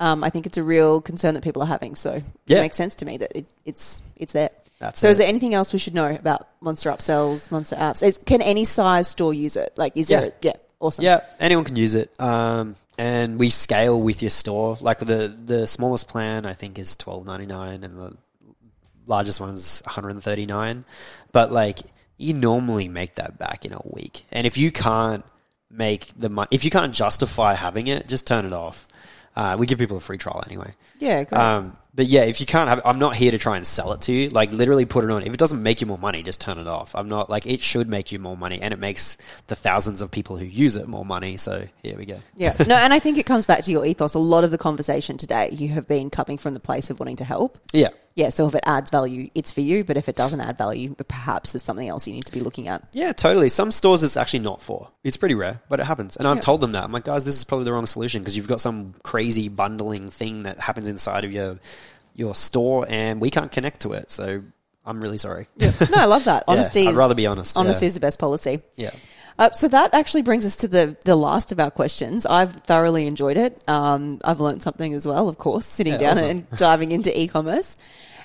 Um, 0.00 0.24
I 0.24 0.30
think 0.30 0.46
it's 0.46 0.58
a 0.58 0.62
real 0.64 1.00
concern 1.00 1.34
that 1.34 1.44
people 1.44 1.62
are 1.62 1.66
having. 1.66 1.94
So 1.94 2.20
Yeah. 2.46 2.58
it 2.58 2.62
makes 2.62 2.76
sense 2.76 2.96
to 2.96 3.04
me 3.04 3.18
that 3.18 3.30
it, 3.38 3.46
it's 3.64 4.02
it's 4.16 4.32
there. 4.32 4.48
That's 4.80 4.98
so, 4.98 5.08
is 5.08 5.18
it. 5.18 5.20
there 5.20 5.28
anything 5.28 5.54
else 5.54 5.72
we 5.72 5.78
should 5.78 5.94
know 5.94 6.06
about 6.12 6.48
Monster 6.60 6.90
Upsells, 6.90 7.52
Monster 7.52 7.76
Apps? 7.76 8.02
Is, 8.02 8.18
can 8.26 8.42
any 8.42 8.64
size 8.64 9.06
store 9.06 9.32
use 9.32 9.54
it? 9.54 9.72
Like, 9.76 9.96
is 9.96 10.10
Yeah. 10.10 10.20
there? 10.22 10.32
Yeah, 10.42 10.52
awesome. 10.80 11.04
Yeah, 11.04 11.20
anyone 11.38 11.64
can 11.64 11.76
use 11.76 11.94
it. 11.94 12.10
Um, 12.18 12.74
and 12.98 13.38
we 13.38 13.50
scale 13.50 14.00
with 14.00 14.22
your 14.22 14.30
store. 14.30 14.78
Like 14.80 14.98
the 14.98 15.34
the 15.44 15.66
smallest 15.66 16.08
plan 16.08 16.46
I 16.46 16.52
think 16.52 16.78
is 16.78 16.96
twelve 16.96 17.26
ninety 17.26 17.46
nine, 17.46 17.84
and 17.84 17.96
the 17.96 18.16
largest 19.06 19.40
one 19.40 19.50
is 19.50 19.82
one 19.84 19.94
hundred 19.94 20.10
and 20.10 20.22
thirty 20.22 20.46
nine. 20.46 20.84
But 21.32 21.52
like 21.52 21.80
you 22.18 22.34
normally 22.34 22.88
make 22.88 23.16
that 23.16 23.38
back 23.38 23.64
in 23.64 23.72
a 23.72 23.80
week, 23.84 24.24
and 24.30 24.46
if 24.46 24.56
you 24.56 24.70
can't 24.70 25.24
make 25.70 26.06
the 26.14 26.28
money, 26.28 26.48
if 26.50 26.64
you 26.64 26.70
can't 26.70 26.94
justify 26.94 27.54
having 27.54 27.86
it, 27.86 28.06
just 28.08 28.26
turn 28.26 28.44
it 28.44 28.52
off. 28.52 28.86
Uh, 29.34 29.56
we 29.58 29.66
give 29.66 29.78
people 29.78 29.96
a 29.96 30.00
free 30.00 30.18
trial 30.18 30.44
anyway. 30.46 30.74
Yeah. 30.98 31.24
Um, 31.32 31.76
but 31.94 32.06
yeah, 32.06 32.22
if 32.22 32.40
you 32.40 32.46
can't 32.46 32.70
have, 32.70 32.80
I'm 32.84 32.98
not 32.98 33.16
here 33.16 33.30
to 33.32 33.38
try 33.38 33.56
and 33.56 33.66
sell 33.66 33.92
it 33.92 34.02
to 34.02 34.12
you. 34.12 34.30
Like 34.30 34.50
literally 34.50 34.86
put 34.86 35.04
it 35.04 35.10
on. 35.10 35.22
If 35.22 35.34
it 35.34 35.38
doesn't 35.38 35.62
make 35.62 35.80
you 35.80 35.86
more 35.86 35.98
money, 35.98 36.22
just 36.22 36.40
turn 36.40 36.58
it 36.58 36.66
off. 36.66 36.94
I'm 36.94 37.08
not 37.08 37.28
like 37.28 37.46
it 37.46 37.60
should 37.60 37.88
make 37.88 38.12
you 38.12 38.18
more 38.18 38.36
money, 38.36 38.60
and 38.62 38.72
it 38.72 38.78
makes 38.78 39.18
the 39.48 39.54
thousands 39.54 40.00
of 40.00 40.10
people 40.10 40.36
who 40.36 40.46
use 40.46 40.74
it 40.76 40.88
more 40.88 41.04
money. 41.04 41.36
So 41.36 41.66
here 41.82 41.96
we 41.96 42.06
go. 42.06 42.18
Yeah, 42.36 42.54
no, 42.66 42.76
and 42.76 42.94
I 42.94 42.98
think 42.98 43.18
it 43.18 43.26
comes 43.26 43.44
back 43.44 43.64
to 43.64 43.70
your 43.70 43.84
ethos. 43.84 44.14
A 44.14 44.18
lot 44.18 44.44
of 44.44 44.50
the 44.50 44.58
conversation 44.58 45.18
today, 45.18 45.50
you 45.52 45.68
have 45.70 45.86
been 45.86 46.08
coming 46.08 46.38
from 46.38 46.54
the 46.54 46.60
place 46.60 46.88
of 46.88 46.98
wanting 46.98 47.16
to 47.16 47.24
help. 47.24 47.58
Yeah, 47.72 47.88
Yeah, 48.14 48.30
so 48.30 48.46
if 48.46 48.54
it 48.54 48.62
adds 48.64 48.88
value, 48.88 49.28
it's 49.34 49.52
for 49.52 49.60
you. 49.60 49.84
But 49.84 49.98
if 49.98 50.08
it 50.08 50.16
doesn't 50.16 50.40
add 50.40 50.56
value, 50.56 50.94
perhaps 50.94 51.52
there's 51.52 51.62
something 51.62 51.88
else 51.88 52.08
you 52.08 52.14
need 52.14 52.24
to 52.24 52.32
be 52.32 52.40
looking 52.40 52.68
at. 52.68 52.88
yeah, 52.92 53.12
totally. 53.12 53.50
Some 53.50 53.70
stores 53.70 54.02
it's 54.02 54.16
actually 54.16 54.40
not 54.40 54.62
for. 54.62 54.90
It's 55.04 55.18
pretty 55.18 55.34
rare, 55.34 55.60
but 55.68 55.80
it 55.80 55.84
happens. 55.84 56.16
And 56.16 56.26
I've 56.26 56.40
told 56.40 56.62
them 56.62 56.72
that. 56.72 56.84
I'm 56.84 56.92
like, 56.92 57.04
guys, 57.04 57.24
this 57.24 57.36
is 57.36 57.44
probably 57.44 57.64
the 57.64 57.72
wrong 57.72 57.86
solution 57.86 58.22
because 58.22 58.36
you've 58.36 58.48
got 58.48 58.60
some 58.60 58.94
crazy 59.02 59.48
bundling 59.48 60.08
thing 60.08 60.44
that 60.44 60.58
happens 60.58 60.88
inside 60.88 61.24
of 61.24 61.32
your 61.32 61.58
your 62.14 62.34
store, 62.34 62.86
and 62.88 63.20
we 63.20 63.30
can't 63.30 63.50
connect 63.52 63.80
to 63.82 63.92
it. 63.92 64.10
So 64.10 64.42
I'm 64.84 65.00
really 65.00 65.18
sorry. 65.18 65.46
No, 65.60 65.70
I 65.94 66.04
love 66.06 66.24
that. 66.24 66.44
Honesty. 66.48 66.88
I'd 66.88 66.94
rather 66.94 67.14
be 67.14 67.26
honest, 67.26 67.56
Honesty 67.56 67.86
yeah. 67.86 67.88
is 67.88 67.94
the 67.94 68.00
best 68.00 68.18
policy. 68.18 68.60
Yeah. 68.76 68.90
Uh, 69.38 69.50
so 69.52 69.66
that 69.66 69.94
actually 69.94 70.20
brings 70.22 70.44
us 70.44 70.56
to 70.56 70.68
the 70.68 70.96
the 71.04 71.16
last 71.16 71.52
of 71.52 71.58
our 71.60 71.70
questions. 71.70 72.26
I've 72.26 72.52
thoroughly 72.52 73.06
enjoyed 73.06 73.38
it. 73.38 73.62
Um, 73.66 74.20
I've 74.24 74.40
learned 74.40 74.62
something 74.62 74.92
as 74.92 75.06
well, 75.06 75.28
of 75.28 75.38
course, 75.38 75.64
sitting 75.64 75.94
Yeah, 75.94 75.98
down 76.00 76.16
awesome. 76.18 76.28
and 76.30 76.50
diving 76.58 76.92
into 76.92 77.18
e-commerce. 77.18 77.78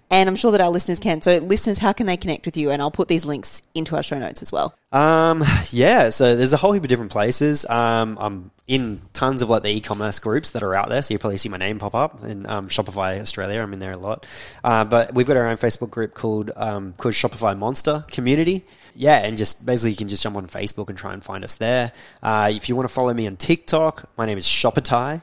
And 0.09 0.29
I'm 0.29 0.35
sure 0.35 0.51
that 0.51 0.61
our 0.61 0.69
listeners 0.69 0.99
can. 0.99 1.21
So, 1.21 1.37
listeners, 1.37 1.77
how 1.77 1.91
can 1.91 2.05
they 2.05 2.15
connect 2.15 2.45
with 2.45 2.55
you? 2.55 2.71
And 2.71 2.81
I'll 2.81 2.91
put 2.91 3.09
these 3.09 3.25
links 3.25 3.61
into 3.75 3.95
our 3.95 4.03
show 4.03 4.17
notes 4.17 4.41
as 4.41 4.51
well. 4.51 4.73
Um, 4.91 5.43
yeah, 5.71 6.09
so 6.09 6.35
there's 6.35 6.53
a 6.53 6.57
whole 6.57 6.71
heap 6.71 6.83
of 6.83 6.89
different 6.89 7.11
places. 7.11 7.69
Um, 7.69 8.17
I'm 8.19 8.51
in 8.67 9.01
tons 9.13 9.41
of 9.41 9.49
like 9.49 9.63
the 9.63 9.69
e-commerce 9.69 10.19
groups 10.19 10.51
that 10.51 10.63
are 10.63 10.75
out 10.75 10.87
there, 10.89 11.01
so 11.01 11.13
you 11.13 11.19
probably 11.19 11.37
see 11.37 11.49
my 11.49 11.57
name 11.57 11.79
pop 11.79 11.93
up 11.93 12.23
in 12.23 12.45
um, 12.45 12.69
Shopify 12.69 13.19
Australia. 13.19 13.61
I'm 13.61 13.73
in 13.73 13.79
there 13.79 13.91
a 13.91 13.97
lot. 13.97 14.25
Uh, 14.63 14.85
but 14.85 15.13
we've 15.13 15.27
got 15.27 15.35
our 15.35 15.47
own 15.47 15.57
Facebook 15.57 15.89
group 15.89 16.13
called 16.13 16.51
um, 16.55 16.93
called 16.93 17.13
Shopify 17.13 17.57
Monster 17.57 18.05
Community. 18.09 18.65
Yeah, 18.95 19.17
and 19.17 19.37
just 19.37 19.65
basically 19.65 19.91
you 19.91 19.97
can 19.97 20.07
just 20.07 20.23
jump 20.23 20.37
on 20.37 20.47
Facebook 20.47 20.89
and 20.89 20.97
try 20.97 21.13
and 21.13 21.23
find 21.23 21.43
us 21.43 21.55
there. 21.55 21.91
Uh, 22.23 22.51
if 22.53 22.69
you 22.69 22.75
want 22.75 22.87
to 22.87 22.93
follow 22.93 23.13
me 23.13 23.27
on 23.27 23.35
TikTok, 23.35 24.09
my 24.17 24.25
name 24.25 24.37
is 24.37 24.45
Shopatai. 24.45 25.21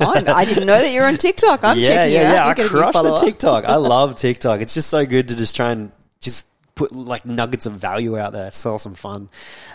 I'm, 0.00 0.28
I 0.28 0.44
didn't 0.44 0.66
know 0.66 0.78
that 0.78 0.92
you're 0.92 1.06
on 1.06 1.16
TikTok. 1.16 1.64
I'm 1.64 1.78
yeah, 1.78 1.88
checking 1.88 2.14
yeah, 2.14 2.20
it 2.20 2.26
out. 2.26 2.32
yeah. 2.34 2.42
I 2.42 2.46
You're 2.46 2.54
gonna 2.54 2.68
crush 2.68 2.94
the. 2.94 3.16
TikTok. 3.16 3.64
I 3.64 3.76
love 3.76 4.16
TikTok. 4.16 4.60
It's 4.60 4.74
just 4.74 4.88
so 4.90 5.04
good 5.06 5.28
to 5.28 5.36
just 5.36 5.56
try 5.56 5.72
and 5.72 5.92
just 6.20 6.48
put 6.74 6.92
like 6.92 7.26
nuggets 7.26 7.66
of 7.66 7.72
value 7.74 8.16
out 8.16 8.32
there. 8.32 8.46
It's 8.48 8.64
awesome 8.64 8.94
fun. 8.94 9.28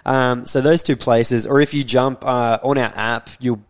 Um, 0.05 0.45
so 0.45 0.61
those 0.61 0.83
two 0.83 0.95
places, 0.95 1.45
or 1.45 1.61
if 1.61 1.73
you 1.73 1.83
jump 1.83 2.25
uh, 2.25 2.59
on 2.63 2.77
our 2.77 2.91
app, 2.95 3.29
you'll 3.39 3.61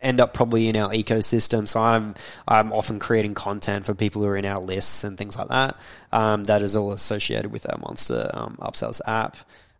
end 0.00 0.20
up 0.20 0.34
probably 0.34 0.68
in 0.68 0.76
our 0.76 0.90
ecosystem. 0.90 1.66
So 1.66 1.80
I'm 1.80 2.14
I'm 2.46 2.72
often 2.72 2.98
creating 2.98 3.34
content 3.34 3.86
for 3.86 3.94
people 3.94 4.22
who 4.22 4.28
are 4.28 4.36
in 4.36 4.44
our 4.44 4.60
lists 4.60 5.04
and 5.04 5.16
things 5.16 5.38
like 5.38 5.48
that. 5.48 5.80
Um, 6.12 6.44
that 6.44 6.62
is 6.62 6.76
all 6.76 6.92
associated 6.92 7.50
with 7.50 7.70
our 7.72 7.78
Monster 7.78 8.30
um, 8.34 8.58
Upsells 8.60 9.00
app. 9.06 9.36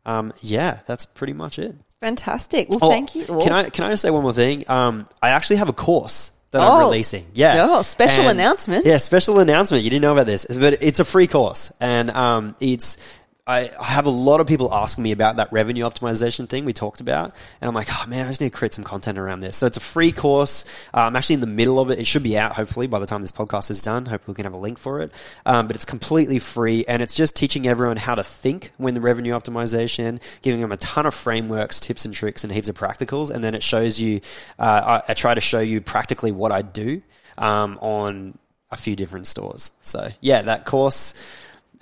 Um, 0.07 0.33
yeah, 0.41 0.81
that's 0.87 1.05
pretty 1.05 1.33
much 1.33 1.59
it. 1.59 1.77
Fantastic. 2.03 2.69
Well, 2.69 2.81
Oh, 2.83 2.91
thank 2.91 3.15
you. 3.15 3.25
Can 3.25 3.53
I 3.53 3.71
can 3.71 3.85
I 3.87 3.91
just 3.91 4.03
say 4.03 4.11
one 4.11 4.23
more 4.23 4.33
thing? 4.35 4.65
Um, 4.69 5.07
I 5.23 5.31
actually 5.31 5.57
have 5.57 5.69
a 5.71 5.73
course 5.73 6.33
that 6.51 6.61
Oh. 6.61 6.71
I'm 6.73 6.81
releasing. 6.81 7.25
Yeah. 7.33 7.69
Oh, 7.71 7.83
special 7.83 8.29
announcement. 8.29 8.85
Yeah, 8.85 8.99
special 8.99 9.39
announcement. 9.39 9.85
You 9.85 9.91
didn't 9.91 10.03
know 10.03 10.13
about 10.13 10.27
this, 10.27 10.45
but 10.47 10.83
it's 10.83 10.99
a 11.01 11.05
free 11.05 11.27
course, 11.29 11.73
and 11.81 12.11
um, 12.11 12.55
it's. 12.61 12.99
I 13.45 13.73
have 13.81 14.07
a 14.07 14.11
lot 14.11 14.41
of 14.41 14.47
people 14.47 14.73
asking 14.73 15.03
me 15.03 15.11
about 15.11 15.35
that 15.37 15.53
revenue 15.53 15.83
optimization 15.83 16.49
thing 16.49 16.65
we 16.65 16.73
talked 16.73 17.01
about, 17.01 17.35
and 17.61 17.69
I'm 17.69 17.75
like, 17.75 17.89
oh 17.91 18.05
man, 18.07 18.27
I 18.27 18.29
just 18.29 18.41
need 18.41 18.53
to 18.53 18.57
create 18.57 18.73
some 18.73 18.85
content 18.85 19.19
around 19.19 19.41
this. 19.41 19.57
So 19.57 19.67
it's 19.67 19.77
a 19.77 19.81
free 19.81 20.13
course. 20.13 20.65
I'm 20.95 21.17
actually 21.17 21.35
in 21.35 21.41
the 21.41 21.49
middle 21.49 21.81
of 21.81 21.91
it. 21.91 21.99
It 21.99 22.07
should 22.07 22.23
be 22.23 22.39
out 22.39 22.53
hopefully 22.53 22.87
by 22.87 23.01
the 23.01 23.07
time 23.07 23.21
this 23.21 23.33
podcast 23.33 23.69
is 23.69 23.83
done. 23.83 24.07
Hopefully 24.07 24.35
we 24.35 24.37
can 24.37 24.45
have 24.45 24.53
a 24.53 24.59
link 24.59 24.79
for 24.79 25.01
it. 25.01 25.11
Um, 25.45 25.67
but 25.67 25.75
it's 25.75 25.85
completely 25.85 26.39
free, 26.39 26.85
and 26.87 27.03
it's 27.03 27.17
just 27.17 27.35
teaching 27.35 27.67
everyone 27.67 27.97
how 27.97 28.15
to 28.15 28.23
think 28.23 28.71
when 28.77 28.95
the 28.95 29.01
revenue 29.01 29.33
optimization, 29.33 30.21
giving 30.43 30.61
them 30.61 30.71
a 30.71 30.77
ton 30.77 31.07
of 31.07 31.13
frameworks, 31.13 31.81
tips 31.81 32.05
and 32.05 32.15
tricks, 32.15 32.45
and 32.45 32.53
heaps 32.53 32.69
of 32.69 32.77
practicals, 32.77 33.33
and 33.33 33.43
then 33.43 33.57
it 33.57 33.65
shows 33.65 34.01
you. 34.01 34.21
Uh, 34.57 35.01
I, 35.05 35.11
I 35.11 35.15
try 35.15 35.35
to 35.35 35.41
show 35.41 35.59
you 35.59 35.81
practically 35.81 36.31
what 36.31 36.53
I 36.53 36.63
do 36.63 37.03
um, 37.39 37.77
on 37.81 38.39
a 38.71 38.77
few 38.77 38.95
different 38.95 39.27
stores. 39.27 39.73
So 39.81 40.11
yeah, 40.21 40.43
that 40.43 40.65
course. 40.65 41.15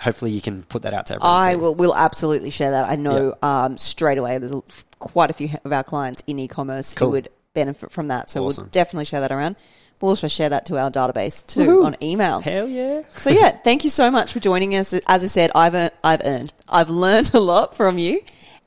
Hopefully, 0.00 0.30
you 0.30 0.40
can 0.40 0.62
put 0.62 0.82
that 0.82 0.94
out 0.94 1.06
to 1.06 1.14
everyone. 1.14 1.42
I 1.42 1.52
too. 1.54 1.58
will 1.60 1.74
will 1.74 1.94
absolutely 1.94 2.50
share 2.50 2.70
that. 2.72 2.88
I 2.88 2.96
know 2.96 3.34
um, 3.42 3.76
straight 3.78 4.18
away 4.18 4.38
there's 4.38 4.52
quite 4.98 5.30
a 5.30 5.32
few 5.34 5.48
of 5.64 5.72
our 5.72 5.84
clients 5.84 6.22
in 6.26 6.38
e-commerce 6.38 6.94
Cool. 6.94 7.08
who 7.08 7.12
would 7.12 7.28
benefit 7.54 7.90
from 7.90 8.08
that. 8.08 8.30
So 8.30 8.44
Awesome. 8.44 8.64
we'll 8.64 8.70
definitely 8.70 9.04
share 9.04 9.20
that 9.20 9.32
around. 9.32 9.56
We'll 10.00 10.08
also 10.10 10.28
share 10.28 10.48
that 10.48 10.64
to 10.66 10.78
our 10.78 10.90
database 10.90 11.46
too 11.46 11.60
Woohoo. 11.60 11.84
on 11.84 11.96
email. 12.02 12.40
Hell 12.40 12.66
yeah! 12.66 13.02
So 13.10 13.28
yeah, 13.28 13.50
thank 13.50 13.84
you 13.84 13.90
so 13.90 14.10
much 14.10 14.32
for 14.32 14.40
joining 14.40 14.74
us. 14.74 14.94
As 15.06 15.22
I 15.22 15.26
said, 15.26 15.50
I've 15.54 15.74
earned, 15.74 15.92
I've 16.02 16.22
earned, 16.24 16.54
I've 16.66 16.88
learned 16.88 17.34
a 17.34 17.40
lot 17.40 17.74
from 17.74 17.98
you. 17.98 18.22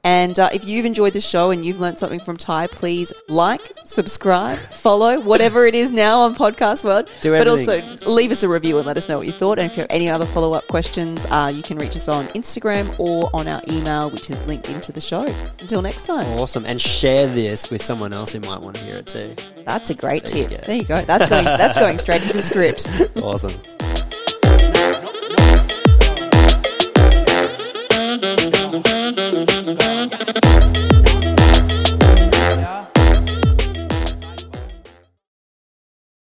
And 0.05 0.37
uh, 0.37 0.49
if 0.51 0.65
you've 0.65 0.85
enjoyed 0.85 1.13
the 1.13 1.21
show 1.21 1.51
and 1.51 1.65
you've 1.65 1.79
learned 1.79 1.97
something 1.97 2.19
from 2.19 2.35
Ty, 2.35 2.67
please 2.67 3.13
like, 3.29 3.61
subscribe, 3.85 4.57
follow, 4.57 5.19
whatever 5.21 5.65
it 5.65 5.75
is 5.75 5.93
now 5.93 6.21
on 6.23 6.35
Podcast 6.35 6.83
World. 6.83 7.09
Do 7.21 7.31
but 7.31 7.47
also 7.47 7.81
leave 8.05 8.29
us 8.31 8.43
a 8.43 8.49
review 8.49 8.77
and 8.77 8.85
let 8.85 8.97
us 8.97 9.07
know 9.07 9.17
what 9.17 9.27
you 9.27 9.31
thought. 9.33 9.59
And 9.59 9.71
if 9.71 9.77
you 9.77 9.81
have 9.81 9.91
any 9.91 10.09
other 10.09 10.25
follow 10.25 10.51
up 10.53 10.67
questions, 10.67 11.25
uh, 11.29 11.49
you 11.55 11.63
can 11.63 11.77
reach 11.77 11.95
us 11.95 12.09
on 12.09 12.27
Instagram 12.29 12.93
or 12.99 13.29
on 13.33 13.47
our 13.47 13.61
email, 13.69 14.09
which 14.09 14.29
is 14.29 14.37
linked 14.45 14.69
into 14.69 14.91
the 14.91 14.99
show. 15.01 15.23
Until 15.61 15.81
next 15.81 16.05
time, 16.05 16.25
Awesome, 16.37 16.65
and 16.65 16.81
share 16.81 17.27
this 17.27 17.71
with 17.71 17.81
someone 17.81 18.11
else 18.11 18.33
who 18.33 18.41
might 18.41 18.59
want 18.61 18.75
to 18.75 18.83
hear 18.83 18.97
it 18.97 19.07
too. 19.07 19.33
that's 19.63 19.89
a 19.89 19.93
great 19.93 20.23
There 20.25 20.49
tip. 20.49 20.61
go. 20.61 20.67
There 20.67 20.75
you 20.75 20.83
go. 20.83 21.01
That's 21.03 21.29
going. 21.29 21.45
That's 21.45 21.77
going 21.79 21.97
straight 21.97 22.21
into 22.23 22.33
the 22.33 22.43
script. 22.43 22.87
Awesome. 23.23 23.53